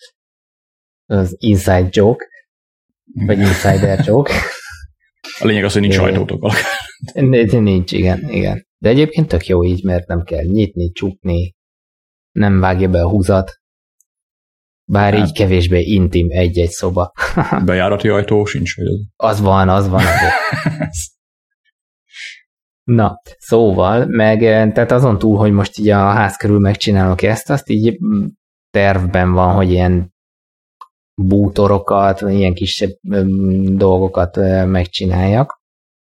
az 1.06 1.36
inside 1.40 1.88
joke, 1.92 2.26
vagy 3.26 3.40
insider 3.40 4.06
joke. 4.06 4.34
A 5.40 5.46
lényeg 5.46 5.64
az, 5.64 5.74
hogy 5.74 5.82
nincs 5.82 5.98
ajtótok 5.98 6.52
Nincs, 7.52 7.92
igen, 7.92 8.30
igen. 8.30 8.68
De 8.78 8.90
egyébként 8.90 9.28
tök 9.28 9.46
jó 9.48 9.64
így, 9.64 9.84
mert 9.84 10.08
nem 10.08 10.24
kell 10.24 10.44
nyitni, 10.44 10.92
csukni, 10.92 11.56
nem 12.32 12.60
vágja 12.60 12.90
be 12.90 13.02
a 13.02 13.10
húzat, 13.10 13.60
bár 14.90 15.14
hát. 15.14 15.28
így 15.28 15.34
kevésbé 15.34 15.82
intim 15.82 16.28
egy-egy 16.30 16.70
szoba. 16.70 17.12
Bejárati 17.66 18.08
ajtó 18.08 18.46
sincs, 18.46 18.76
vagy 18.76 18.86
az? 18.86 19.00
Az 19.16 19.42
van, 19.42 19.70
az 19.70 19.88
van. 19.88 20.04
Na, 22.84 23.22
szóval, 23.38 24.06
meg 24.06 24.44
eh, 24.44 24.72
tehát 24.72 24.92
azon 24.92 25.18
túl, 25.18 25.38
hogy 25.38 25.52
most 25.52 25.80
így 25.80 25.90
a 25.90 26.12
ház 26.12 26.36
körül 26.36 26.60
megcsinálok 26.60 27.22
ezt, 27.22 27.50
azt 27.50 27.70
így 27.70 27.98
mm, 28.04 28.26
tervben 28.70 29.32
van, 29.32 29.56
hogy 29.56 29.72
ilyen 29.72 30.14
bútorokat, 31.22 32.22
ilyen 32.22 32.54
kisebb 32.54 32.90
dolgokat 33.76 34.36
megcsináljak. 34.66 35.58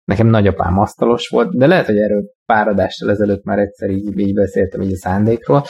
Nekem 0.04 0.26
nagyapám 0.26 0.78
asztalos 0.78 1.28
volt, 1.28 1.56
de 1.56 1.66
lehet, 1.66 1.86
hogy 1.86 1.98
erről 1.98 2.24
pár 2.46 2.68
adással 2.68 3.10
ezelőtt 3.10 3.44
már 3.44 3.58
egyszer 3.58 3.90
így, 3.90 4.18
így 4.18 4.34
beszéltem 4.34 4.80
így 4.80 4.92
a 4.92 4.96
szándékról, 4.96 5.64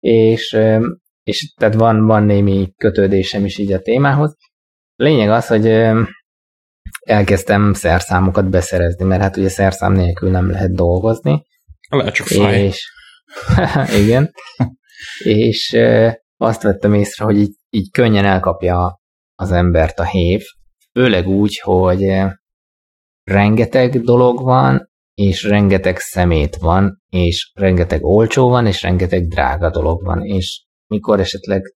és 0.00 0.58
és 1.22 1.54
tehát 1.56 1.74
van, 1.74 2.06
van 2.06 2.22
némi 2.22 2.72
kötődésem 2.76 3.44
is 3.44 3.58
így 3.58 3.72
a 3.72 3.80
témához. 3.80 4.36
Lényeg 4.96 5.30
az, 5.30 5.46
hogy 5.46 5.66
elkezdtem 7.00 7.72
szerszámokat 7.72 8.50
beszerezni, 8.50 9.04
mert 9.04 9.22
hát 9.22 9.36
ugye 9.36 9.48
szerszám 9.48 9.92
nélkül 9.92 10.30
nem 10.30 10.50
lehet 10.50 10.74
dolgozni. 10.74 11.46
Lehet 11.88 12.14
csak 12.14 12.26
fáj. 12.26 12.64
És, 12.64 12.92
igen. 14.02 14.30
és 15.24 15.76
azt 16.40 16.62
vettem 16.62 16.94
észre, 16.94 17.24
hogy 17.24 17.36
így, 17.36 17.54
így 17.70 17.90
könnyen 17.90 18.24
elkapja 18.24 19.00
az 19.34 19.52
embert 19.52 19.98
a 19.98 20.04
hév, 20.04 20.42
főleg 20.92 21.26
úgy, 21.26 21.60
hogy 21.62 22.06
rengeteg 23.24 24.00
dolog 24.00 24.42
van, 24.42 24.90
és 25.14 25.42
rengeteg 25.42 25.98
szemét 25.98 26.56
van, 26.56 27.02
és 27.08 27.52
rengeteg 27.54 28.04
olcsó 28.04 28.48
van, 28.48 28.66
és 28.66 28.82
rengeteg 28.82 29.26
drága 29.26 29.70
dolog 29.70 30.04
van, 30.04 30.24
és 30.24 30.64
mikor 30.86 31.20
esetleg 31.20 31.74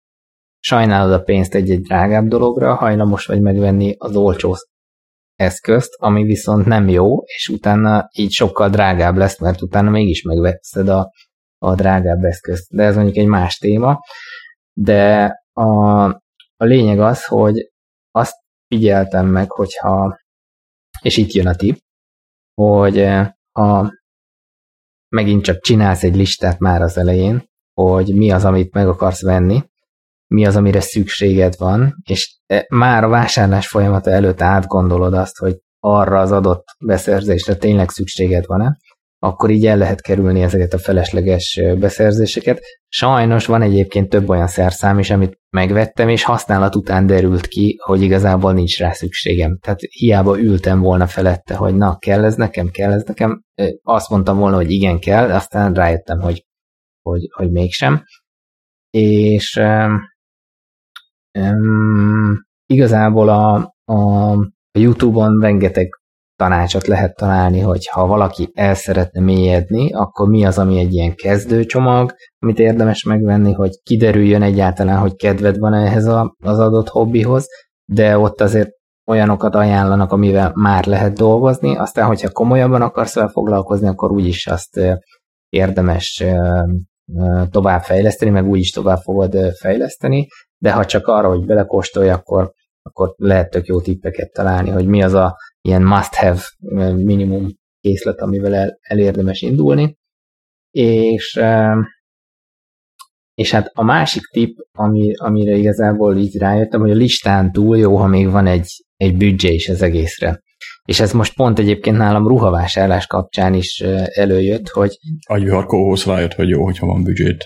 sajnálod 0.59 1.13
a 1.13 1.23
pénzt 1.23 1.55
egy-egy 1.55 1.81
drágább 1.81 2.27
dologra, 2.27 2.75
hajlamos 2.75 3.27
vagy 3.27 3.41
megvenni 3.41 3.95
az 3.99 4.17
olcsó 4.17 4.57
eszközt, 5.35 5.95
ami 5.99 6.23
viszont 6.23 6.67
nem 6.67 6.89
jó, 6.89 7.23
és 7.23 7.49
utána 7.49 8.09
így 8.19 8.31
sokkal 8.31 8.69
drágább 8.69 9.17
lesz, 9.17 9.41
mert 9.41 9.63
utána 9.63 9.91
mégis 9.91 10.23
megveszed 10.23 10.89
a, 10.89 11.11
a 11.59 11.75
drágább 11.75 12.25
eszközt. 12.25 12.75
De 12.75 12.83
ez 12.83 12.95
mondjuk 12.95 13.17
egy 13.17 13.27
más 13.27 13.57
téma. 13.59 13.99
De 14.77 15.33
a, 15.53 16.05
a 16.57 16.65
lényeg 16.65 17.01
az, 17.01 17.25
hogy 17.25 17.73
azt 18.11 18.35
figyeltem 18.67 19.27
meg, 19.27 19.51
hogyha, 19.51 20.19
és 21.03 21.17
itt 21.17 21.33
jön 21.33 21.47
a 21.47 21.55
tip, 21.55 21.79
hogy 22.55 23.07
ha 23.53 23.93
megint 25.09 25.43
csak 25.43 25.61
csinálsz 25.61 26.03
egy 26.03 26.17
listát 26.17 26.59
már 26.59 26.83
az 26.83 26.99
elején, 26.99 27.49
hogy 27.81 28.15
mi 28.15 28.31
az, 28.31 28.45
amit 28.45 28.75
meg 28.75 28.89
akarsz 28.89 29.23
venni, 29.23 29.63
mi 30.35 30.47
az, 30.47 30.57
amire 30.57 30.81
szükséged 30.81 31.55
van, 31.59 32.03
és 32.05 32.39
e, 32.47 32.67
már 32.69 33.05
a 33.05 33.09
vásárlás 33.09 33.69
folyamata 33.69 34.11
előtt 34.11 34.41
átgondolod 34.41 35.15
azt, 35.15 35.39
hogy 35.39 35.59
arra 35.81 36.21
az 36.21 36.33
adott 36.33 36.65
beszerzésre 36.85 37.57
tényleg 37.57 37.91
szükséged 37.91 38.47
van-e, 38.47 38.77
akkor 39.25 39.51
így 39.51 39.67
el 39.67 39.77
lehet 39.77 40.01
kerülni 40.01 40.43
ezeket 40.43 40.73
a 40.73 40.79
felesleges 40.79 41.61
beszerzéseket. 41.79 42.61
Sajnos 42.89 43.47
van 43.47 43.63
egyébként 43.63 44.09
több 44.09 44.29
olyan 44.29 44.47
szerszám 44.47 44.99
is, 44.99 45.11
amit 45.11 45.39
megvettem, 45.51 46.09
és 46.09 46.23
használat 46.23 46.77
után 46.77 47.07
derült 47.07 47.47
ki, 47.47 47.77
hogy 47.83 48.03
igazából 48.03 48.53
nincs 48.53 48.79
rá 48.79 48.93
szükségem. 48.93 49.59
Tehát 49.59 49.81
hiába 49.81 50.39
ültem 50.39 50.81
volna 50.81 51.07
felette, 51.07 51.55
hogy 51.55 51.75
na, 51.75 51.97
kell 51.99 52.25
ez 52.25 52.35
nekem, 52.35 52.69
kell 52.69 52.93
ez 52.93 53.03
nekem. 53.07 53.43
Azt 53.83 54.11
mondtam 54.11 54.39
volna, 54.39 54.57
hogy 54.57 54.71
igen, 54.71 54.99
kell, 54.99 55.31
aztán 55.31 55.73
rájöttem, 55.73 56.21
hogy, 56.21 56.45
hogy, 57.03 57.29
hogy 57.35 57.51
mégsem. 57.51 58.05
És 58.91 59.61
um, 61.39 62.41
igazából 62.67 63.29
a, 63.29 63.75
a, 63.85 64.31
a 64.71 64.79
YouTube-on 64.79 65.41
rengeteg 65.41 65.89
tanácsot 66.37 66.87
lehet 66.87 67.17
találni, 67.17 67.61
hogy 67.61 67.89
ha 67.89 68.07
valaki 68.07 68.51
el 68.55 68.75
szeretne 68.75 69.21
mélyedni, 69.21 69.93
akkor 69.93 70.29
mi 70.29 70.45
az, 70.45 70.59
ami 70.59 70.79
egy 70.79 70.93
ilyen 70.93 71.15
kezdőcsomag, 71.15 72.15
amit 72.39 72.59
érdemes 72.59 73.03
megvenni, 73.03 73.53
hogy 73.53 73.71
kiderüljön 73.83 74.43
egyáltalán, 74.43 74.99
hogy 74.99 75.17
kedved 75.17 75.59
van 75.59 75.75
ehhez 75.75 76.07
a, 76.07 76.37
az 76.43 76.59
adott 76.59 76.89
hobbihoz, 76.89 77.47
de 77.85 78.19
ott 78.19 78.41
azért 78.41 78.71
olyanokat 79.07 79.55
ajánlanak, 79.55 80.13
amivel 80.13 80.53
már 80.55 80.87
lehet 80.87 81.17
dolgozni, 81.17 81.77
aztán, 81.77 82.07
hogyha 82.07 82.31
komolyabban 82.31 82.83
akarsz 82.83 83.15
vele 83.15 83.29
foglalkozni, 83.29 83.89
akkor 83.89 84.13
úgyis 84.13 84.47
azt 84.47 84.81
érdemes 85.49 86.25
tovább 87.51 87.83
fejleszteni, 87.83 88.31
meg 88.31 88.49
úgyis 88.49 88.71
tovább 88.71 88.99
fogod 88.99 89.37
fejleszteni, 89.61 90.27
de 90.59 90.73
ha 90.73 90.85
csak 90.85 91.07
arra, 91.07 91.29
hogy 91.29 91.47
belekóstolj, 91.47 92.09
akkor, 92.09 92.53
akkor 92.87 93.15
lehet 93.17 93.51
tök 93.51 93.67
jó 93.67 93.81
tippeket 93.81 94.33
találni, 94.33 94.71
hogy 94.71 94.87
mi 94.87 95.03
az 95.03 95.15
a 95.15 95.37
ilyen 95.61 95.83
must-have 95.83 96.41
minimum 96.95 97.49
készlet, 97.81 98.21
amivel 98.21 98.55
el, 98.55 98.79
elérdemes 98.81 99.41
indulni. 99.41 99.97
És, 100.71 101.41
és 103.35 103.51
hát 103.51 103.71
a 103.75 103.83
másik 103.83 104.23
tip, 104.23 104.59
ami, 104.73 105.15
amire 105.17 105.57
igazából 105.57 106.17
így 106.17 106.37
rájöttem, 106.37 106.81
hogy 106.81 106.91
a 106.91 106.95
listán 106.95 107.53
túl 107.53 107.79
jó, 107.79 107.97
ha 107.97 108.07
még 108.07 108.31
van 108.31 108.47
egy, 108.47 108.85
egy 108.97 109.17
büdzsé 109.17 109.55
is 109.55 109.69
az 109.69 109.83
egészre. 109.83 110.43
És 110.85 111.01
ez 111.01 111.13
most 111.13 111.35
pont 111.35 111.59
egyébként 111.59 111.97
nálam 111.97 112.29
ruhavásárlás 112.29 113.07
kapcsán 113.07 113.55
is 113.55 113.81
előjött, 114.15 114.69
hogy... 114.69 114.99
Agyviharkóhoz 115.27 116.05
rájött, 116.05 116.35
hogy 116.35 116.49
jó, 116.49 116.65
hogyha 116.65 116.87
van 116.87 117.03
büdzsét. 117.03 117.45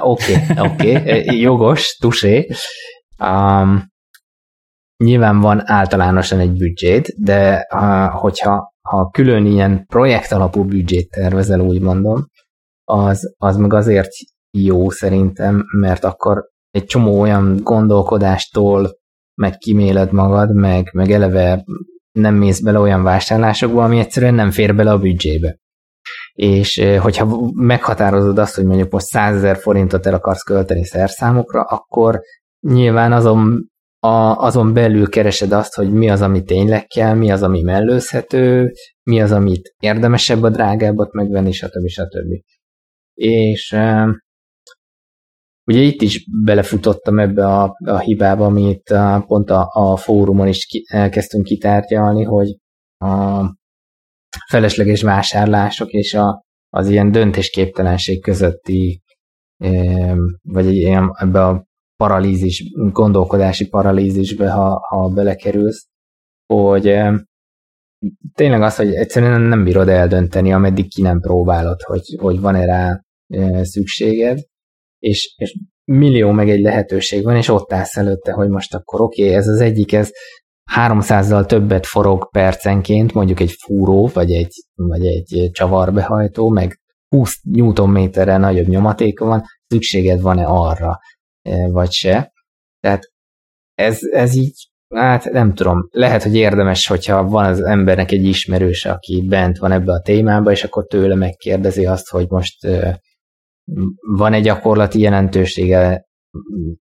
Oké, 0.00 0.44
oké, 0.58 0.96
okay, 0.96 1.40
jogos, 1.40 1.96
tusé. 1.96 2.48
Um, 3.22 3.90
nyilván 5.04 5.40
van 5.40 5.70
általánosan 5.70 6.38
egy 6.38 6.52
büdzsét, 6.52 7.14
de 7.18 7.66
ha, 7.68 8.10
hogyha 8.10 8.72
ha 8.88 9.10
külön 9.10 9.46
ilyen 9.46 9.86
projekt 9.86 10.32
alapú 10.32 10.64
büdzsét 10.64 11.10
tervezel, 11.10 11.60
úgy 11.60 11.80
mondom, 11.80 12.26
az, 12.84 13.34
az 13.38 13.56
meg 13.56 13.72
azért 13.72 14.10
jó 14.58 14.90
szerintem, 14.90 15.64
mert 15.80 16.04
akkor 16.04 16.44
egy 16.70 16.84
csomó 16.84 17.20
olyan 17.20 17.56
gondolkodástól 17.62 18.90
meg 19.34 19.56
kiméled 19.56 20.12
magad, 20.12 20.54
meg, 20.54 20.90
meg 20.92 21.10
eleve 21.10 21.64
nem 22.12 22.34
mész 22.34 22.60
bele 22.60 22.78
olyan 22.78 23.02
vásárlásokba, 23.02 23.84
ami 23.84 23.98
egyszerűen 23.98 24.34
nem 24.34 24.50
fér 24.50 24.74
bele 24.74 24.90
a 24.90 24.98
büdzsébe. 24.98 25.56
És 26.32 26.82
hogyha 27.00 27.50
meghatározod 27.54 28.38
azt, 28.38 28.54
hogy 28.54 28.64
mondjuk 28.64 28.92
most 28.92 29.06
100 29.06 29.36
ezer 29.36 29.56
forintot 29.56 30.06
el 30.06 30.14
akarsz 30.14 30.42
költeni 30.42 30.84
szerszámokra, 30.84 31.62
akkor 31.62 32.20
nyilván 32.66 33.12
azon 33.12 33.70
a, 33.98 34.36
azon 34.36 34.72
belül 34.72 35.08
keresed 35.08 35.52
azt, 35.52 35.74
hogy 35.74 35.92
mi 35.92 36.10
az, 36.10 36.20
ami 36.20 36.42
tényleg 36.42 36.86
kell, 36.86 37.14
mi 37.14 37.30
az, 37.30 37.42
ami 37.42 37.62
mellőzhető, 37.62 38.72
mi 39.02 39.20
az, 39.20 39.32
amit 39.32 39.74
érdemesebb 39.78 40.42
a 40.42 40.50
drágábbat 40.50 41.12
megvenni, 41.12 41.52
stb. 41.52 41.88
stb. 41.88 42.42
És 43.14 43.76
ugye 45.64 45.80
itt 45.80 46.02
is 46.02 46.26
belefutottam 46.44 47.18
ebbe 47.18 47.46
a, 47.46 47.76
a 47.84 47.98
hibába, 47.98 48.44
amit 48.44 48.90
a, 48.90 49.24
pont 49.26 49.50
a, 49.50 49.68
a 49.72 49.96
fórumon 49.96 50.48
is 50.48 50.66
ki, 50.66 50.84
elkezdtünk 50.88 51.44
kitárgyalni, 51.44 52.22
hogy 52.22 52.56
a 52.98 53.44
felesleges 54.48 55.02
vásárlások 55.02 55.90
és 55.90 56.14
a, 56.14 56.44
az 56.68 56.88
ilyen 56.88 57.10
döntésképtelenség 57.10 58.22
közötti 58.22 59.02
vagy 60.42 60.74
ilyen, 60.74 61.10
ebbe 61.18 61.44
a 61.44 61.64
paralízis, 62.02 62.72
gondolkodási 62.92 63.68
paralízisbe, 63.68 64.50
ha, 64.50 64.86
ha 64.88 65.08
belekerülsz, 65.08 65.86
hogy 66.46 66.88
eh, 66.88 67.14
tényleg 68.34 68.62
az, 68.62 68.76
hogy 68.76 68.94
egyszerűen 68.94 69.40
nem 69.40 69.64
bírod 69.64 69.88
eldönteni, 69.88 70.52
ameddig 70.52 70.92
ki 70.94 71.02
nem 71.02 71.20
próbálod, 71.20 71.82
hogy, 71.82 72.16
hogy 72.20 72.40
van-e 72.40 72.64
rá 72.64 73.00
eh, 73.26 73.64
szükséged, 73.64 74.38
és, 74.98 75.34
és 75.36 75.58
millió 75.84 76.30
meg 76.30 76.50
egy 76.50 76.60
lehetőség 76.60 77.24
van, 77.24 77.36
és 77.36 77.48
ott 77.48 77.72
állsz 77.72 77.96
előtte, 77.96 78.32
hogy 78.32 78.48
most 78.48 78.74
akkor 78.74 79.00
oké, 79.00 79.22
okay, 79.22 79.34
ez 79.34 79.48
az 79.48 79.60
egyik, 79.60 79.92
ez 79.92 80.10
300-zal 80.76 81.46
többet 81.46 81.86
forog 81.86 82.28
percenként, 82.30 83.12
mondjuk 83.12 83.40
egy 83.40 83.52
fúró, 83.64 84.10
vagy 84.12 84.32
egy, 84.32 84.52
vagy 84.74 85.06
egy 85.06 85.50
csavarbehajtó, 85.52 86.48
meg 86.48 86.80
20 87.08 87.40
Newtonméterrel 87.42 88.38
nagyobb 88.38 88.66
nyomatéka 88.66 89.24
van, 89.24 89.42
szükséged 89.66 90.20
van-e 90.20 90.44
arra? 90.44 90.98
E, 91.42 91.70
vagy 91.70 91.90
se. 91.90 92.32
Tehát 92.80 93.02
ez, 93.74 93.98
ez 94.12 94.34
így, 94.34 94.70
hát 94.94 95.24
nem 95.24 95.54
tudom, 95.54 95.88
lehet, 95.90 96.22
hogy 96.22 96.34
érdemes, 96.34 96.86
hogyha 96.86 97.24
van 97.24 97.44
az 97.44 97.60
embernek 97.60 98.10
egy 98.10 98.24
ismerőse, 98.24 98.90
aki 98.90 99.26
bent 99.28 99.58
van 99.58 99.72
ebbe 99.72 99.92
a 99.92 100.00
témába, 100.00 100.50
és 100.50 100.64
akkor 100.64 100.86
tőle 100.86 101.14
megkérdezi 101.14 101.86
azt, 101.86 102.08
hogy 102.08 102.26
most 102.28 102.66
van 104.16 104.32
egy 104.32 104.42
gyakorlati 104.42 105.00
jelentősége, 105.00 106.06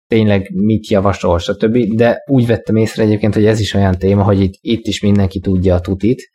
tényleg 0.07 0.49
mit 0.53 0.87
javasol, 0.87 1.39
stb. 1.39 1.77
De 1.77 2.23
úgy 2.25 2.45
vettem 2.45 2.75
észre 2.75 3.03
egyébként, 3.03 3.33
hogy 3.33 3.45
ez 3.45 3.59
is 3.59 3.73
olyan 3.73 3.97
téma, 3.97 4.23
hogy 4.23 4.41
itt, 4.41 4.53
itt 4.61 4.85
is 4.85 5.01
mindenki 5.01 5.39
tudja 5.39 5.75
a 5.75 5.79
tutit. 5.79 6.29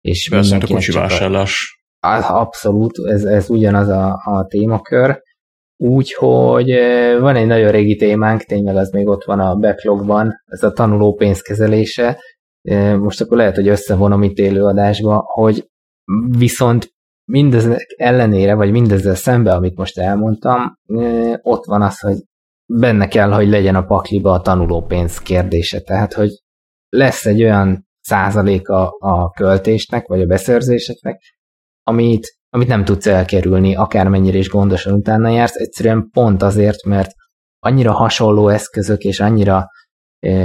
És 0.00 0.28
Persze, 0.28 0.56
a 0.56 0.66
kocsi 0.66 0.92
vásárlás. 0.92 1.82
Abszolút, 2.28 2.98
ez, 3.06 3.24
ez 3.24 3.50
ugyanaz 3.50 3.88
a, 3.88 4.20
a 4.24 4.46
témakör. 4.46 5.22
Úgyhogy 5.80 6.70
van 7.20 7.36
egy 7.36 7.46
nagyon 7.46 7.70
régi 7.70 7.96
témánk, 7.96 8.42
tényleg 8.42 8.76
az 8.76 8.90
még 8.90 9.06
ott 9.06 9.24
van 9.24 9.40
a 9.40 9.54
backlogban, 9.54 10.42
ez 10.44 10.62
a 10.62 10.72
tanuló 10.72 11.14
pénzkezelése. 11.14 12.20
Most 12.98 13.20
akkor 13.20 13.36
lehet, 13.36 13.54
hogy 13.54 13.68
összevonom 13.68 14.22
itt 14.22 14.38
élőadásba, 14.38 15.24
hogy 15.26 15.68
viszont 16.38 16.90
mindezek 17.24 17.94
ellenére, 17.96 18.54
vagy 18.54 18.70
mindezzel 18.70 19.14
szembe, 19.14 19.52
amit 19.52 19.76
most 19.76 19.98
elmondtam, 19.98 20.78
ott 21.42 21.64
van 21.64 21.82
az, 21.82 22.00
hogy 22.00 22.16
benne 22.66 23.08
kell, 23.08 23.30
hogy 23.30 23.48
legyen 23.48 23.74
a 23.74 23.84
pakliba 23.84 24.32
a 24.32 24.40
tanulópénz 24.40 25.18
kérdése. 25.18 25.80
Tehát, 25.80 26.12
hogy 26.12 26.30
lesz 26.88 27.26
egy 27.26 27.42
olyan 27.42 27.88
százaléka 28.00 28.88
a 28.88 29.30
költésnek, 29.30 30.06
vagy 30.06 30.20
a 30.20 30.26
beszerzéseknek, 30.26 31.20
amit 31.82 32.37
amit 32.50 32.68
nem 32.68 32.84
tudsz 32.84 33.06
elkerülni, 33.06 33.74
akármennyire 33.74 34.38
is 34.38 34.48
gondosan 34.48 34.92
utána 34.92 35.28
jársz, 35.28 35.54
egyszerűen 35.54 36.08
pont 36.12 36.42
azért, 36.42 36.84
mert 36.84 37.10
annyira 37.58 37.92
hasonló 37.92 38.48
eszközök 38.48 39.02
és 39.02 39.20
annyira 39.20 39.66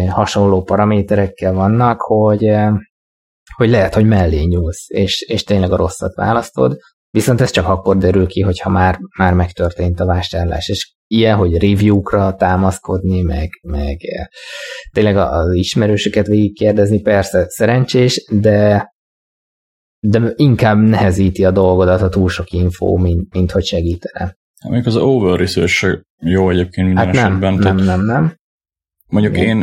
hasonló 0.10 0.64
paraméterekkel 0.64 1.54
vannak, 1.54 2.02
hogy, 2.02 2.56
hogy 3.56 3.70
lehet, 3.70 3.94
hogy 3.94 4.06
mellé 4.06 4.44
nyúlsz, 4.44 4.86
és, 4.88 5.22
és 5.22 5.44
tényleg 5.44 5.72
a 5.72 5.76
rosszat 5.76 6.16
választod, 6.16 6.78
viszont 7.10 7.42
ez 7.42 7.52
csak 7.52 7.68
akkor 7.68 7.98
derül 7.98 8.28
ki, 8.28 8.42
hogyha 8.42 8.70
már, 8.70 9.00
már 9.18 9.34
megtörtént 9.34 10.00
a 10.00 10.06
vásárlás, 10.06 10.68
és 10.68 10.94
ilyen, 11.08 11.38
hogy 11.38 11.52
review-kra 11.52 12.36
támaszkodni, 12.36 13.22
meg, 13.22 13.50
meg 13.62 13.98
tényleg 14.92 15.18
az 15.18 15.54
ismerősöket 15.54 16.28
végigkérdezni, 16.28 17.02
persze 17.02 17.46
szerencsés, 17.50 18.28
de 18.32 18.92
de 20.06 20.34
inkább 20.36 20.78
nehezíti 20.78 21.46
a 21.46 21.52
dolgodat 21.52 22.02
a 22.02 22.10
túl 22.10 22.30
sok 22.30 22.52
infó, 22.52 22.98
mint, 22.98 23.34
mint 23.34 23.52
hogy 23.52 23.66
segítene. 23.66 24.38
Még 24.70 24.88
az 24.88 24.96
over 24.96 25.40
research 25.40 26.02
jó 26.18 26.50
egyébként 26.50 26.88
minden 26.88 27.06
Hát 27.06 27.16
esetben. 27.16 27.54
nem, 27.54 27.62
Tehát 27.62 27.78
nem, 27.78 27.86
nem, 27.86 28.06
nem. 28.06 28.38
Mondjuk 29.08 29.38
Igen. 29.38 29.48
én 29.48 29.58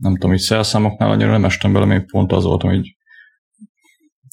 nem 0.00 0.12
tudom, 0.12 0.30
hogy 0.30 0.38
szelszámoknál 0.40 1.10
annyira 1.10 1.30
nem 1.30 1.44
estem 1.44 1.72
bele, 1.72 1.84
még 1.84 2.10
pont 2.10 2.32
az 2.32 2.44
voltam, 2.44 2.70
hogy 2.70 2.96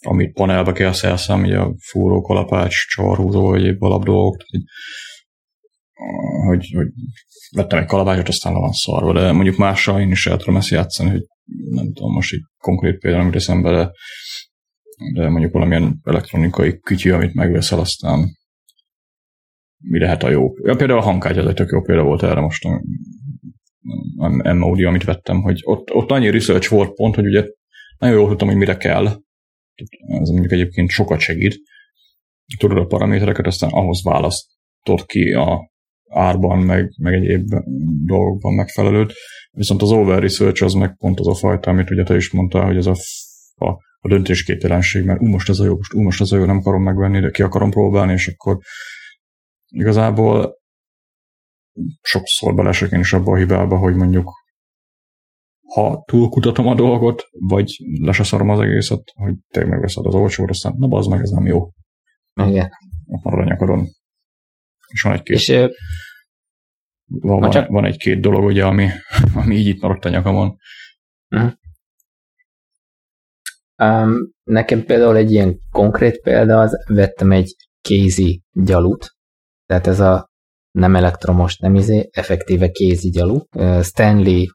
amit 0.07 0.33
panelbe 0.33 0.71
kell 0.71 0.91
szelszám, 0.91 1.43
ugye 1.43 1.57
a 1.57 1.73
fúró, 1.79 2.21
kalapács, 2.21 2.87
csavarhúzó, 2.87 3.49
vagy 3.49 3.63
épp 3.63 3.81
alap 3.81 4.03
dolgok, 4.03 4.37
tehát 4.37 4.51
így, 4.53 4.69
hogy, 6.47 6.71
hogy 6.75 6.87
vettem 7.51 7.79
egy 7.79 7.85
kalapácsot, 7.85 8.27
aztán 8.27 8.53
le 8.53 8.59
van 8.59 8.71
szarva, 8.71 9.13
de 9.13 9.31
mondjuk 9.31 9.57
mással 9.57 10.01
én 10.01 10.11
is 10.11 10.27
el 10.27 10.37
tudom 10.37 10.55
ezt 10.55 10.69
játszani, 10.69 11.09
hogy 11.09 11.25
nem 11.69 11.93
tudom, 11.93 12.11
most 12.11 12.33
így 12.33 12.43
konkrét 12.57 12.99
például, 12.99 13.23
amit 13.23 13.35
eszembe, 13.35 13.71
de, 13.71 13.91
de 15.13 15.29
mondjuk 15.29 15.53
valamilyen 15.53 15.99
elektronikai 16.03 16.79
kütyű, 16.79 17.11
amit 17.11 17.33
megveszel, 17.33 17.79
aztán 17.79 18.37
mi 19.77 19.99
lehet 19.99 20.23
a 20.23 20.29
jó. 20.29 20.53
Ja, 20.63 20.75
például 20.75 20.99
a 20.99 21.03
hangkártya 21.03 21.41
az 21.41 21.47
egy 21.47 21.53
tök 21.53 21.69
jó 21.69 21.81
példa 21.81 22.03
volt 22.03 22.23
erre 22.23 22.39
most 22.39 22.65
a, 22.65 22.81
a 24.17 24.53
M-Audio, 24.53 24.87
amit 24.87 25.03
vettem, 25.03 25.41
hogy 25.41 25.61
ott, 25.63 25.93
ott 25.93 26.11
annyi 26.11 26.29
research 26.29 26.69
volt 26.69 26.93
pont, 26.93 27.15
hogy 27.15 27.25
ugye 27.25 27.43
nagyon 27.97 28.15
jól 28.15 28.27
tudtam, 28.27 28.47
hogy 28.47 28.57
mire 28.57 28.77
kell. 28.77 29.05
Ez 30.07 30.29
mondjuk 30.29 30.51
egyébként 30.51 30.89
sokat 30.89 31.19
segít. 31.19 31.55
Tudod 32.57 32.77
a 32.77 32.85
paramétereket, 32.85 33.45
aztán 33.45 33.69
ahhoz 33.69 34.03
választod 34.03 35.05
ki 35.05 35.33
a 35.33 35.71
árban, 36.09 36.59
meg, 36.59 36.93
meg 36.97 37.13
egyéb 37.13 37.53
dolgokban 38.05 38.53
megfelelőt. 38.53 39.13
Viszont 39.51 39.81
az 39.81 39.91
over 39.91 40.19
research 40.19 40.63
az 40.63 40.73
meg 40.73 40.97
pont 40.97 41.19
az 41.19 41.27
a 41.27 41.35
fajta, 41.35 41.69
amit 41.69 41.91
ugye 41.91 42.03
te 42.03 42.15
is 42.15 42.31
mondtál, 42.31 42.65
hogy 42.65 42.77
ez 42.77 42.85
a, 42.85 42.95
a, 43.55 43.77
a 44.05 44.07
döntésképtelenség, 44.07 45.05
mert 45.05 45.21
ú, 45.21 45.25
most 45.25 45.49
ez 45.49 45.59
a 45.59 45.65
jó, 45.65 45.75
most, 45.75 45.93
ú, 45.93 46.01
most 46.01 46.21
ez 46.21 46.31
a 46.31 46.37
jó, 46.37 46.45
nem 46.45 46.57
akarom 46.57 46.83
megvenni, 46.83 47.19
de 47.19 47.29
ki 47.29 47.41
akarom 47.41 47.69
próbálni, 47.69 48.11
és 48.11 48.27
akkor 48.27 48.57
igazából 49.67 50.55
sokszor 52.01 52.55
belesek 52.55 52.91
én 52.91 52.99
is 52.99 53.13
abba 53.13 53.31
a 53.31 53.35
hibába, 53.35 53.77
hogy 53.77 53.95
mondjuk 53.95 54.29
ha 55.73 56.03
túlkutatom 56.05 56.67
a 56.67 56.75
dolgot, 56.75 57.23
vagy 57.31 57.77
le 58.01 58.11
se 58.11 58.23
szarom 58.23 58.49
az 58.49 58.59
egészet, 58.59 59.11
hogy 59.13 59.33
te 59.47 59.65
megveszed 59.65 60.05
az 60.05 60.13
olcsót, 60.13 60.49
aztán 60.49 60.75
na 60.77 60.87
bazd 60.87 61.09
meg, 61.09 61.21
ez 61.21 61.29
nem 61.29 61.45
jó. 61.45 61.69
Igen. 62.33 62.69
Ott 63.05 63.23
marad 63.23 63.39
a 63.39 63.49
nyakadon. 63.49 63.87
És 64.87 65.01
van 65.01 65.13
egy-két, 65.13 65.35
És 65.35 65.47
van, 67.05 67.39
van, 67.39 67.49
csak- 67.49 67.67
van 67.67 67.85
egy-két 67.85 68.19
dolog, 68.19 68.43
ugye, 68.43 68.65
ami, 68.65 68.89
ami 69.43 69.55
így 69.55 69.67
itt 69.67 69.81
maradt 69.81 70.05
a 70.05 70.09
nyakamon. 70.09 70.57
Um, 73.83 74.31
nekem 74.43 74.85
például 74.85 75.15
egy 75.15 75.31
ilyen 75.31 75.59
konkrét 75.71 76.21
példa 76.21 76.59
az, 76.59 76.77
vettem 76.87 77.31
egy 77.31 77.55
kézi 77.81 78.41
gyalut, 78.51 79.15
tehát 79.65 79.87
ez 79.87 79.99
a 79.99 80.29
nem 80.71 80.95
elektromos, 80.95 81.57
nem 81.57 81.75
izé, 81.75 82.09
effektíve 82.11 82.69
kézi 82.69 83.09
gyalu. 83.09 83.39
Stanley, 83.81 84.45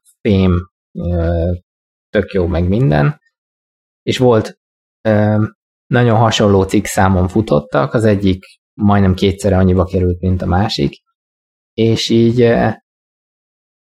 ö, 0.91 1.51
tök 2.09 2.31
jó, 2.31 2.47
meg 2.47 2.67
minden. 2.67 3.19
És 4.01 4.17
volt 4.17 4.59
nagyon 5.87 6.17
hasonló 6.17 6.63
cikk 6.63 6.85
számon 6.85 7.27
futottak, 7.27 7.93
az 7.93 8.03
egyik 8.03 8.43
majdnem 8.73 9.13
kétszerre 9.13 9.57
annyiba 9.57 9.83
került, 9.83 10.19
mint 10.19 10.41
a 10.41 10.45
másik, 10.45 10.93
és 11.73 12.09
így 12.09 12.37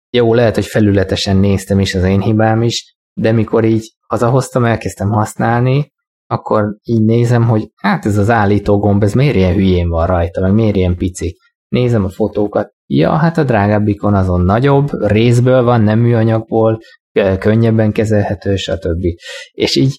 jó, 0.09 0.33
lehet, 0.33 0.55
hogy 0.55 0.65
felületesen 0.65 1.37
néztem 1.37 1.79
is, 1.79 1.95
az 1.95 2.03
én 2.03 2.21
hibám 2.21 2.61
is, 2.61 2.95
de 3.13 3.31
mikor 3.31 3.63
így 3.63 3.95
hazahoztam, 4.07 4.65
elkezdtem 4.65 5.09
használni, 5.09 5.91
akkor 6.27 6.75
így 6.83 7.03
nézem, 7.03 7.43
hogy 7.43 7.69
hát 7.75 8.05
ez 8.05 8.17
az 8.17 8.29
állító 8.29 8.79
gomb, 8.79 9.03
ez 9.03 9.13
miért 9.13 9.35
ilyen 9.35 9.53
hülyén 9.53 9.89
van 9.89 10.07
rajta, 10.07 10.41
meg 10.41 10.53
miért 10.53 10.75
ilyen 10.75 10.95
pici. 10.95 11.37
Nézem 11.67 12.03
a 12.03 12.09
fotókat, 12.09 12.71
ja, 12.85 13.11
hát 13.11 13.37
a 13.37 13.43
drágábbikon 13.43 14.13
azon 14.13 14.41
nagyobb, 14.41 14.87
részből 14.91 15.63
van, 15.63 15.81
nem 15.81 15.99
műanyagból, 15.99 16.79
kö- 17.11 17.37
könnyebben 17.37 17.91
kezelhető, 17.91 18.55
stb. 18.55 19.05
És 19.51 19.75
így 19.75 19.95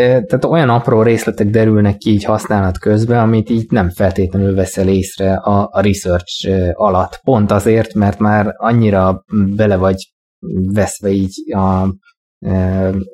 tehát 0.00 0.44
olyan 0.44 0.68
apró 0.68 1.02
részletek 1.02 1.46
derülnek 1.46 1.96
ki 1.96 2.10
így 2.10 2.24
használat 2.24 2.78
közben, 2.78 3.18
amit 3.18 3.50
így 3.50 3.70
nem 3.70 3.90
feltétlenül 3.90 4.54
veszel 4.54 4.88
észre 4.88 5.34
a, 5.34 5.68
a 5.72 5.80
research 5.80 6.50
alatt. 6.72 7.20
Pont 7.24 7.50
azért, 7.50 7.94
mert 7.94 8.18
már 8.18 8.54
annyira 8.56 9.24
bele 9.54 9.76
vagy 9.76 10.12
veszve 10.72 11.08
így 11.08 11.54
a, 11.54 11.94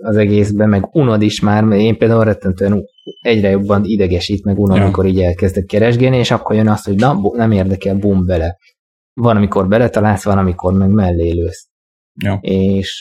az 0.01 0.17
egészbe, 0.17 0.67
meg 0.67 0.89
unod 0.95 1.23
is 1.23 1.41
már, 1.41 1.65
mert 1.65 1.81
én 1.81 1.99
például 1.99 2.25
rettentően 2.25 2.85
egyre 3.21 3.49
jobban 3.49 3.85
idegesít, 3.85 4.45
meg 4.45 4.59
unod, 4.59 4.77
Ja. 4.77 4.83
amikor 4.83 5.07
így 5.07 5.21
elkezdek 5.21 5.65
keresgélni, 5.65 6.17
és 6.17 6.31
akkor 6.31 6.57
jön 6.57 6.69
az, 6.69 6.85
hogy 6.85 6.97
na, 6.97 7.21
nem 7.33 7.51
érdekel, 7.51 7.97
bum, 7.97 8.27
bele. 8.27 8.57
Van, 9.15 9.37
amikor 9.37 9.69
beletalálsz, 9.69 10.25
van, 10.25 10.39
amikor 10.39 10.73
meg 10.73 10.91
mellé 10.91 11.31
lősz. 11.31 11.69
Ja. 12.23 12.39
És 12.41 12.97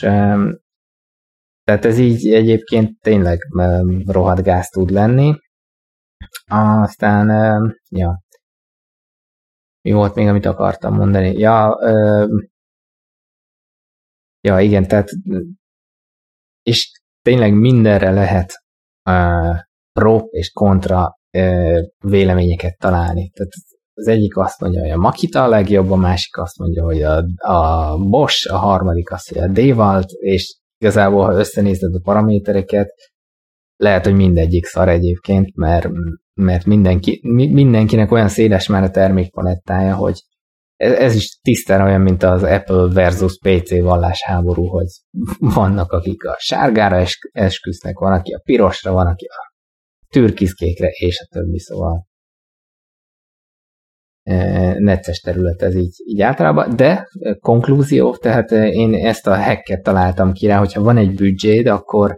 tehát 1.64 1.84
ez 1.84 1.98
így 1.98 2.32
egyébként 2.32 3.00
tényleg 3.00 3.38
rohadt 4.06 4.42
gáz 4.42 4.68
tud 4.68 4.90
lenni. 4.90 5.34
Aztán, 6.50 7.28
ja, 7.90 8.22
mi 9.80 9.92
volt 9.92 10.14
még, 10.14 10.26
amit 10.26 10.46
akartam 10.46 10.94
mondani? 10.94 11.38
Ja, 11.38 11.78
ja 14.40 14.60
igen, 14.60 14.88
tehát 14.88 15.08
és 16.62 16.90
tényleg 17.22 17.54
mindenre 17.54 18.10
lehet 18.10 18.52
uh, 19.10 19.56
pro 19.92 20.18
és 20.30 20.50
kontra 20.50 21.18
uh, 21.38 21.78
véleményeket 21.98 22.78
találni. 22.78 23.30
Tehát 23.30 23.52
az 23.94 24.08
egyik 24.08 24.36
azt 24.36 24.60
mondja, 24.60 24.80
hogy 24.80 24.90
a 24.90 24.96
Makita 24.96 25.42
a 25.42 25.48
legjobb, 25.48 25.90
a 25.90 25.96
másik 25.96 26.36
azt 26.36 26.58
mondja, 26.58 26.84
hogy 26.84 27.02
a, 27.02 27.24
a 27.36 27.96
Bosch, 27.98 28.52
a 28.52 28.56
harmadik 28.56 29.10
azt, 29.10 29.28
hogy 29.28 29.38
a 29.38 29.48
Dewalt, 29.48 30.10
és 30.10 30.56
igazából, 30.78 31.24
ha 31.24 31.38
összenézed 31.38 31.94
a 31.94 32.00
paramétereket, 32.02 32.88
lehet, 33.76 34.04
hogy 34.04 34.14
mindegyik 34.14 34.64
szar 34.64 34.88
egyébként, 34.88 35.56
mert, 35.56 35.88
mert 36.34 36.64
mindenki, 36.64 37.20
mi- 37.22 37.52
mindenkinek 37.52 38.12
olyan 38.12 38.28
széles 38.28 38.68
már 38.68 38.82
a 38.82 38.90
termékpalettája, 38.90 39.94
hogy 39.94 40.20
ez, 40.82 40.92
ez 40.92 41.14
is 41.14 41.38
tisztán 41.42 41.80
olyan, 41.80 42.00
mint 42.00 42.22
az 42.22 42.42
Apple 42.42 42.92
versus 42.92 43.38
PC 43.38 43.80
vallásháború, 43.80 44.66
hogy 44.66 44.86
vannak, 45.38 45.92
akik 45.92 46.24
a 46.24 46.36
sárgára 46.38 46.96
es- 46.96 47.30
esküsznek, 47.32 47.98
van, 47.98 48.12
aki 48.12 48.32
a 48.32 48.40
pirosra, 48.44 48.92
van, 48.92 49.06
aki 49.06 49.26
a 49.26 49.52
türkiszkékre, 50.08 50.88
és 50.88 51.20
a 51.20 51.34
többi, 51.34 51.58
szóval 51.58 52.06
e, 54.22 54.78
necces 54.78 55.20
terület 55.20 55.62
ez 55.62 55.74
így, 55.74 55.94
így 56.04 56.20
általában, 56.20 56.76
de 56.76 57.08
e, 57.20 57.34
konklúzió, 57.34 58.16
tehát 58.16 58.52
e, 58.52 58.68
én 58.68 58.94
ezt 58.94 59.26
a 59.26 59.36
hacket 59.36 59.82
találtam 59.82 60.32
ki 60.32 60.46
rá, 60.46 60.58
hogyha 60.58 60.82
van 60.82 60.96
egy 60.96 61.14
büdzséd, 61.14 61.66
akkor 61.66 62.14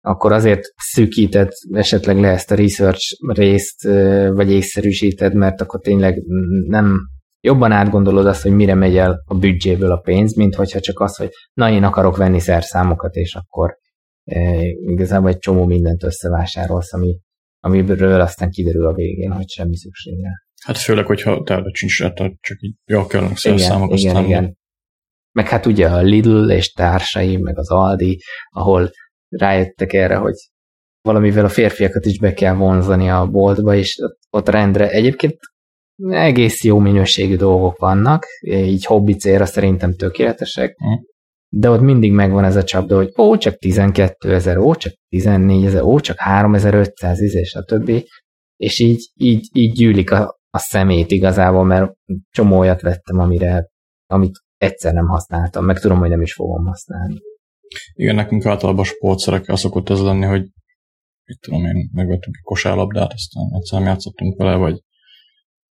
akkor 0.00 0.32
azért 0.32 0.62
szűkíted 0.76 1.48
esetleg 1.72 2.18
le 2.18 2.28
ezt 2.28 2.50
a 2.50 2.54
research 2.54 3.32
részt, 3.32 3.82
vagy 4.30 4.50
észszerűsíted, 4.50 5.34
mert 5.34 5.60
akkor 5.60 5.80
tényleg 5.80 6.22
nem 6.66 6.98
jobban 7.46 7.72
átgondolod 7.72 8.26
azt, 8.26 8.42
hogy 8.42 8.52
mire 8.52 8.74
megy 8.74 8.96
el 8.96 9.22
a 9.24 9.34
büdzséből 9.34 9.92
a 9.92 9.96
pénz, 9.96 10.36
mint 10.36 10.54
hogyha 10.54 10.80
csak 10.80 11.00
az, 11.00 11.16
hogy 11.16 11.30
na 11.52 11.70
én 11.70 11.84
akarok 11.84 12.16
venni 12.16 12.38
szerszámokat, 12.38 13.14
és 13.14 13.34
akkor 13.34 13.76
e, 14.24 14.62
igazából 14.64 15.28
egy 15.28 15.38
csomó 15.38 15.64
mindent 15.64 16.02
összevásárolsz, 16.02 16.92
ami, 16.92 17.18
amiből 17.60 18.20
aztán 18.20 18.50
kiderül 18.50 18.86
a 18.86 18.94
végén, 18.94 19.32
hogy 19.32 19.48
semmi 19.48 19.76
szükség 19.76 20.22
rá. 20.22 20.30
Hát 20.64 20.78
főleg, 20.78 21.06
hogyha 21.06 21.42
terve 21.42 21.70
sincs 21.72 21.98
tehát 21.98 22.32
csak 22.40 22.62
így, 22.62 22.74
ja, 22.84 23.06
kellene 23.06 23.28
Igen, 23.28 23.58
szerszámok, 23.58 23.98
igen, 23.98 24.16
aztán 24.16 24.24
igen. 24.24 24.56
Meg 25.32 25.48
hát 25.48 25.66
ugye 25.66 25.88
a 25.88 26.00
Lidl 26.00 26.50
és 26.50 26.72
társai, 26.72 27.36
meg 27.36 27.58
az 27.58 27.70
Aldi, 27.70 28.20
ahol 28.48 28.90
rájöttek 29.28 29.92
erre, 29.92 30.16
hogy 30.16 30.34
valamivel 31.00 31.44
a 31.44 31.48
férfiakat 31.48 32.06
is 32.06 32.18
be 32.18 32.32
kell 32.32 32.54
vonzani 32.54 33.10
a 33.10 33.26
boltba, 33.26 33.74
és 33.74 33.96
ott 34.30 34.48
rendre 34.48 34.88
egyébként 34.88 35.36
egész 36.08 36.64
jó 36.64 36.78
minőségű 36.78 37.36
dolgok 37.36 37.78
vannak, 37.78 38.26
így 38.46 38.84
hobbi 38.84 39.14
célra 39.14 39.46
szerintem 39.46 39.94
tökéletesek, 39.94 40.76
Mhm. 40.76 40.92
de 41.48 41.70
ott 41.70 41.80
mindig 41.80 42.12
megvan 42.12 42.44
ez 42.44 42.56
a 42.56 42.64
csapda, 42.64 42.96
hogy 42.96 43.12
ó, 43.18 43.36
csak 43.36 43.56
12 43.58 44.34
ezer, 44.34 44.56
ó, 44.58 44.74
csak 44.74 44.92
14 45.08 45.64
ezer, 45.64 45.82
ó, 45.82 46.00
csak 46.00 46.18
3500, 46.18 47.20
izé, 47.20 47.38
és 47.40 47.54
a 47.54 47.62
többi, 47.62 48.06
és 48.56 48.78
így, 48.78 49.10
így, 49.14 49.48
így 49.52 49.72
gyűlik 49.72 50.10
a, 50.10 50.38
a 50.50 50.58
szemét 50.58 51.10
igazából, 51.10 51.64
mert 51.64 51.92
csomó 52.30 52.58
olyat 52.58 52.80
vettem, 52.80 53.18
amire, 53.18 53.68
amit 54.06 54.38
egyszer 54.56 54.92
nem 54.92 55.06
használtam, 55.06 55.64
meg 55.64 55.78
tudom, 55.80 55.98
hogy 55.98 56.08
nem 56.08 56.22
is 56.22 56.34
fogom 56.34 56.64
használni. 56.64 57.20
Igen, 57.92 58.14
nekünk 58.14 58.46
általában 58.46 58.84
sportszerekkel 58.84 59.56
szokott 59.56 59.88
ez 59.90 60.00
lenni, 60.00 60.24
hogy 60.24 60.42
mit 61.24 61.40
tudom 61.40 61.64
én, 61.64 61.90
megvettünk 61.92 62.36
egy 62.36 62.42
kosárlabdát, 62.42 63.12
aztán 63.12 63.44
egyszer 63.54 63.78
nem 63.78 63.88
játszottunk 63.88 64.36
vele, 64.36 64.56
vagy 64.56 64.80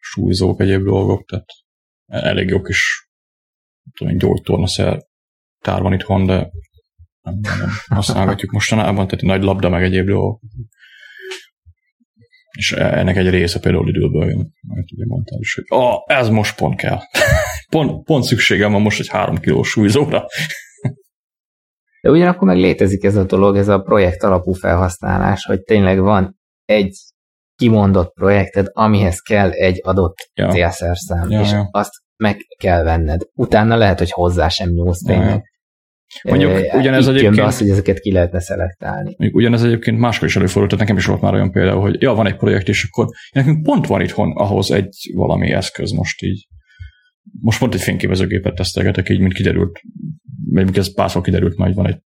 súlyzók, 0.04 0.60
egyéb 0.60 0.82
dolgok, 0.82 1.24
tehát 1.28 1.46
elég 2.06 2.48
jó 2.48 2.60
kis 2.60 3.08
tudom 3.92 4.16
gyógytornaszer 4.16 5.02
tár 5.60 5.82
van 5.82 5.92
itthon, 5.92 6.26
de 6.26 6.50
nem, 7.20 7.40
nem, 7.40 7.70
használgatjuk 7.88 8.50
mostanában, 8.50 9.06
tehát 9.06 9.24
nagy 9.24 9.42
labda, 9.42 9.68
meg 9.68 9.82
egyéb 9.82 10.06
dolgok. 10.06 10.40
És 12.50 12.72
ennek 12.72 13.16
egy 13.16 13.30
része 13.30 13.60
például 13.60 13.88
időből 13.88 14.28
jön, 14.28 14.52
mert 14.68 14.92
ugye 14.92 15.04
mondtál 15.06 15.38
is, 15.38 15.54
hogy 15.54 15.64
ah, 15.68 16.02
ez 16.06 16.28
most 16.28 16.56
pont 16.56 16.76
kell. 16.76 16.98
pont, 17.74 18.04
pont 18.04 18.24
szükségem 18.24 18.72
van 18.72 18.82
most 18.82 19.00
egy 19.00 19.08
három 19.08 19.38
kilós 19.38 19.68
súlyzóra. 19.68 20.26
De 22.00 22.10
ugyanakkor 22.10 22.48
meg 22.48 22.56
létezik 22.56 23.04
ez 23.04 23.16
a 23.16 23.24
dolog, 23.24 23.56
ez 23.56 23.68
a 23.68 23.78
projekt 23.78 24.22
alapú 24.22 24.52
felhasználás, 24.52 25.44
hogy 25.44 25.62
tényleg 25.62 26.00
van 26.00 26.38
egy 26.64 26.96
kimondott 27.56 28.12
projekted, 28.12 28.66
amihez 28.72 29.20
kell 29.20 29.50
egy 29.50 29.80
adott 29.82 30.16
ja. 30.34 30.48
célszerszám, 30.48 31.30
ja, 31.30 31.40
és 31.40 31.50
ja. 31.50 31.68
azt 31.70 31.92
meg 32.16 32.36
kell 32.58 32.82
venned. 32.82 33.20
Utána 33.34 33.76
lehet, 33.76 33.98
hogy 33.98 34.10
hozzá 34.10 34.48
sem 34.48 34.70
nyúlsz 34.70 35.02
tényleg. 35.02 35.28
Ja, 35.28 35.42
ja. 36.22 36.30
Mondjuk 36.30 36.66
e, 36.66 36.76
ugyanez 36.76 37.08
egyébként... 37.08 37.38
az, 37.38 37.58
hogy 37.58 37.68
ezeket 37.68 37.98
ki 37.98 38.12
lehetne 38.12 38.40
szelektálni. 38.40 39.14
Mondjuk 39.18 39.34
ugyanez 39.34 39.62
egyébként 39.62 39.98
máskor 39.98 40.28
is 40.28 40.36
előfordult, 40.36 40.70
tehát 40.70 40.84
nekem 40.84 41.00
is 41.00 41.06
volt 41.06 41.20
már 41.20 41.34
olyan 41.34 41.50
például, 41.50 41.80
hogy 41.80 42.02
ja, 42.02 42.14
van 42.14 42.26
egy 42.26 42.36
projekt, 42.36 42.68
és 42.68 42.88
akkor 42.90 43.06
nekünk 43.32 43.62
pont 43.62 43.86
van 43.86 44.00
itthon 44.00 44.32
ahhoz 44.36 44.70
egy 44.70 44.94
valami 45.14 45.52
eszköz 45.52 45.90
most 45.90 46.22
így. 46.22 46.46
Most 47.40 47.58
pont 47.58 47.74
egy 47.74 47.80
fényképezőgépet 47.80 48.54
tesztelgetek, 48.54 49.08
így, 49.08 49.20
mint 49.20 49.32
kiderült, 49.32 49.80
még 50.44 50.76
ez 50.76 50.94
párszor 50.94 51.22
kiderült, 51.22 51.56
majd 51.56 51.74
van 51.74 51.86
egy 51.86 51.98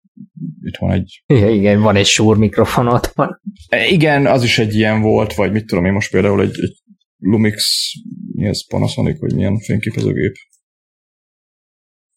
itthon 0.68 0.90
egy... 0.92 1.22
Igen, 1.26 1.48
igen, 1.48 1.80
van 1.80 1.96
egy 1.96 2.06
súr 2.06 2.36
mikrofonot. 2.36 3.06
Van. 3.06 3.40
E, 3.68 3.86
igen, 3.86 4.26
az 4.26 4.42
is 4.42 4.58
egy 4.58 4.74
ilyen 4.74 5.00
volt, 5.00 5.34
vagy 5.34 5.52
mit 5.52 5.66
tudom 5.66 5.84
én 5.84 5.92
most 5.92 6.10
például 6.10 6.40
egy, 6.40 6.60
egy 6.60 6.82
Lumix, 7.16 7.92
mi 8.32 8.46
ez 8.46 8.66
Panasonic, 8.68 9.20
vagy 9.20 9.34
milyen 9.34 9.58
fényképezőgép. 9.58 10.34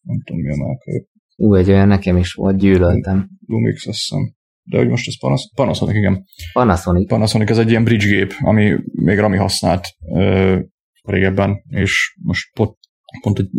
Nem 0.01 0.21
tudom, 0.23 0.41
mi 0.41 0.51
a 0.51 0.55
márka. 0.55 1.05
Ú, 1.35 1.55
egy 1.55 1.69
olyan 1.69 1.87
nekem 1.87 2.17
is 2.17 2.33
volt, 2.33 2.57
gyűlöltem. 2.57 3.29
Lumix, 3.45 3.87
azt 3.87 3.99
hiszem. 3.99 4.33
De 4.63 4.77
hogy 4.77 4.87
most 4.87 5.07
ez 5.07 5.19
Panas- 5.19 5.51
Panasonic, 5.55 5.95
igen. 5.95 6.25
Panasonic. 6.53 7.07
Panasonic, 7.07 7.49
ez 7.49 7.57
egy 7.57 7.69
ilyen 7.69 7.83
bridge 7.83 8.05
gép, 8.05 8.33
ami 8.39 8.75
még 8.91 9.17
Rami 9.17 9.37
használt 9.37 9.87
ö, 10.13 10.59
régebben, 11.01 11.63
és 11.67 12.15
most 12.23 12.53
pont, 12.53 12.77
pont 13.21 13.39
egy 13.39 13.49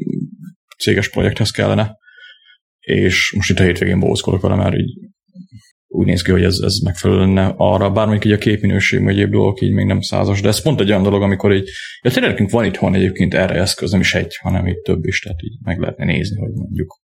céges 0.78 1.10
projekthez 1.10 1.50
kellene, 1.50 1.96
és 2.86 3.32
most 3.36 3.50
itt 3.50 3.58
a 3.58 3.62
hétvégén 3.62 4.00
bózkodok 4.00 4.40
vele, 4.40 4.54
mert 4.54 4.76
így 4.76 4.98
úgy 5.86 6.06
néz 6.06 6.22
ki, 6.22 6.30
hogy 6.30 6.44
ez, 6.44 6.58
ez 6.58 6.78
megfelelő 6.78 7.20
lenne 7.20 7.54
arra, 7.56 7.90
bár 7.90 8.06
mondjuk 8.06 8.24
így 8.24 8.38
a 8.38 8.42
képminőség, 8.42 9.02
vagy 9.02 9.14
egyéb 9.14 9.30
dolgok 9.30 9.60
így 9.60 9.72
még 9.72 9.86
nem 9.86 10.00
százas, 10.00 10.40
de 10.40 10.48
ez 10.48 10.62
pont 10.62 10.80
egy 10.80 10.88
olyan 10.88 11.02
dolog, 11.02 11.22
amikor 11.22 11.52
így, 11.52 11.68
ja 12.02 12.10
tényleg 12.10 12.30
nekünk 12.30 12.50
van 12.50 12.64
itthon 12.64 12.94
egyébként 12.94 13.34
erre 13.34 13.54
eszköz, 13.54 13.90
nem 13.90 14.00
is 14.00 14.14
egy, 14.14 14.36
hanem 14.36 14.66
itt 14.66 14.82
több 14.82 15.04
is, 15.04 15.20
tehát 15.20 15.42
így 15.42 15.58
meg 15.62 15.78
lehetne 15.78 16.04
nézni, 16.04 16.40
hogy 16.40 16.52
mondjuk 16.52 17.00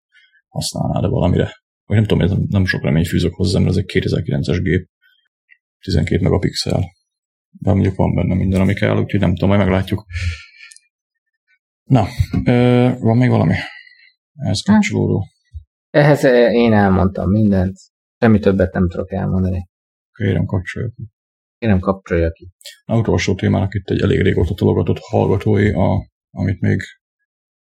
használnád 0.49 1.03
de 1.03 1.09
valamire. 1.09 1.53
Vagy 1.85 1.97
nem 1.97 2.07
tudom, 2.07 2.29
nem, 2.29 2.47
nem 2.49 2.67
sok 2.67 2.83
remény 2.83 3.05
fűzök 3.05 3.35
hozzá, 3.35 3.59
mert 3.59 3.71
ez 3.71 3.77
egy 3.77 3.91
2009-es 3.93 4.59
gép, 4.63 4.89
12 5.81 6.23
megapixel. 6.23 6.97
De 7.51 7.73
mondjuk 7.73 7.97
van 7.97 8.15
benne 8.15 8.35
minden, 8.35 8.61
ami 8.61 8.75
kell, 8.75 8.99
úgyhogy 8.99 9.21
nem 9.21 9.35
tudom, 9.35 9.49
majd 9.49 9.61
meglátjuk. 9.61 10.07
Na, 11.85 12.07
ö, 12.45 12.91
van 12.99 13.17
még 13.17 13.29
valami? 13.29 13.55
Ehhez 14.35 14.61
kapcsolódó. 14.61 15.27
Ehhez 15.91 16.25
én 16.53 16.73
elmondtam 16.73 17.31
mindent. 17.31 17.77
Semmi 18.21 18.39
többet 18.39 18.73
nem 18.73 18.89
tudok 18.89 19.13
elmondani. 19.13 19.69
Kérem, 20.13 20.45
kapcsolja 20.45 20.89
ki. 20.89 21.03
Kérem, 21.59 21.79
kapcsolja 21.79 22.31
ki. 22.31 22.49
A 22.85 22.97
utolsó 22.97 23.35
témának 23.35 23.75
itt 23.75 23.91
egy 23.91 24.01
elég 24.01 24.21
régóta 24.21 24.55
tologatott 24.55 24.99
hallgatói, 25.01 25.73
a, 25.73 26.11
amit 26.31 26.61
még 26.61 26.81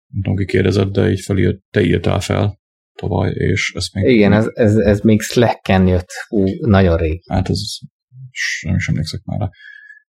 nem 0.07 0.23
tudom, 0.23 0.37
ki 0.37 0.45
kérdezett, 0.45 0.93
de 0.93 1.11
így 1.11 1.21
felírt, 1.21 1.59
te 1.71 1.81
írtál 1.83 2.21
fel 2.21 2.59
tavaly, 2.93 3.31
és 3.31 3.73
ezt 3.77 3.95
még... 3.95 4.05
Igen, 4.05 4.33
ez, 4.33 4.47
ez, 4.53 4.77
ez 4.77 5.01
még 5.01 5.21
Slack-en 5.21 5.87
jött, 5.87 6.09
Hú, 6.29 6.45
nagyon 6.61 6.97
rég. 6.97 7.23
Hát 7.29 7.49
ez 7.49 7.59
nem 8.61 8.75
is 8.75 8.89
emlékszek 8.89 9.21
már 9.25 9.39
rá. 9.39 9.49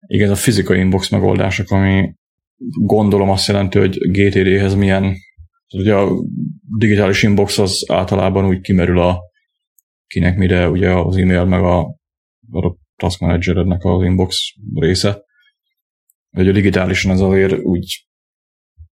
Igen, 0.07 0.25
ez 0.25 0.31
a 0.31 0.41
fizikai 0.41 0.79
inbox 0.79 1.09
megoldások, 1.09 1.71
ami 1.71 2.13
gondolom 2.81 3.29
azt 3.29 3.47
jelenti, 3.47 3.79
hogy 3.79 3.97
GTD-hez 4.11 4.73
milyen 4.73 5.15
ugye 5.73 5.95
a 5.95 6.09
digitális 6.77 7.23
inbox 7.23 7.57
az 7.57 7.83
általában 7.87 8.45
úgy 8.45 8.61
kimerül 8.61 8.99
a 8.99 9.19
kinek 10.07 10.37
mire 10.37 10.69
ugye 10.69 10.89
az 10.89 11.17
e-mail 11.17 11.45
meg 11.45 11.63
a, 11.63 11.79
a 12.51 12.75
task 12.95 13.19
managerednek 13.19 13.83
az 13.83 14.03
inbox 14.03 14.37
része. 14.73 15.21
A 16.29 16.43
digitálisan 16.43 17.11
az 17.11 17.21
azért 17.21 17.59
úgy 17.59 18.07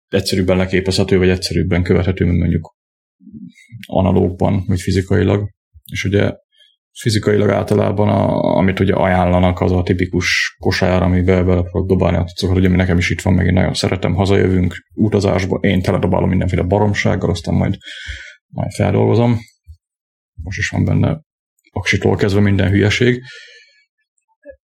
egyszerűbben 0.08 0.58
leképezhető, 0.58 1.18
vagy 1.18 1.30
egyszerűbben 1.30 1.84
követhető, 1.84 2.26
mint 2.26 2.40
mondjuk 2.40 2.76
analógban, 3.88 4.64
vagy 4.68 4.82
fizikailag. 4.82 5.50
És 5.92 6.04
ugye 6.04 6.34
fizikailag 7.02 7.50
általában, 7.50 8.10
a, 8.10 8.56
amit 8.58 8.80
ugye 8.80 8.93
ajánlanak, 8.93 9.62
az 9.62 9.72
a 9.72 9.84
tipikus 9.84 10.56
kosár, 10.60 11.04
amiben 11.04 11.45
bele 11.45 11.62
tudok 11.62 11.88
dobálni 11.88 12.18
a 12.18 12.24
cuccokat, 12.24 12.58
ugye 12.58 12.70
nekem 12.70 12.97
is 12.97 13.10
itt 13.10 13.22
van, 13.22 13.34
meg 13.34 13.45
én 13.45 13.54
nagyon 13.54 13.74
szeretem, 13.74 14.14
hazajövünk 14.14 14.76
utazásba, 14.93 15.58
én 15.62 15.82
teledobálom 15.82 16.30
mindenféle 16.30 16.62
baromsággal, 16.62 17.30
aztán 17.30 17.56
majd, 17.56 17.78
majd 18.47 18.72
feldolgozom. 18.72 19.38
Most 20.43 20.58
is 20.58 20.70
van 20.70 20.86
benne 20.86 21.20
aksitól 21.72 22.16
kezdve 22.16 22.41
minden 22.41 22.70
hülyeség. 22.70 23.22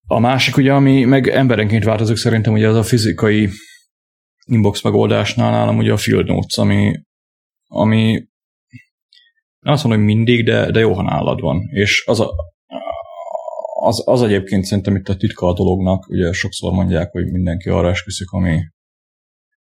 A 0.07 0.19
másik 0.19 0.57
ugye, 0.57 0.73
ami 0.73 1.03
meg 1.03 1.27
emberenként 1.27 1.83
változik 1.83 2.15
szerintem, 2.15 2.53
ugye 2.53 2.67
az 2.67 2.75
a 2.75 2.83
fizikai 2.83 3.49
inbox 4.45 4.81
megoldásnál 4.81 5.51
nálam 5.51 5.77
ugye 5.77 5.91
a 5.91 5.97
Field 5.97 6.27
Notes, 6.27 6.57
ami, 6.57 6.93
ami 7.67 8.27
nem 9.65 9.73
azt 9.73 9.83
mondom, 9.83 10.05
hogy 10.05 10.15
mindig, 10.15 10.45
de, 10.45 10.71
de 10.71 10.79
jó, 10.79 10.93
ha 10.93 11.01
nálad 11.01 11.39
van. 11.39 11.69
És 11.71 12.03
az, 12.05 12.19
a, 12.19 12.33
az, 13.79 14.03
az 14.05 14.21
egyébként 14.21 14.63
szerintem 14.63 14.95
itt 14.95 15.09
a 15.09 15.15
titka 15.15 15.47
a 15.47 15.53
dolognak, 15.53 16.09
ugye 16.09 16.31
sokszor 16.31 16.71
mondják, 16.71 17.11
hogy 17.11 17.31
mindenki 17.31 17.69
arra 17.69 17.89
esküszik, 17.89 18.29
ami, 18.29 18.59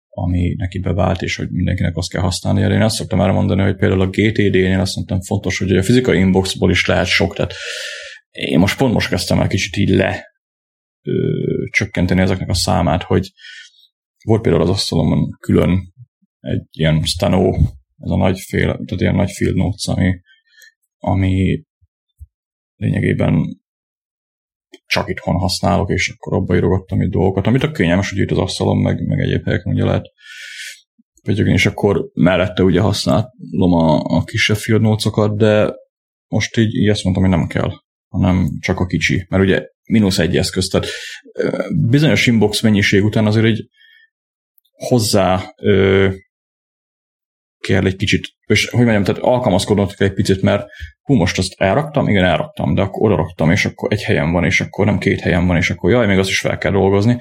ami 0.09 0.55
neki 0.55 0.79
bevált, 0.79 1.23
és 1.23 1.37
hogy 1.37 1.51
mindenkinek 1.51 1.97
azt 1.97 2.11
kell 2.11 2.23
használni. 2.23 2.61
Én 2.61 2.83
azt 2.83 2.97
szoktam 2.97 3.19
már 3.19 3.31
mondani, 3.31 3.63
hogy 3.63 3.77
például 3.77 4.01
a 4.01 4.09
GTD-nél 4.09 4.81
azt 4.81 4.97
mondtam 4.97 5.21
fontos, 5.21 5.59
hogy 5.59 5.77
a 5.77 5.83
fizikai 5.83 6.19
inboxból 6.19 6.71
is 6.71 6.87
lehet 6.87 7.07
sok, 7.07 7.35
tehát 7.35 7.55
én 8.31 8.59
most 8.59 8.79
pont 8.79 8.93
most 8.93 9.09
kezdtem 9.09 9.41
el 9.41 9.49
kicsit 9.49 9.77
így 9.77 9.91
le 9.91 10.25
ö, 11.03 11.13
csökkenteni 11.71 12.21
ezeknek 12.21 12.49
a 12.49 12.55
számát, 12.55 13.03
hogy 13.03 13.33
volt 14.25 14.43
például 14.43 14.63
az 14.63 14.71
asztalomon 14.71 15.31
külön 15.41 15.93
egy 16.41 16.67
ilyen 16.71 17.03
Stano, 17.03 17.53
ez 17.99 18.11
a 18.11 18.17
nagy 18.17 18.41
fél, 18.41 18.67
tehát 18.67 19.01
ilyen 19.01 19.15
nagy 19.15 19.31
field 19.31 19.55
notes, 19.57 19.87
ami, 19.87 20.21
ami 20.99 21.65
lényegében 22.77 23.61
csak 24.87 25.09
itthon 25.09 25.35
használok, 25.35 25.91
és 25.91 26.09
akkor 26.09 26.39
abba 26.39 26.57
írogattam 26.57 27.03
itt 27.03 27.11
dolgokat, 27.11 27.47
amit 27.47 27.63
a 27.63 27.71
kényelmes, 27.71 28.11
hogy 28.11 28.19
itt 28.19 28.31
az 28.31 28.39
asztalon, 28.39 28.77
meg, 28.77 29.07
meg 29.07 29.21
egyéb 29.21 29.45
helyeken 29.45 29.73
ugye 29.73 29.85
lehet 29.85 30.07
pegyögni, 31.23 31.53
és 31.53 31.67
akkor 31.67 32.11
mellette 32.15 32.63
ugye 32.63 32.81
használom 32.81 33.73
a, 33.73 33.99
a 33.99 34.25
kisebb 34.25 34.57
field 34.57 34.83
notes 34.83 35.37
de 35.37 35.75
most 36.29 36.57
így, 36.57 36.75
így 36.75 36.89
ezt 36.89 37.05
mondtam, 37.05 37.25
hogy 37.25 37.39
nem 37.39 37.47
kell, 37.47 37.71
hanem 38.09 38.49
csak 38.61 38.81
a 38.81 38.87
kicsi, 38.87 39.27
mert 39.29 39.43
ugye 39.43 39.67
mínusz 39.85 40.19
egy 40.19 40.37
eszköz, 40.37 40.69
tehát 40.69 40.87
bizonyos 41.89 42.27
inbox 42.27 42.61
mennyiség 42.61 43.05
után 43.05 43.27
azért 43.27 43.47
egy 43.47 43.69
hozzá 44.73 45.55
kell 47.61 47.87
egy 47.87 47.97
kicsit, 47.97 48.27
és 48.47 48.69
hogy 48.69 48.85
mondjam, 48.85 49.05
tehát 49.05 49.21
alkalmazkodnod 49.21 49.95
kell 49.95 50.09
egy 50.09 50.15
picit, 50.15 50.43
mert 50.43 50.67
hú, 51.03 51.15
most 51.15 51.39
azt 51.39 51.55
elraktam, 51.57 52.09
igen, 52.09 52.25
elraktam, 52.25 52.75
de 52.75 52.83
akkor 52.83 53.11
oda 53.11 53.17
raktam, 53.17 53.51
és 53.51 53.65
akkor 53.65 53.93
egy 53.93 54.03
helyen 54.03 54.33
van, 54.33 54.45
és 54.45 54.61
akkor 54.61 54.87
nem 54.87 54.99
két 54.99 55.21
helyen 55.21 55.47
van, 55.47 55.57
és 55.57 55.71
akkor 55.71 55.91
jaj, 55.91 56.07
még 56.07 56.19
azt 56.19 56.29
is 56.29 56.41
fel 56.41 56.59
kell 56.59 56.73
dolgozni. 56.73 57.17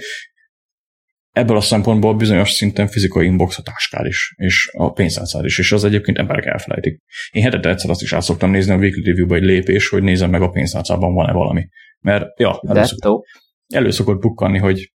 Ebből 1.31 1.57
a 1.57 1.61
szempontból 1.61 2.15
bizonyos 2.15 2.51
szinten 2.51 2.87
fizikai 2.87 3.25
inbox 3.25 3.57
a 3.57 3.61
táskád 3.61 4.05
is, 4.05 4.33
és 4.35 4.69
a 4.77 4.91
pénztárcád 4.91 5.45
is, 5.45 5.59
és 5.59 5.71
az 5.71 5.83
egyébként 5.83 6.17
emberek 6.17 6.45
elfelejtik. 6.45 7.01
Én 7.31 7.43
hetente 7.43 7.69
egyszer 7.69 7.89
azt 7.89 8.01
is 8.01 8.13
át 8.13 8.21
szoktam 8.21 8.51
nézni 8.51 8.73
a 8.73 8.77
weekly 8.77 9.01
review 9.01 9.33
egy 9.33 9.43
lépés, 9.43 9.89
hogy 9.89 10.03
nézem 10.03 10.29
meg 10.29 10.41
a 10.41 10.49
pénztárcában 10.49 11.13
van-e 11.13 11.31
valami. 11.31 11.67
Mert, 11.99 12.39
ja, 12.39 12.61
előszokott, 12.67 13.25
előszokott 13.67 14.19
bukkanni, 14.19 14.57
hogy 14.57 14.91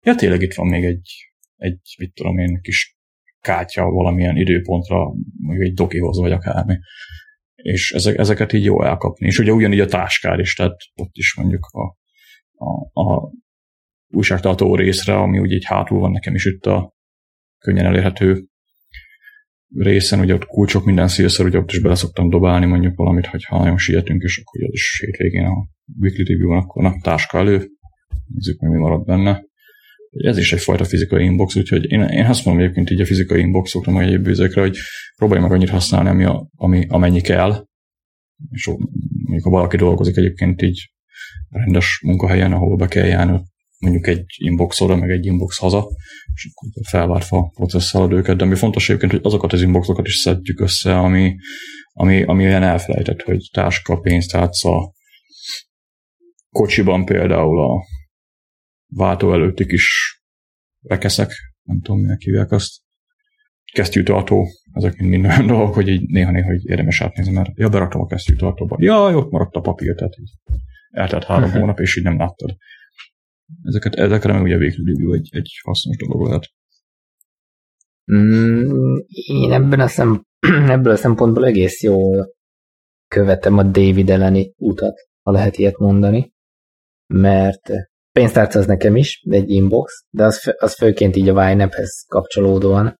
ja, 0.00 0.14
tényleg 0.14 0.42
itt 0.42 0.54
van 0.54 0.66
még 0.66 0.84
egy 0.84 1.30
egy, 1.60 1.94
mit 1.98 2.14
tudom 2.14 2.38
én, 2.38 2.60
kis 2.60 2.98
kátya 3.40 3.84
valamilyen 3.84 4.36
időpontra, 4.36 5.12
mondjuk 5.40 5.66
egy 5.66 5.74
dokihoz 5.74 6.18
vagy 6.18 6.32
akármi. 6.32 6.78
És 7.54 7.92
ezek, 7.92 8.18
ezeket 8.18 8.52
így 8.52 8.64
jó 8.64 8.82
elkapni. 8.82 9.26
És 9.26 9.38
ugye 9.38 9.52
ugyanígy 9.52 9.80
a 9.80 9.86
táskár 9.86 10.38
is, 10.38 10.54
tehát 10.54 10.76
ott 10.94 11.12
is 11.12 11.34
mondjuk 11.36 11.66
a, 11.66 11.96
a, 12.64 13.00
a 13.00 13.32
újságtartó 14.08 14.74
részre, 14.74 15.16
ami 15.16 15.38
ugye 15.38 15.54
egy 15.54 15.64
hátul 15.64 15.98
van 15.98 16.10
nekem 16.10 16.34
is 16.34 16.44
itt 16.44 16.66
a 16.66 16.94
könnyen 17.58 17.86
elérhető 17.86 18.44
részen, 19.74 20.20
ugye 20.20 20.34
ott 20.34 20.46
kulcsok 20.46 20.84
minden 20.84 21.08
szélszer, 21.08 21.46
ugye 21.46 21.58
ott 21.58 21.70
is 21.70 21.80
bele 21.80 21.94
szoktam 21.94 22.28
dobálni 22.28 22.66
mondjuk 22.66 22.96
valamit, 22.96 23.26
hogyha 23.26 23.58
nagyon 23.58 23.78
sietünk, 23.78 24.22
és 24.22 24.42
akkor 24.44 24.62
az 24.64 24.72
is 24.72 25.00
hétvégén 25.00 25.44
a 25.44 25.68
weekly 26.00 26.22
review-on, 26.22 26.58
akkor 26.58 26.84
a 26.84 26.94
táska 27.02 27.38
elő, 27.38 27.68
nézzük 28.26 28.60
mi 28.60 28.78
marad 28.78 29.04
benne 29.04 29.48
ez 30.10 30.38
is 30.38 30.52
egyfajta 30.52 30.84
fizikai 30.84 31.24
inbox, 31.24 31.56
úgyhogy 31.56 31.90
én, 31.90 32.02
én 32.02 32.24
azt 32.24 32.44
mondom 32.44 32.62
egyébként 32.62 32.90
így 32.90 33.00
a 33.00 33.06
fizikai 33.06 33.40
inboxokra, 33.40 33.92
meg 33.92 34.06
egyéb 34.06 34.26
ezekre, 34.26 34.60
hogy 34.60 34.76
próbálj 35.16 35.40
meg 35.40 35.52
annyit 35.52 35.68
használni, 35.68 36.08
ami, 36.08 36.24
a, 36.24 36.48
ami 36.56 36.86
amennyi 36.88 37.20
kell. 37.20 37.66
És 38.50 38.66
mondjuk, 38.66 39.44
ha 39.44 39.50
valaki 39.50 39.76
dolgozik 39.76 40.16
egyébként 40.16 40.62
így 40.62 40.90
rendes 41.48 42.00
munkahelyen, 42.04 42.52
ahol 42.52 42.76
be 42.76 42.86
kell 42.86 43.06
járni, 43.06 43.40
mondjuk 43.78 44.06
egy 44.06 44.24
inbox 44.36 44.80
oda, 44.80 44.96
meg 44.96 45.10
egy 45.10 45.26
inbox 45.26 45.58
haza, 45.58 45.88
és 46.34 46.48
akkor 46.52 46.84
felvárva 46.88 47.52
processzálod 47.54 48.12
őket, 48.12 48.36
de 48.36 48.44
ami 48.44 48.54
fontos 48.54 48.88
egyébként, 48.88 49.12
hogy 49.12 49.20
azokat 49.24 49.52
az 49.52 49.62
inboxokat 49.62 50.06
is 50.06 50.16
szedjük 50.16 50.60
össze, 50.60 50.98
ami, 50.98 51.34
ami, 51.92 52.22
ami 52.22 52.44
olyan 52.44 52.62
elfelejtett, 52.62 53.22
hogy 53.22 53.48
táska, 53.52 54.00
pénztárca, 54.00 54.92
kocsiban 56.50 57.04
például 57.04 57.60
a 57.62 57.84
váltó 58.90 59.32
előtti 59.32 59.66
kis 59.66 60.18
rekeszek, 60.80 61.30
nem 61.62 61.80
tudom, 61.80 62.00
minek 62.00 62.20
hívják 62.20 62.50
azt, 62.50 62.80
kesztyűtartó, 63.72 64.46
ezek 64.72 64.96
mind, 64.96 65.10
mind 65.10 65.24
olyan 65.24 65.46
dolgok, 65.46 65.74
hogy 65.74 65.88
így 65.88 66.08
néha-néha 66.08 66.52
így 66.52 66.68
érdemes 66.68 67.00
átnézni, 67.00 67.32
mert 67.32 67.50
ja, 67.54 67.68
beraktam 67.68 68.00
a 68.00 68.06
kesztyűtartóba. 68.06 68.76
Ja, 68.80 69.16
ott 69.16 69.30
maradt 69.30 69.54
a 69.54 69.60
papír, 69.60 69.94
tehát 69.94 70.18
így 70.18 70.30
eltelt 70.90 71.24
három 71.24 71.50
hónap, 71.60 71.80
és 71.80 71.96
így 71.96 72.04
nem 72.04 72.18
láttad. 72.18 72.56
Ezeket, 73.62 73.94
ezekre 73.94 74.32
meg 74.32 74.42
ugye 74.42 74.56
végül 74.56 75.14
egy, 75.14 75.28
egy 75.32 75.60
hasznos 75.62 75.96
dolog 75.96 76.26
lehet. 76.26 76.48
Mm, 78.12 78.96
én 79.08 79.52
ebben 79.52 79.80
a 79.80 79.86
szem, 79.86 80.24
ebből 80.76 80.92
a 80.92 80.96
szempontból 80.96 81.46
egész 81.46 81.82
jól 81.82 82.34
követem 83.08 83.58
a 83.58 83.62
David 83.62 84.10
elleni 84.10 84.54
utat, 84.56 84.94
ha 85.22 85.30
lehet 85.30 85.56
ilyet 85.56 85.78
mondani, 85.78 86.32
mert 87.06 87.70
pénztárca 88.20 88.58
az 88.58 88.66
nekem 88.66 88.96
is, 88.96 89.22
egy 89.30 89.50
inbox, 89.50 90.04
de 90.10 90.24
az, 90.24 90.54
az 90.58 90.74
főként 90.74 91.16
így 91.16 91.28
a 91.28 91.50
YNAB-hez 91.50 92.04
kapcsolódóan, 92.08 92.94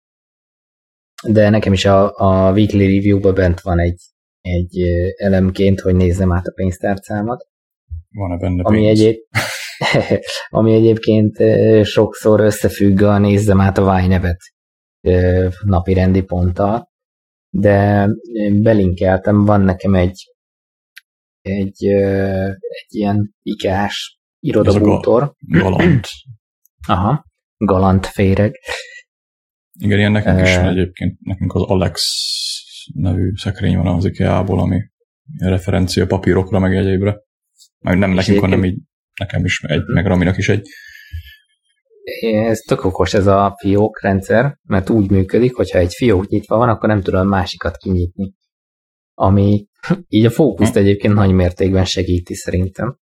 de 1.29 1.49
nekem 1.49 1.73
is 1.73 1.85
a, 1.85 2.13
a 2.17 2.53
weekly 2.53 2.79
review-ban 2.79 3.35
bent 3.35 3.61
van 3.61 3.79
egy, 3.79 4.01
egy 4.41 4.83
elemként, 5.17 5.81
hogy 5.81 5.95
nézzem 5.95 6.33
át 6.33 6.47
a 6.47 6.53
pénztárcámat. 6.55 7.47
Van-e 8.11 8.37
benne 8.37 8.63
ami 8.63 8.79
pénz? 8.79 8.99
Egyéb, 8.99 9.17
ami 10.59 10.75
egyébként 10.75 11.37
sokszor 11.87 12.41
összefügg 12.41 13.03
a 13.03 13.19
nézzem 13.19 13.61
át 13.61 13.79
a 13.79 14.07
nevet 14.07 14.41
napi 15.65 15.95
rendi 15.95 16.23
ponttal, 16.23 16.91
de 17.51 18.09
belinkeltem, 18.53 19.45
van 19.45 19.61
nekem 19.61 19.95
egy 19.95 20.31
egy, 21.43 21.85
egy 21.85 22.95
ilyen 22.95 23.35
ikás 23.43 24.20
irodabútor. 24.41 25.35
Galant. 25.39 26.07
Aha, 26.89 27.25
galant 27.57 28.07
féreg. 28.07 28.55
Igen, 29.79 29.99
ilyen 29.99 30.13
nekünk 30.13 30.41
is 30.41 30.57
van 30.57 30.69
egyébként, 30.69 31.21
nekünk 31.21 31.55
az 31.55 31.63
Alex 31.63 32.03
nevű 32.95 33.33
szekrény 33.35 33.77
van 33.77 33.87
az 33.87 34.05
IKEA-ból, 34.05 34.61
ami 34.61 34.81
referencia 35.39 36.07
papírokra, 36.07 36.59
meg 36.59 36.77
egyébre. 36.77 37.21
Már 37.79 37.97
nem 37.97 38.11
nekünk, 38.11 38.41
hanem 38.41 38.65
így 38.65 38.79
nekem 39.21 39.45
is 39.45 39.63
egy, 39.63 39.85
meg 39.87 40.07
Raminak 40.07 40.37
is 40.37 40.49
egy. 40.49 40.69
Ez 42.21 42.59
tök 42.59 42.85
okos 42.85 43.15
ez 43.15 43.27
a 43.27 43.57
fiók 43.61 44.03
rendszer, 44.03 44.59
mert 44.63 44.91
úgy 44.91 45.11
működik, 45.11 45.55
hogyha 45.55 45.79
egy 45.79 45.93
fiók 45.93 46.29
nyitva 46.29 46.57
van, 46.57 46.69
akkor 46.69 46.89
nem 46.89 47.03
tudom 47.03 47.29
másikat 47.29 47.77
kinyitni. 47.77 48.35
Ami 49.15 49.67
így 50.09 50.25
a 50.25 50.31
fókuszt 50.31 50.73
hm. 50.73 50.79
egyébként 50.79 51.15
nagy 51.15 51.33
mértékben 51.33 51.85
segíti 51.85 52.35
szerintem. 52.35 52.99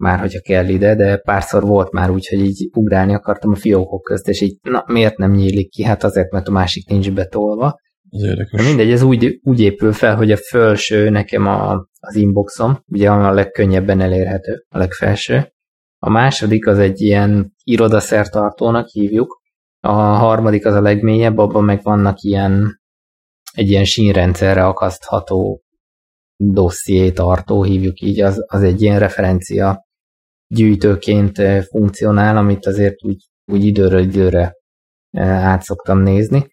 Már 0.00 0.18
hogyha 0.18 0.40
kell 0.40 0.68
ide, 0.68 0.94
de 0.94 1.16
párszor 1.16 1.62
volt 1.62 1.92
már 1.92 2.10
úgy, 2.10 2.26
hogy 2.26 2.40
így 2.40 2.70
ugrálni 2.72 3.14
akartam 3.14 3.50
a 3.50 3.54
fiókok 3.54 4.02
közt, 4.02 4.28
és 4.28 4.40
így, 4.40 4.58
na 4.62 4.84
miért 4.86 5.16
nem 5.16 5.30
nyílik 5.30 5.70
ki? 5.70 5.82
Hát 5.82 6.04
azért, 6.04 6.30
mert 6.30 6.48
a 6.48 6.50
másik 6.50 6.88
nincs 6.88 7.12
betolva. 7.12 7.80
Ez 8.10 8.22
érdekes. 8.22 8.60
De 8.60 8.68
mindegy, 8.68 8.90
ez 8.90 9.02
úgy, 9.02 9.40
úgy 9.42 9.60
épül 9.60 9.92
fel, 9.92 10.16
hogy 10.16 10.30
a 10.30 10.36
felső 10.36 11.08
nekem 11.10 11.46
a, 11.46 11.86
az 12.00 12.14
inboxom, 12.14 12.82
ugye 12.86 13.10
a 13.10 13.32
legkönnyebben 13.32 14.00
elérhető, 14.00 14.64
a 14.68 14.78
legfelső. 14.78 15.52
A 15.98 16.10
második 16.10 16.66
az 16.66 16.78
egy 16.78 17.00
ilyen 17.00 17.54
irodaszertartónak 17.64 18.88
hívjuk, 18.88 19.42
a 19.80 19.92
harmadik 19.92 20.66
az 20.66 20.74
a 20.74 20.80
legmélyebb, 20.80 21.38
abban 21.38 21.64
meg 21.64 21.82
vannak 21.82 22.20
ilyen 22.20 22.80
egy 23.52 23.70
ilyen 23.70 23.84
sínrendszerre 23.84 24.66
akasztható 24.66 25.62
dosszié 26.36 27.10
tartó, 27.10 27.62
hívjuk 27.62 28.00
így, 28.00 28.20
az, 28.20 28.44
az 28.46 28.62
egy 28.62 28.82
ilyen 28.82 28.98
referencia 28.98 29.88
gyűjtőként 30.54 31.38
eh, 31.38 31.62
funkcionál, 31.62 32.36
amit 32.36 32.66
azért 32.66 33.04
úgy, 33.04 33.28
úgy 33.52 33.64
időről 33.64 34.00
időre 34.00 34.52
eh, 35.10 35.46
át 35.46 35.62
szoktam 35.62 35.98
nézni. 35.98 36.46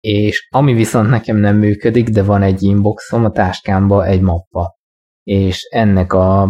És 0.00 0.48
ami 0.50 0.72
viszont 0.72 1.08
nekem 1.08 1.36
nem 1.36 1.56
működik, 1.56 2.08
de 2.08 2.22
van 2.22 2.42
egy 2.42 2.62
inboxom, 2.62 3.24
a 3.24 3.30
táskámba 3.30 4.06
egy 4.06 4.20
mappa. 4.20 4.78
És 5.22 5.62
ennek 5.62 6.12
a, 6.12 6.42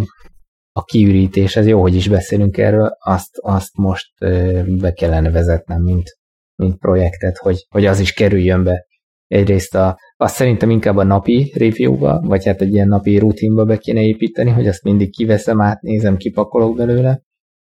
a 0.73 0.85
kiürítés, 0.85 1.57
ez 1.57 1.67
jó, 1.67 1.81
hogy 1.81 1.95
is 1.95 2.09
beszélünk 2.09 2.57
erről, 2.57 2.91
azt, 2.99 3.39
azt 3.41 3.77
most 3.77 4.11
eh, 4.17 4.65
be 4.65 4.93
kellene 4.93 5.31
vezetnem, 5.31 5.83
mint, 5.83 6.19
mint 6.55 6.79
projektet, 6.79 7.37
hogy, 7.37 7.67
hogy 7.69 7.87
az 7.87 8.01
is 8.01 8.13
kerüljön 8.13 8.65
be 8.65 8.89
egyrészt 9.31 9.75
a, 9.75 9.99
azt 10.17 10.35
szerintem 10.35 10.71
inkább 10.71 10.97
a 10.97 11.05
napi 11.05 11.53
review-ba, 11.57 12.21
vagy 12.21 12.45
hát 12.45 12.61
egy 12.61 12.73
ilyen 12.73 12.89
napi 12.89 13.19
rutinba 13.19 13.65
be 13.65 13.77
kéne 13.77 14.01
építeni, 14.01 14.51
hogy 14.51 14.67
azt 14.67 14.83
mindig 14.83 15.11
kiveszem, 15.11 15.61
átnézem, 15.61 16.17
kipakolok 16.17 16.77
belőle, 16.77 17.23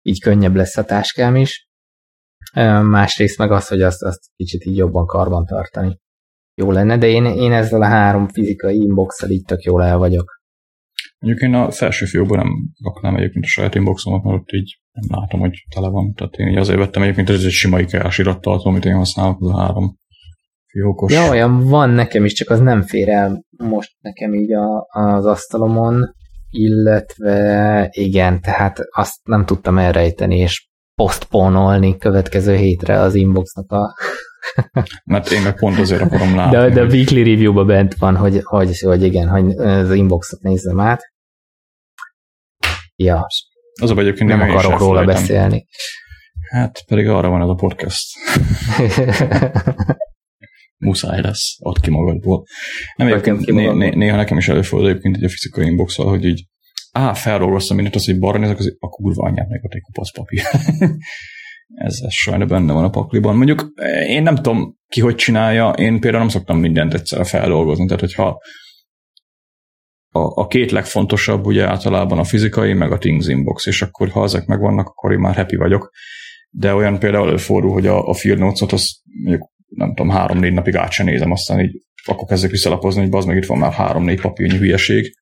így 0.02 0.22
könnyebb 0.22 0.56
lesz 0.56 0.78
a 0.78 0.84
táskám 0.84 1.36
is. 1.36 1.68
Másrészt 2.82 3.38
meg 3.38 3.52
az, 3.52 3.68
hogy 3.68 3.82
azt, 3.82 4.04
azt 4.04 4.20
kicsit 4.36 4.66
így 4.66 4.78
jobban 4.78 5.06
karban 5.06 5.46
tartani. 5.46 6.00
Jó 6.56 6.72
lenne, 6.72 6.98
de 6.98 7.08
én, 7.08 7.26
én 7.26 7.52
ezzel 7.52 7.82
a 7.82 7.86
három 7.86 8.28
fizikai 8.28 8.76
inbox 8.76 9.30
így 9.30 9.44
tök 9.44 9.62
jól 9.62 9.84
el 9.84 9.98
vagyok. 9.98 10.42
Mondjuk 11.20 11.44
én 11.44 11.54
a 11.54 11.72
felső 11.72 12.06
fiókban 12.06 12.38
nem 12.38 12.50
raknám 12.84 13.16
egyébként 13.16 13.44
a 13.44 13.48
saját 13.48 13.76
inboxomat, 13.76 14.24
mert 14.24 14.40
ott 14.40 14.52
így 14.52 14.80
nem 14.92 15.20
látom, 15.20 15.40
hogy 15.40 15.66
tele 15.76 15.90
van. 15.90 16.14
Tehát 16.14 16.36
én 16.36 16.48
így 16.48 16.58
azért 16.58 16.80
vettem 16.80 17.02
egyébként, 17.02 17.30
ez 17.30 17.44
egy 17.44 17.52
sima 17.52 17.80
IKEA-s 17.80 18.18
irattartó, 18.18 18.70
amit 18.70 18.86
én 18.86 18.96
használok, 18.96 19.42
az 19.42 19.50
a 19.50 19.60
három 19.60 20.02
Fiókos. 20.74 21.14
Ja, 21.14 21.30
olyan 21.30 21.60
van 21.60 21.90
nekem 21.90 22.26
is, 22.26 22.34
csak 22.34 22.50
az 22.50 22.60
nem 22.60 22.82
fér 22.82 23.10
el 23.10 23.46
most 23.58 23.92
nekem 24.00 24.34
így 24.34 24.54
a, 24.54 24.88
az 24.90 25.26
asztalomon, 25.26 26.16
illetve 26.50 27.88
igen, 27.92 28.42
tehát 28.42 28.80
azt 28.92 29.20
nem 29.24 29.46
tudtam 29.46 29.78
elrejteni, 29.78 30.38
és 30.38 30.68
posztponolni 30.96 31.98
következő 31.98 32.56
hétre 32.56 33.00
az 33.00 33.16
inboxnak 33.16 33.72
a... 33.72 33.96
Mert 35.12 35.32
én 35.32 35.42
meg 35.42 35.56
pont 35.56 35.80
azért 35.80 36.02
akarom 36.02 36.36
látni. 36.36 36.58
De, 36.58 36.70
de 36.70 36.82
a 36.82 36.86
weekly 36.86 37.24
review-ba 37.24 37.66
bent 37.66 37.96
van, 37.96 38.16
hogy, 38.16 38.40
hogy, 38.44 38.80
hogy 38.80 39.04
igen, 39.04 39.28
hogy 39.28 39.58
az 39.58 39.92
inboxot 39.92 40.42
nézzem 40.42 40.80
át. 40.80 41.02
Ja. 42.96 43.28
Az 43.82 43.92
a 43.92 43.98
egyébként 43.98 44.30
nem 44.30 44.42
akarok 44.42 44.80
róla 44.80 45.06
beszélni. 45.06 45.66
Hát 46.50 46.86
pedig 46.88 47.08
arra 47.08 47.30
van 47.30 47.42
ez 47.42 47.48
a 47.48 47.56
podcast. 47.56 48.18
muszáj 50.84 51.22
lesz, 51.22 51.58
add 51.60 51.82
ki 51.82 51.90
magadból. 51.90 52.44
Nem, 52.96 53.08
egyébként 53.08 53.46
né, 53.46 53.72
né, 53.72 53.90
néha 53.90 54.16
nekem 54.16 54.38
is 54.38 54.48
előfordul 54.48 54.90
egyébként 54.90 55.16
egy 55.16 55.24
a 55.24 55.30
fizikai 55.30 55.66
inbox 55.66 55.96
hogy 55.96 56.26
így 56.26 56.46
á, 56.92 57.14
feldolgoztam 57.14 57.76
mindent, 57.76 57.96
az, 57.96 58.06
hogy 58.06 58.20
balra 58.20 58.38
nézek, 58.38 58.60
az 58.60 58.76
a 58.80 58.88
kurva 58.88 59.24
anyját 59.24 59.50
meg 59.50 59.64
ott 59.64 59.74
egy 59.74 59.82
kupasz 59.82 60.12
papír. 60.12 60.42
ez, 61.88 62.00
ez 62.06 62.14
sajna 62.14 62.46
benne 62.46 62.74
van 62.74 62.84
a 62.84 62.90
pakliban. 62.90 63.36
Mondjuk 63.36 63.74
én 64.08 64.24
nem 64.24 64.36
tudom 64.36 64.78
ki, 64.88 65.02
hogy 65.02 65.16
csinálja, 65.16 65.70
én 65.70 66.00
például 66.00 66.24
nem 66.24 66.32
szoktam 66.32 66.60
mindent 66.60 66.94
egyszerre 66.94 67.24
feldolgozni, 67.24 67.86
tehát 67.86 68.00
hogyha 68.00 68.38
a, 70.16 70.42
a 70.42 70.48
két 70.48 70.72
legfontosabb 70.72 71.46
ugye 71.46 71.68
általában 71.68 72.20
a 72.20 72.24
fizikai, 72.24 72.74
meg 72.74 72.92
a 72.92 72.98
Things 72.98 73.28
inbox, 73.28 73.66
és 73.66 73.82
akkor 73.82 74.10
ha 74.10 74.24
ezek 74.24 74.46
megvannak, 74.46 74.88
akkor 74.88 75.12
én 75.12 75.20
már 75.20 75.36
happy 75.36 75.56
vagyok. 75.56 75.92
De 76.50 76.74
olyan 76.74 77.00
például 77.00 77.28
előfordul, 77.28 77.72
hogy 77.72 77.88
a, 77.88 78.08
a 78.08 78.14
Field 78.14 78.40
Notes-ot 78.40 78.72
az 78.72 79.02
mondjuk 79.24 79.52
nem 79.76 79.94
tudom, 79.94 80.10
három-négy 80.10 80.54
napig 80.54 80.76
át 80.76 80.92
sem 80.92 81.06
nézem, 81.06 81.32
aztán 81.32 81.60
így 81.60 81.82
akkor 82.06 82.28
kezdek 82.28 82.52
visszalapozni, 82.52 83.02
hogy 83.02 83.14
az 83.14 83.26
meg 83.26 83.38
itt 83.38 83.46
van 83.46 83.58
már 83.58 83.72
három-négy 83.72 84.22
papírnyi 84.22 84.58
hülyeség, 84.58 85.14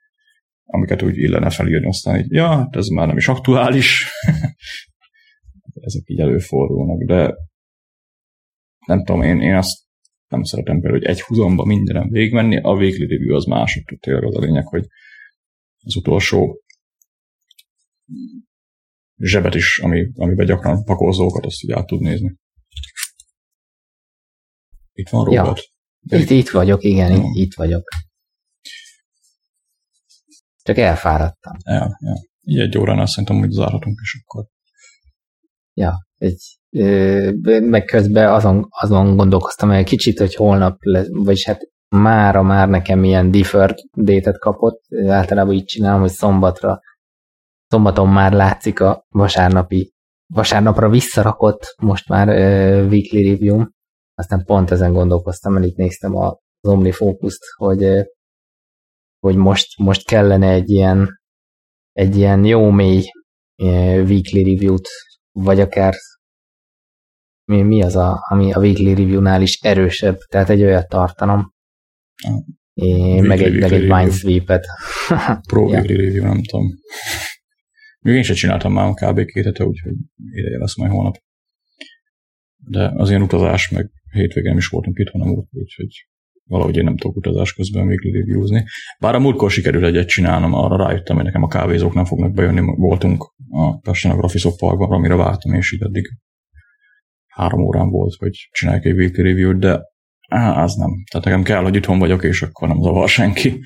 amiket 0.64 1.02
úgy 1.02 1.18
illene 1.18 1.49
felírni, 1.49 1.88
aztán 1.88 2.20
így, 2.20 2.32
ja, 2.32 2.47
hát 2.47 2.76
ez 2.76 2.88
már 2.88 3.08
nem 3.08 3.18
is 3.18 3.28
aktuális. 3.28 4.08
Ezek 5.82 6.04
így 6.06 6.20
előfordulnak, 6.20 7.04
de 7.04 7.36
nem 8.86 9.04
tudom, 9.04 9.22
én, 9.22 9.41
én 9.41 9.56
azt 9.56 9.80
nem 10.28 10.43
szeretem 10.43 10.80
például, 10.80 10.99
hogy 10.99 11.10
egy 11.10 11.22
húzomba 11.22 11.66
mindenem 11.66 12.10
végigmenni, 12.10 12.58
a 12.58 12.74
weekly 12.74 13.06
review 13.06 13.36
az 13.36 13.45
mások, 13.45 13.84
tényleg 13.99 14.24
az 14.24 14.36
a 14.36 14.39
lényeg, 14.39 14.68
hogy 14.68 14.86
az 15.84 15.95
utolsó 15.95 16.62
zsebet 19.18 19.56
is, 19.56 19.80
ami, 19.80 20.12
amiben 20.16 20.45
gyakran 20.45 20.84
pakolzókat, 20.84 21.45
azt 21.45 21.64
így 21.64 21.72
át 21.72 21.86
tud 21.86 22.02
nézni. 22.02 22.36
Itt 24.94 25.10
van 25.10 25.26
Robert? 25.26 25.60
Ja. 26.02 26.18
Itt, 26.20 26.30
itt 26.30 26.50
vagyok, 26.50 26.84
igen, 26.84 27.12
itt, 27.12 27.36
itt 27.36 27.54
vagyok. 27.54 27.88
Csak 30.64 30.78
elfáradtam. 30.78 31.54
Ja, 31.66 31.98
ja. 32.00 32.14
Így 32.42 32.60
egy 32.60 32.78
óránál 32.78 33.06
szerintem 33.06 33.39
hogy 33.39 33.52
zárhatunk 33.52 34.00
is 34.02 34.22
akkor. 34.24 34.46
Ja, 35.74 35.94
egy, 36.18 36.60
ö, 36.70 37.60
meg 37.60 37.84
közben 37.84 38.34
azon, 38.34 38.68
azon 38.70 39.16
gondolkoztam 39.16 39.72
egy 39.72 39.86
kicsit, 39.86 40.20
hogy 40.20 40.36
holnap, 40.36 40.78
lesz, 40.80 41.08
vagyis 41.10 41.46
hát 41.46 41.62
mára 41.96 42.42
már 42.42 42.70
nekem 42.70 43.04
ilyen 43.04 43.32
deferred 43.32 43.78
date 43.94 44.32
kapott, 44.32 44.82
általában 45.08 45.54
így 45.54 45.66
csinálom, 45.66 46.00
hogy 46.00 46.10
szombatra, 46.10 46.80
szombaton 47.68 48.10
már 48.10 48.34
látszik 48.34 48.80
a 48.80 49.06
vasárnapi 49.10 49.94
vasárnapra 50.34 50.89
visszarakott 50.89 51.76
most 51.82 52.10
már 52.10 52.28
uh, 52.28 52.89
weekly 52.89 53.30
review 53.30 53.66
aztán 54.22 54.45
pont 54.45 54.72
ezen 54.72 54.93
gondolkoztam, 54.93 55.53
mert 55.53 55.65
itt 55.65 55.76
néztem 55.76 56.15
az 56.15 56.38
OmniFocus-t, 56.61 57.43
hogy, 57.55 58.07
hogy 59.19 59.36
most, 59.36 59.78
most 59.78 60.07
kellene 60.07 60.49
egy 60.49 60.69
ilyen, 60.69 61.19
egy 61.91 62.15
ilyen 62.15 62.45
jó 62.45 62.69
mély 62.69 63.03
weekly 64.03 64.43
review-t, 64.43 64.88
vagy 65.32 65.59
akár 65.59 65.93
mi, 67.45 67.61
mi 67.61 67.84
az, 67.84 67.95
a, 67.95 68.26
ami 68.30 68.53
a 68.53 68.59
weekly 68.59 68.93
review-nál 68.93 69.41
is 69.41 69.59
erősebb, 69.61 70.17
tehát 70.17 70.49
egy 70.49 70.63
olyat 70.63 70.89
tartanom. 70.89 71.53
É, 72.74 73.19
meg 73.19 73.41
egy, 73.41 73.59
meg 73.59 73.72
egy 73.72 73.82
Minesweep-et. 73.82 74.65
Pro 75.49 75.72
ja. 75.72 75.82
review, 75.82 76.24
nem 76.24 76.43
tudom. 76.43 76.67
Még 77.99 78.15
én 78.15 78.24
sem 78.24 78.36
csináltam 78.36 78.74
már 78.74 78.93
kb. 78.93 79.26
két 79.26 79.43
hete, 79.43 79.65
úgyhogy 79.65 79.93
ideje 80.32 80.57
lesz 80.57 80.78
majd 80.78 80.91
holnap. 80.91 81.17
De 82.57 82.91
az 82.95 83.09
ilyen 83.09 83.22
utazás, 83.22 83.69
meg 83.69 83.89
hétvégén 84.12 84.57
is 84.57 84.68
voltunk 84.68 84.97
itt, 84.99 85.09
hanem 85.09 85.30
úgy, 85.30 85.45
úgyhogy 85.51 86.05
valahogy 86.43 86.78
én 86.78 86.84
nem 86.84 86.97
tudok 86.97 87.16
utazás 87.16 87.53
közben 87.53 87.86
még 87.86 88.14
reviewzni. 88.14 88.66
Bár 88.99 89.16
a 89.16 89.20
múltkor 89.20 89.51
sikerült 89.51 89.84
egyet 89.84 90.07
csinálnom, 90.07 90.53
arra 90.53 90.78
rájöttem, 90.78 91.16
hogy 91.16 91.26
nekem 91.26 91.43
a 91.43 91.47
kávézók 91.47 91.93
nem 91.93 92.05
fognak 92.05 92.34
bejönni. 92.34 92.62
Voltunk 92.76 93.34
a 93.49 93.80
Pesten 93.80 94.12
a 94.12 94.16
Graphisoft 94.16 94.59
Parkban, 94.59 94.91
amire 94.91 95.16
vártam, 95.16 95.53
és 95.53 95.72
így 95.72 95.82
eddig 95.82 96.09
három 97.28 97.62
órán 97.62 97.89
volt, 97.89 98.16
hogy 98.16 98.49
csinálják 98.51 98.86
egy 98.86 98.93
weekly 98.93 99.22
review-t, 99.22 99.59
de 99.59 99.82
á, 100.28 100.64
az 100.64 100.76
nem. 100.76 101.03
Tehát 101.12 101.26
nekem 101.26 101.43
kell, 101.43 101.64
hogy 101.64 101.76
itthon 101.76 101.99
vagyok, 101.99 102.24
és 102.24 102.41
akkor 102.41 102.68
nem 102.68 102.82
zavar 102.82 103.09
senki. 103.09 103.59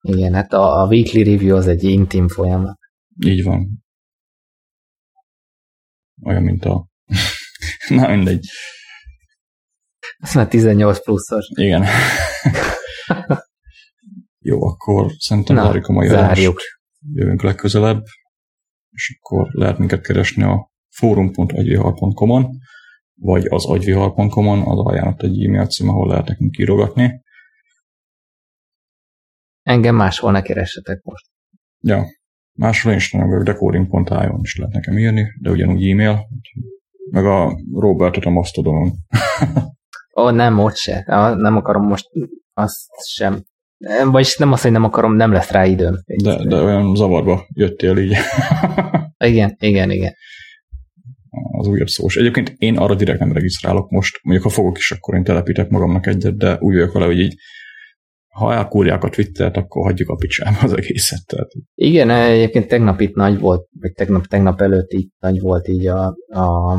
Igen, 0.00 0.34
hát 0.34 0.52
a, 0.52 0.82
a 0.82 0.86
weekly 0.86 1.22
review 1.22 1.56
az 1.56 1.66
egy 1.66 1.84
intim 1.84 2.28
folyamat. 2.28 2.78
Így 3.26 3.42
van. 3.42 3.84
Olyan, 6.24 6.42
mint 6.42 6.64
a... 6.64 6.88
Na, 7.88 8.08
mindegy. 8.08 8.46
Ez 10.16 10.34
már 10.34 10.48
18 10.48 11.04
pluszos. 11.04 11.46
Igen. 11.54 11.84
Jó, 14.40 14.66
akkor 14.66 15.10
szerintem 15.18 15.56
Na, 15.56 15.62
várjuk 15.62 15.86
a 15.86 15.92
mai 15.92 16.08
zárjuk. 16.08 16.60
Jövünk 17.12 17.42
legközelebb, 17.42 18.04
és 18.90 19.18
akkor 19.20 19.48
lehet 19.52 19.78
minket 19.78 20.00
keresni 20.00 20.42
a 20.42 20.70
forum.agyvihar.com-on, 20.88 22.50
vagy 23.14 23.46
az 23.46 23.66
agyvihar.com-on, 23.66 24.60
az 24.60 24.78
ajánlott 24.78 25.22
egy 25.22 25.44
e-mail 25.44 25.66
cím, 25.66 25.88
ahol 25.88 26.08
lehet 26.08 26.26
nekünk 26.26 26.58
írogatni. 26.58 27.22
Engem 29.62 29.94
máshol 29.94 30.30
ne 30.30 30.42
keressetek 30.42 31.02
most. 31.02 31.26
Ja, 31.80 32.06
máshol 32.52 32.92
én 32.92 32.98
is 32.98 33.12
nem 33.12 33.28
vagyok, 33.28 33.44
decoding.io-n 33.44 34.40
is 34.42 34.56
lehet 34.56 34.74
nekem 34.74 34.98
írni, 34.98 35.26
de 35.40 35.50
ugyanúgy 35.50 35.88
e-mail, 35.90 36.28
meg 37.10 37.24
a 37.24 37.58
Robertot 37.72 38.24
a 38.24 38.30
Mastodonon. 38.30 38.92
Ó, 40.18 40.22
oh, 40.22 40.32
nem, 40.32 40.58
ott 40.58 40.76
se. 40.76 41.04
Nem 41.36 41.56
akarom 41.56 41.86
most 41.86 42.06
azt 42.54 42.88
sem. 43.06 43.42
Vagyis 44.04 44.36
nem 44.36 44.52
azt, 44.52 44.62
hogy 44.62 44.72
nem 44.72 44.84
akarom, 44.84 45.14
nem 45.14 45.32
lesz 45.32 45.50
rá 45.50 45.64
időm. 45.64 45.94
De, 46.22 46.44
de 46.44 46.62
olyan 46.62 46.94
zavarba 46.94 47.46
jöttél 47.54 47.96
így. 47.96 48.16
igen, 49.24 49.56
igen, 49.58 49.90
igen. 49.90 50.14
Az 51.58 51.66
újabb 51.66 51.86
szós. 51.86 52.16
Egyébként 52.16 52.54
én 52.58 52.78
arra 52.78 52.94
direkt 52.94 53.18
nem 53.18 53.32
regisztrálok 53.32 53.90
most. 53.90 54.20
Mondjuk, 54.22 54.46
ha 54.46 54.52
fogok 54.52 54.78
is, 54.78 54.90
akkor 54.90 55.14
én 55.14 55.24
telepítek 55.24 55.68
magamnak 55.68 56.06
egyet, 56.06 56.36
de 56.36 56.56
úgy 56.60 56.74
vagyok 56.74 56.92
vele, 56.92 57.06
hogy 57.06 57.18
így 57.20 57.34
ha 58.28 58.52
elkúrják 58.52 59.04
a 59.04 59.08
Twittert, 59.08 59.56
akkor 59.56 59.84
hagyjuk 59.84 60.08
a 60.08 60.14
picsába 60.14 60.58
az 60.62 60.72
egészet. 60.72 61.26
Tehát. 61.26 61.50
Igen, 61.74 62.10
egyébként 62.10 62.68
tegnap 62.68 63.00
itt 63.00 63.14
nagy 63.14 63.38
volt, 63.38 63.68
vagy 63.80 63.92
tegnap, 63.92 64.26
tegnap 64.26 64.60
előtt 64.60 64.92
itt 64.92 65.12
nagy 65.18 65.40
volt 65.40 65.68
így 65.68 65.86
a, 65.86 66.06
a, 66.28 66.76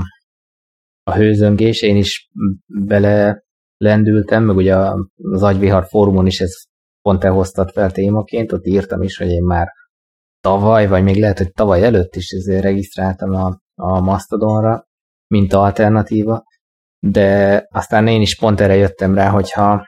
a 1.09 1.15
hőzöngés, 1.15 1.81
én 1.81 1.95
is 1.95 2.29
bele 2.65 3.43
lendültem, 3.77 4.43
meg 4.43 4.55
ugye 4.55 4.75
az 5.15 5.43
Agyvihar 5.43 5.85
fórumon 5.85 6.25
is 6.25 6.39
ez 6.39 6.51
pont 7.01 7.19
te 7.19 7.29
hoztad 7.29 7.71
fel 7.71 7.91
témaként, 7.91 8.51
ott 8.51 8.65
írtam 8.65 9.01
is, 9.01 9.17
hogy 9.17 9.29
én 9.29 9.43
már 9.43 9.67
tavaly, 10.41 10.87
vagy 10.87 11.03
még 11.03 11.19
lehet, 11.19 11.37
hogy 11.37 11.51
tavaly 11.51 11.83
előtt 11.83 12.15
is 12.15 12.31
ezért 12.31 12.63
regisztráltam 12.63 13.33
a, 13.33 13.59
a 13.75 13.99
Mastodonra, 13.99 14.87
mint 15.27 15.53
alternatíva, 15.53 16.43
de 16.99 17.65
aztán 17.69 18.07
én 18.07 18.21
is 18.21 18.35
pont 18.35 18.59
erre 18.59 18.75
jöttem 18.75 19.15
rá, 19.15 19.29
hogyha 19.29 19.87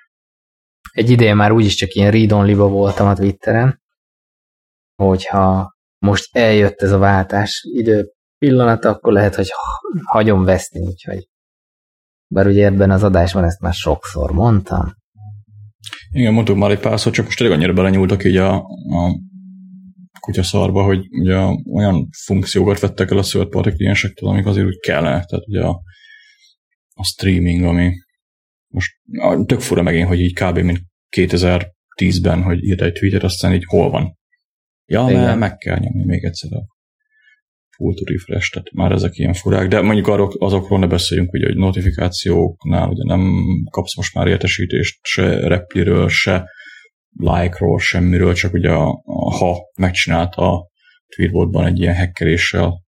egy 0.91 1.09
ideje 1.09 1.33
már 1.33 1.51
úgyis 1.51 1.75
csak 1.75 1.93
ilyen 1.93 2.11
read 2.11 2.57
ba 2.57 2.67
voltam 2.67 3.07
a 3.07 3.15
Twitteren, 3.15 3.81
hogyha 4.95 5.75
most 5.97 6.35
eljött 6.35 6.81
ez 6.81 6.91
a 6.91 6.97
váltás 6.97 7.67
idő 7.73 8.11
pillanata, 8.45 8.89
akkor 8.89 9.13
lehet, 9.13 9.35
hogy 9.35 9.47
hagyom 10.03 10.43
veszni, 10.43 10.79
úgyhogy 10.79 11.27
bár 12.27 12.47
ugye 12.47 12.65
ebben 12.65 12.91
az 12.91 13.03
adásban 13.03 13.43
ezt 13.43 13.59
már 13.59 13.73
sokszor 13.73 14.31
mondtam. 14.31 14.93
Igen, 16.11 16.33
mondtuk 16.33 16.57
már 16.57 16.71
egy 16.71 16.79
párszor, 16.79 17.11
csak 17.11 17.25
most 17.25 17.37
tényleg 17.37 17.57
annyira 17.57 17.73
belenyúltak 17.73 18.23
így 18.23 18.35
a, 18.35 18.53
a 18.55 19.19
kutyaszarba, 20.19 20.83
hogy 20.83 21.07
ugye 21.09 21.35
olyan 21.73 22.09
funkciókat 22.25 22.79
vettek 22.79 23.11
el 23.11 23.17
a 23.17 23.21
third 23.21 23.49
party 23.49 23.69
kliensektől, 23.69 24.29
amik 24.29 24.45
azért 24.45 24.67
úgy 24.67 24.79
kellene. 24.79 25.25
Tehát 25.25 25.47
ugye 25.47 25.61
a, 25.63 25.81
a 26.93 27.03
streaming, 27.03 27.63
ami 27.63 27.93
most 28.67 28.91
tök 29.45 29.59
fura 29.59 29.81
megint, 29.81 30.07
hogy 30.07 30.19
így 30.19 30.33
kb. 30.33 30.57
mint 30.57 30.79
2010-ben, 31.17 32.43
hogy 32.43 32.63
írt 32.63 32.81
egy 32.81 32.93
tweetet, 32.93 33.23
aztán 33.23 33.53
így 33.53 33.65
hol 33.65 33.89
van. 33.89 34.17
Ja, 34.85 35.05
mert 35.05 35.39
meg 35.39 35.57
kell 35.57 35.77
nyomni 35.77 36.05
még 36.05 36.23
egyszer 36.23 36.53
a 36.53 36.65
full 37.81 37.93
refresh, 38.05 38.51
tehát 38.51 38.71
már 38.71 38.91
ezek 38.91 39.17
ilyen 39.17 39.33
furák, 39.33 39.67
de 39.67 39.81
mondjuk 39.81 40.07
arról, 40.07 40.31
azokról 40.37 40.79
ne 40.79 40.87
beszéljünk, 40.87 41.33
ugye, 41.33 41.45
hogy 41.45 41.55
notifikációknál 41.55 42.89
ugye 42.89 43.03
nem 43.15 43.31
kapsz 43.69 43.95
most 43.95 44.13
már 44.13 44.27
értesítést 44.27 44.99
se 45.01 45.47
repliről, 45.47 46.09
se 46.09 46.49
like-ról, 47.17 47.79
semmiről, 47.79 48.33
csak 48.33 48.53
ugye 48.53 48.69
a, 48.69 49.01
a, 49.05 49.35
ha 49.35 49.57
megcsinálta 49.79 50.51
a 50.51 50.67
tweetbotban 51.15 51.65
egy 51.65 51.79
ilyen 51.79 51.95
hackeréssel 51.95 52.83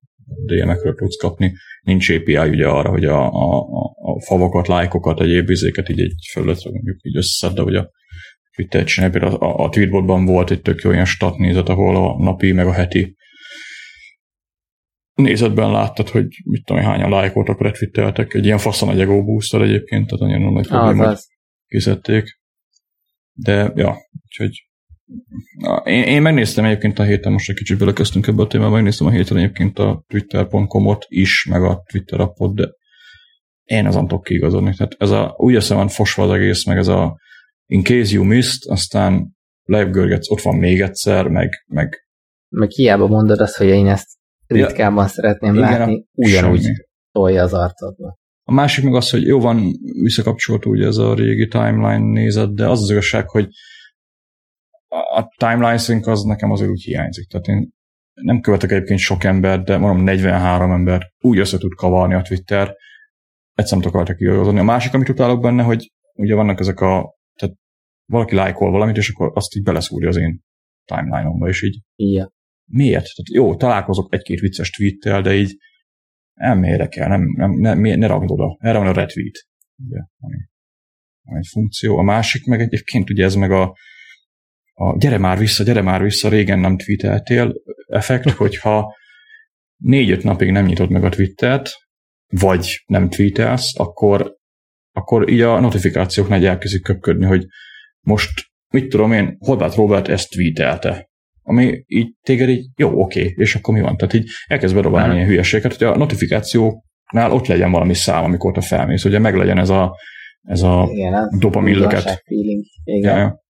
DM-ekről 0.45 0.95
tudsz 0.95 1.15
kapni. 1.15 1.53
Nincs 1.81 2.09
API 2.09 2.37
ugye 2.37 2.67
arra, 2.67 2.89
hogy 2.89 3.05
a, 3.05 3.31
a, 3.31 3.57
a 3.95 4.21
favokat, 4.25 4.67
lájkokat, 4.67 5.21
egyéb 5.21 5.49
izéket 5.49 5.89
így 5.89 5.99
egy 5.99 6.13
felületre 6.31 6.69
mondjuk 6.69 6.97
így 7.01 7.17
összeszed, 7.17 7.55
de 7.55 7.61
ugye 7.61 7.79
a 7.79 7.89
Twitter 8.55 8.83
csinálja. 8.83 9.19
Például 9.19 9.41
a, 9.41 9.63
a 9.63 9.69
tweetbotban 9.69 10.25
volt 10.25 10.51
egy 10.51 10.61
tök 10.61 10.81
jó 10.81 10.91
ilyen 10.91 11.05
stat 11.05 11.37
nézet, 11.37 11.69
ahol 11.69 11.95
a 11.95 12.23
napi 12.23 12.51
meg 12.51 12.67
a 12.67 12.73
heti 12.73 13.15
nézetben 15.13 15.71
láttad, 15.71 16.09
hogy 16.09 16.27
mit 16.43 16.65
tudom, 16.65 16.83
hányan 16.83 17.09
lájkoltak, 17.09 17.61
retweeteltek. 17.61 18.33
Egy 18.33 18.45
ilyen 18.45 18.57
faszon 18.57 18.89
egy 18.89 18.99
ego 18.99 19.23
booster 19.23 19.61
egyébként, 19.61 20.07
tehát 20.07 20.33
nagyon 20.33 20.53
nagy 20.53 20.67
problémát 20.67 21.19
kizették. 21.67 22.39
De, 23.33 23.71
ja, 23.75 23.97
úgyhogy 24.23 24.67
Na, 25.57 25.75
én, 25.75 26.03
én 26.03 26.21
megnéztem 26.21 26.65
egyébként 26.65 26.99
a 26.99 27.03
héten, 27.03 27.31
most 27.31 27.49
egy 27.49 27.55
kicsit 27.55 27.77
belekezdtünk 27.77 28.27
ebbe 28.27 28.41
a 28.41 28.47
témába, 28.47 28.71
megnéztem 28.71 29.07
a 29.07 29.11
héten 29.11 29.37
egyébként 29.37 29.79
a 29.79 30.03
twitter.com-ot 30.07 31.05
is, 31.07 31.47
meg 31.49 31.63
a 31.63 31.83
Twitter 31.91 32.19
appot, 32.19 32.55
de 32.55 32.69
én 33.63 33.85
azon 33.85 34.07
tudok 34.07 34.23
kiigazodni. 34.23 34.75
Tehát 34.75 34.95
ez 34.97 35.09
a, 35.09 35.33
úgy 35.37 35.55
össze 35.55 35.75
van 35.75 35.87
fosva 35.87 36.23
az 36.23 36.31
egész, 36.31 36.65
meg 36.65 36.77
ez 36.77 36.87
a 36.87 37.17
in 37.65 37.83
case 37.83 38.13
you 38.13 38.23
missed, 38.23 38.71
aztán 38.71 39.35
görgetsz, 39.65 40.29
ott 40.29 40.41
van 40.41 40.55
még 40.55 40.81
egyszer, 40.81 41.27
meg, 41.27 41.63
meg 41.67 42.03
meg 42.53 42.69
hiába 42.69 43.07
mondod 43.07 43.39
azt, 43.39 43.57
hogy 43.57 43.67
én 43.67 43.87
ezt 43.87 44.07
ritkában 44.53 45.03
ja, 45.03 45.09
szeretném 45.09 45.55
igen, 45.55 45.79
látni, 45.79 46.05
ugyanúgy 46.11 46.67
tolja 47.11 47.43
az 47.43 47.53
arcodba. 47.53 48.17
A 48.43 48.51
másik 48.51 48.83
meg 48.83 48.93
az, 48.93 49.09
hogy 49.09 49.25
jó 49.25 49.39
van, 49.39 49.71
visszakapcsolt 50.01 50.65
ugye 50.65 50.85
ez 50.85 50.97
a 50.97 51.13
régi 51.13 51.47
timeline 51.47 52.11
nézet, 52.11 52.53
de 52.53 52.69
az 52.69 52.81
az 52.81 52.89
igazság, 52.89 53.29
hogy 53.29 53.47
a 55.15 55.27
timeline 55.37 55.77
sync 55.77 56.07
az 56.07 56.23
nekem 56.23 56.51
azért 56.51 56.69
úgy 56.69 56.81
hiányzik. 56.81 57.27
Tehát 57.27 57.47
én 57.47 57.69
nem 58.13 58.41
követek 58.41 58.71
egyébként 58.71 58.99
sok 58.99 59.23
embert, 59.23 59.65
de 59.65 59.77
mondom 59.77 60.03
43 60.03 60.71
ember 60.71 61.11
úgy 61.19 61.37
össze 61.37 61.57
tud 61.57 61.73
kavarni 61.73 62.13
a 62.13 62.21
Twitter, 62.21 62.75
egyszerűen 63.53 63.89
nem 63.91 64.03
tudok 64.03 64.17
rajta 64.17 64.59
A 64.59 64.63
másik, 64.63 64.93
amit 64.93 65.09
utálok 65.09 65.41
benne, 65.41 65.63
hogy 65.63 65.91
ugye 66.13 66.35
vannak 66.35 66.59
ezek 66.59 66.79
a, 66.79 67.15
tehát 67.39 67.55
valaki 68.05 68.35
lájkol 68.35 68.71
valamit, 68.71 68.97
és 68.97 69.09
akkor 69.09 69.31
azt 69.33 69.55
így 69.55 69.63
beleszúrja 69.63 70.07
az 70.07 70.17
én 70.17 70.41
timeline-omba, 70.85 71.47
és 71.47 71.63
így 71.63 71.79
Igen. 71.95 72.33
Miért? 72.65 73.07
Tehát 73.15 73.29
jó, 73.33 73.55
találkozok 73.55 74.13
egy-két 74.13 74.39
vicces 74.39 74.69
tweettel, 74.69 75.21
de 75.21 75.35
így 75.35 75.57
nem 76.33 76.63
érdekel, 76.63 77.07
nem, 77.07 77.21
nem, 77.37 77.51
nem, 77.51 77.79
ne, 77.79 77.95
ne 77.95 78.07
ragd 78.07 78.31
oda. 78.31 78.57
Erre 78.59 78.77
van 78.77 78.87
a 78.87 78.93
retweet, 78.93 79.47
ugye, 79.85 79.99
ami, 80.19 80.35
ami 81.23 81.37
egy 81.37 81.47
funkció. 81.51 81.97
A 81.97 82.01
másik 82.01 82.45
meg 82.45 82.61
egyébként 82.61 83.09
ugye 83.09 83.23
ez 83.23 83.35
meg 83.35 83.51
a, 83.51 83.75
a 84.73 84.97
gyere 84.97 85.17
már 85.17 85.37
vissza, 85.37 85.63
gyere 85.63 85.81
már 85.81 86.01
vissza, 86.01 86.29
régen 86.29 86.59
nem 86.59 86.77
tweeteltél 86.77 87.53
effekt, 87.87 88.29
hogyha 88.43 88.95
négy-öt 89.77 90.23
napig 90.23 90.51
nem 90.51 90.65
nyitod 90.65 90.89
meg 90.89 91.03
a 91.03 91.09
Twittert, 91.09 91.69
vagy 92.27 92.83
nem 92.85 93.09
tweetelsz, 93.09 93.79
akkor, 93.79 94.35
akkor 94.91 95.29
így 95.29 95.41
a 95.41 95.59
notifikációknál 95.59 96.45
elkezdik 96.45 96.83
köpködni, 96.83 97.25
hogy 97.25 97.45
most, 97.99 98.51
mit 98.69 98.89
tudom 98.89 99.11
én, 99.11 99.37
Horváth 99.39 99.77
Robert 99.77 100.07
ezt 100.07 100.29
tweetelte. 100.29 101.11
Ami 101.43 101.83
így 101.87 102.13
téged 102.21 102.49
így, 102.49 102.69
jó, 102.75 103.01
oké, 103.01 103.33
és 103.35 103.55
akkor 103.55 103.73
mi 103.73 103.81
van? 103.81 103.97
Tehát 103.97 104.13
így 104.13 104.29
elkezd 104.47 104.75
bedobálni 104.75 105.03
uh-huh. 105.05 105.17
ilyen 105.17 105.29
hülyeséget, 105.29 105.75
hogy 105.75 105.87
a 105.87 105.97
notifikációknál 105.97 107.31
ott 107.31 107.47
legyen 107.47 107.71
valami 107.71 107.93
szám, 107.93 108.23
amikor 108.23 108.53
te 108.53 108.61
felmész, 108.61 109.05
ugye 109.05 109.19
meg 109.19 109.35
legyen 109.35 109.57
ez 109.57 109.69
a, 109.69 109.95
ez 110.41 110.61
a 110.61 110.87
Igen, 110.91 111.29
dopamin 111.39 111.77
löket. 111.77 112.21
feeling. 112.25 112.63
Igen. 112.83 113.15
Ja, 113.15 113.21
ja. 113.21 113.41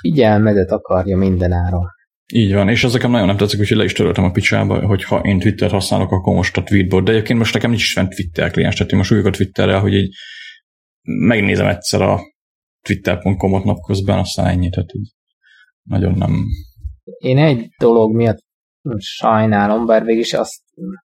Figyelmedet 0.00 0.70
akarja 0.70 1.16
minden 1.16 1.52
áron. 1.52 1.86
Így 2.34 2.52
van, 2.52 2.68
és 2.68 2.84
ezeken 2.84 3.10
nagyon 3.10 3.26
nem 3.26 3.36
tetszik, 3.36 3.60
úgyhogy 3.60 3.76
le 3.76 3.84
is 3.84 3.92
töröltem 3.92 4.24
a 4.24 4.30
picsába, 4.30 4.86
hogy 4.86 5.04
ha 5.04 5.18
én 5.18 5.38
Twitter 5.38 5.70
használok, 5.70 6.10
akkor 6.10 6.34
most 6.34 6.56
a 6.56 6.62
tweetbot, 6.62 7.04
de 7.04 7.12
egyébként 7.12 7.38
most 7.38 7.54
nekem 7.54 7.70
nincs 7.70 7.82
is 7.82 7.92
fent 7.92 8.14
Twitter 8.14 8.50
kliens, 8.50 8.74
tehát 8.74 8.92
én 8.92 8.98
most 8.98 9.12
újjuk 9.12 9.26
a 9.26 9.30
Twitterrel, 9.30 9.80
hogy 9.80 9.94
így 9.94 10.14
megnézem 11.02 11.66
egyszer 11.66 12.02
a 12.02 12.20
twitter.com-ot 12.82 13.64
napközben, 13.64 14.18
aztán 14.18 14.46
ennyi, 14.46 14.68
tehát 14.68 14.94
így 14.94 15.10
nagyon 15.82 16.12
nem... 16.12 16.46
Én 17.04 17.38
egy 17.38 17.68
dolog 17.78 18.14
miatt 18.14 18.38
sajnálom, 18.98 19.86
bár 19.86 20.04
végig 20.04 20.34
azt 20.34 20.62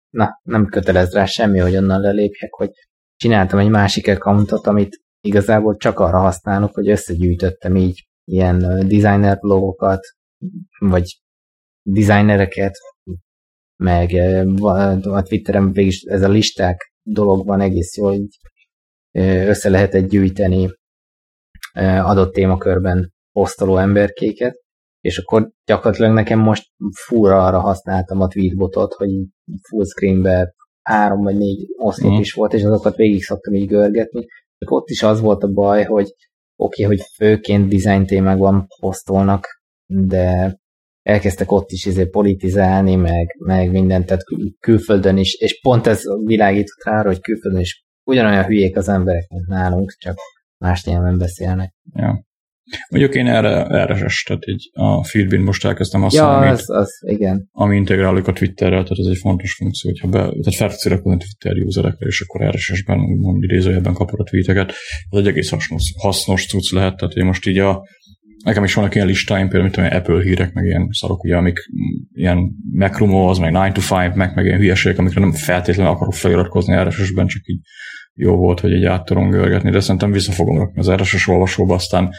na, 0.10 0.40
nem 0.44 0.66
kötelez 0.66 1.14
rá 1.14 1.26
semmi, 1.26 1.60
hogy 1.60 1.76
onnan 1.76 2.02
lelépjek, 2.02 2.54
hogy 2.54 2.70
csináltam 3.16 3.60
egy 3.60 3.70
másik 3.70 4.08
accountot, 4.08 4.68
amit 4.68 5.02
igazából 5.22 5.78
csak 5.78 6.00
arra 6.00 6.20
használok, 6.20 6.74
hogy 6.74 6.90
összegyűjtöttem 6.90 7.76
így 7.76 8.08
ilyen 8.24 8.60
designer 8.88 9.38
blogokat, 9.40 10.00
vagy 10.80 11.22
designereket, 11.82 12.78
meg 13.84 14.12
a 15.04 15.22
Twitteren 15.22 15.72
végig 15.72 16.10
ez 16.10 16.22
a 16.22 16.30
listák 16.30 16.92
dolog 17.04 17.46
van 17.46 17.62
egész 17.62 17.98
jól, 17.98 18.14
így 18.14 18.38
össze 19.48 19.70
lehetett 19.70 20.10
gyűjteni 20.10 20.70
adott 21.82 22.34
témakörben 22.34 23.14
posztoló 23.32 23.78
emberkéket, 23.78 24.66
és 25.08 25.18
akkor 25.18 25.52
gyakorlatilag 25.66 26.14
nekem 26.14 26.40
most 26.40 26.68
fura 27.06 27.46
arra 27.46 27.60
használtam 27.60 28.22
a 28.22 28.28
tweetbotot, 28.28 28.94
hogy 28.94 29.10
full 29.70 29.86
screenbe 29.86 30.54
három 30.82 31.24
vagy 31.24 31.38
négy 31.38 31.66
oszlop 31.78 32.12
mm. 32.12 32.20
is 32.20 32.34
volt, 32.34 32.54
és 32.54 32.64
azokat 32.64 32.96
végig 32.96 33.24
szoktam 33.24 33.54
így 33.54 33.68
görgetni. 33.68 34.26
Csak 34.58 34.72
ott 34.72 34.90
is 34.90 35.04
az 35.04 35.20
volt 35.20 35.44
a 35.44 35.48
baj, 35.48 35.84
hogy 35.84 36.14
oké, 36.56 36.84
okay, 36.84 36.98
hogy 36.98 37.06
főként 37.16 37.70
design 37.70 38.06
témákban 38.06 38.68
posztolnak, 38.80 39.48
de 39.86 40.58
elkezdtek 41.02 41.52
ott 41.52 41.72
is 41.72 41.86
izé 41.86 42.06
politizálni, 42.06 42.96
meg, 42.96 43.36
meg 43.40 43.72
mindent, 43.72 44.06
tehát 44.06 44.24
kül- 44.24 44.56
külföldön 44.60 45.18
is, 45.18 45.34
és 45.34 45.60
pont 45.62 45.88
ez 45.88 46.02
világított 46.26 46.84
rá, 46.84 47.04
hogy 47.04 47.20
külföldön 47.20 47.62
is 47.62 47.86
ugyanolyan 48.04 48.46
hülyék 48.46 48.78
az 48.78 48.90
emberek, 48.90 49.28
mint 49.30 49.48
nálunk, 49.48 49.92
csak 49.92 50.18
más 50.58 50.86
nyelven 50.86 51.18
beszélnek. 51.18 51.74
Ja. 51.94 52.26
Mondjuk 52.90 53.16
én 53.16 53.28
erre, 53.28 53.66
erre 53.66 53.94
tehát 54.26 54.48
így 54.48 54.70
a 54.74 55.04
feedbin 55.04 55.42
most 55.42 55.66
elkezdtem 55.66 56.02
használni, 56.02 56.46
ja, 56.46 56.50
amit, 56.50 56.60
az, 56.60 56.70
az, 56.70 56.90
igen. 57.06 57.50
ami 57.52 57.76
integráljuk 57.76 58.28
a 58.28 58.34
Twitterrel, 58.34 58.84
tehát 58.84 59.00
ez 59.00 59.06
egy 59.06 59.18
fontos 59.18 59.54
funkció, 59.54 59.92
hogyha 59.92 60.08
be, 60.08 60.20
tehát 60.20 60.56
felteszélek 60.56 61.06
a 61.06 61.18
Twitter 61.18 61.64
userekre, 61.66 62.06
és 62.06 62.22
akkor 62.28 62.50
RSS-ben, 62.50 63.00
úgymond 63.00 63.44
idézőjelben 63.44 63.94
kapod 63.94 64.20
a 64.20 64.24
tweeteket, 64.24 64.74
ez 65.10 65.20
egy 65.20 65.28
egész 65.28 65.50
hasznos, 65.50 65.94
hasznos 65.98 66.48
cucc 66.48 66.72
lehet, 66.72 66.96
tehát 66.96 67.14
én 67.14 67.26
most 67.26 67.48
így 67.48 67.58
a, 67.58 67.84
nekem 68.44 68.64
is 68.64 68.74
vannak 68.74 68.96
ilyen 68.96 69.08
listáim, 69.08 69.48
például 69.48 69.72
mint 69.76 69.94
Apple 69.94 70.24
hírek, 70.24 70.54
meg 70.54 70.66
ilyen 70.66 70.88
szarok, 70.92 71.24
ugye, 71.24 71.36
amik 71.36 71.60
ilyen 72.14 72.56
Rumors, 72.98 73.40
meg 73.40 73.52
9 73.52 73.88
to 73.88 74.04
5, 74.04 74.16
meg, 74.16 74.36
meg 74.36 74.46
ilyen 74.46 74.60
hülyeségek, 74.60 75.00
amikre 75.00 75.20
nem 75.20 75.32
feltétlenül 75.32 75.92
akarok 75.92 76.14
feliratkozni 76.14 76.84
RSS-ben, 76.84 77.28
csak 77.28 77.42
így 77.48 77.60
jó 78.14 78.36
volt, 78.36 78.60
hogy 78.60 78.74
egy 78.74 78.86
át 78.86 79.06
tudom 79.06 79.30
görgetni, 79.30 79.72
de 79.72 79.80
szerintem 79.80 80.12
vissza 80.12 80.32
fogom 80.32 80.58
rakni 80.58 80.80
az 80.80 80.92
RSS 80.92 81.28
olvasóba, 81.28 81.74
aztán 81.74 82.14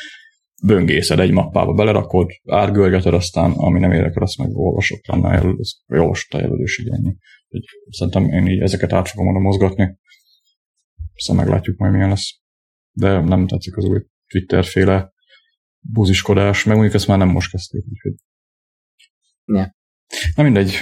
böngészed 0.62 1.20
egy 1.20 1.30
mappába, 1.30 1.72
belerakod, 1.72 2.30
átgörgeted, 2.46 3.14
aztán 3.14 3.50
ami 3.52 3.78
nem 3.78 3.92
érdekel, 3.92 4.22
azt 4.22 4.38
meg 4.38 4.56
olvasott 4.56 5.06
lenne, 5.06 5.34
jelölés, 5.34 5.82
vagy 5.86 5.98
olvasott 5.98 6.40
a 6.40 6.40
jelölésig 6.40 6.88
ennyi. 6.88 7.16
Úgy, 7.48 7.64
szerintem 7.90 8.24
én 8.24 8.46
így 8.46 8.60
ezeket 8.60 8.92
át 8.92 9.08
fogom 9.08 9.28
oda 9.28 9.38
mozgatni. 9.38 9.98
Aztán 11.14 11.36
meglátjuk 11.36 11.78
majd 11.78 11.92
milyen 11.92 12.08
lesz. 12.08 12.40
De 12.92 13.20
nem 13.20 13.46
tetszik 13.46 13.76
az 13.76 13.84
új 13.84 14.02
Twitter-féle 14.26 15.12
buziskodás, 15.80 16.64
meg 16.64 16.74
mondjuk 16.74 16.94
ezt 16.94 17.06
már 17.06 17.18
nem 17.18 17.28
most 17.28 17.50
kezdték, 17.50 17.84
úgyhogy. 17.90 18.14
Ja. 19.44 19.76
Na 20.34 20.42
mindegy, 20.42 20.74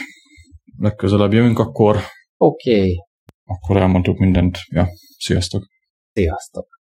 legközelebb 0.78 1.32
jövünk, 1.32 1.58
akkor 1.58 1.96
Oké. 2.36 2.78
Okay. 2.78 2.96
akkor 3.44 3.76
elmondtuk 3.76 4.18
mindent. 4.18 4.58
Ja, 4.70 4.88
sziasztok! 5.18 5.66
Sziasztok! 6.12 6.75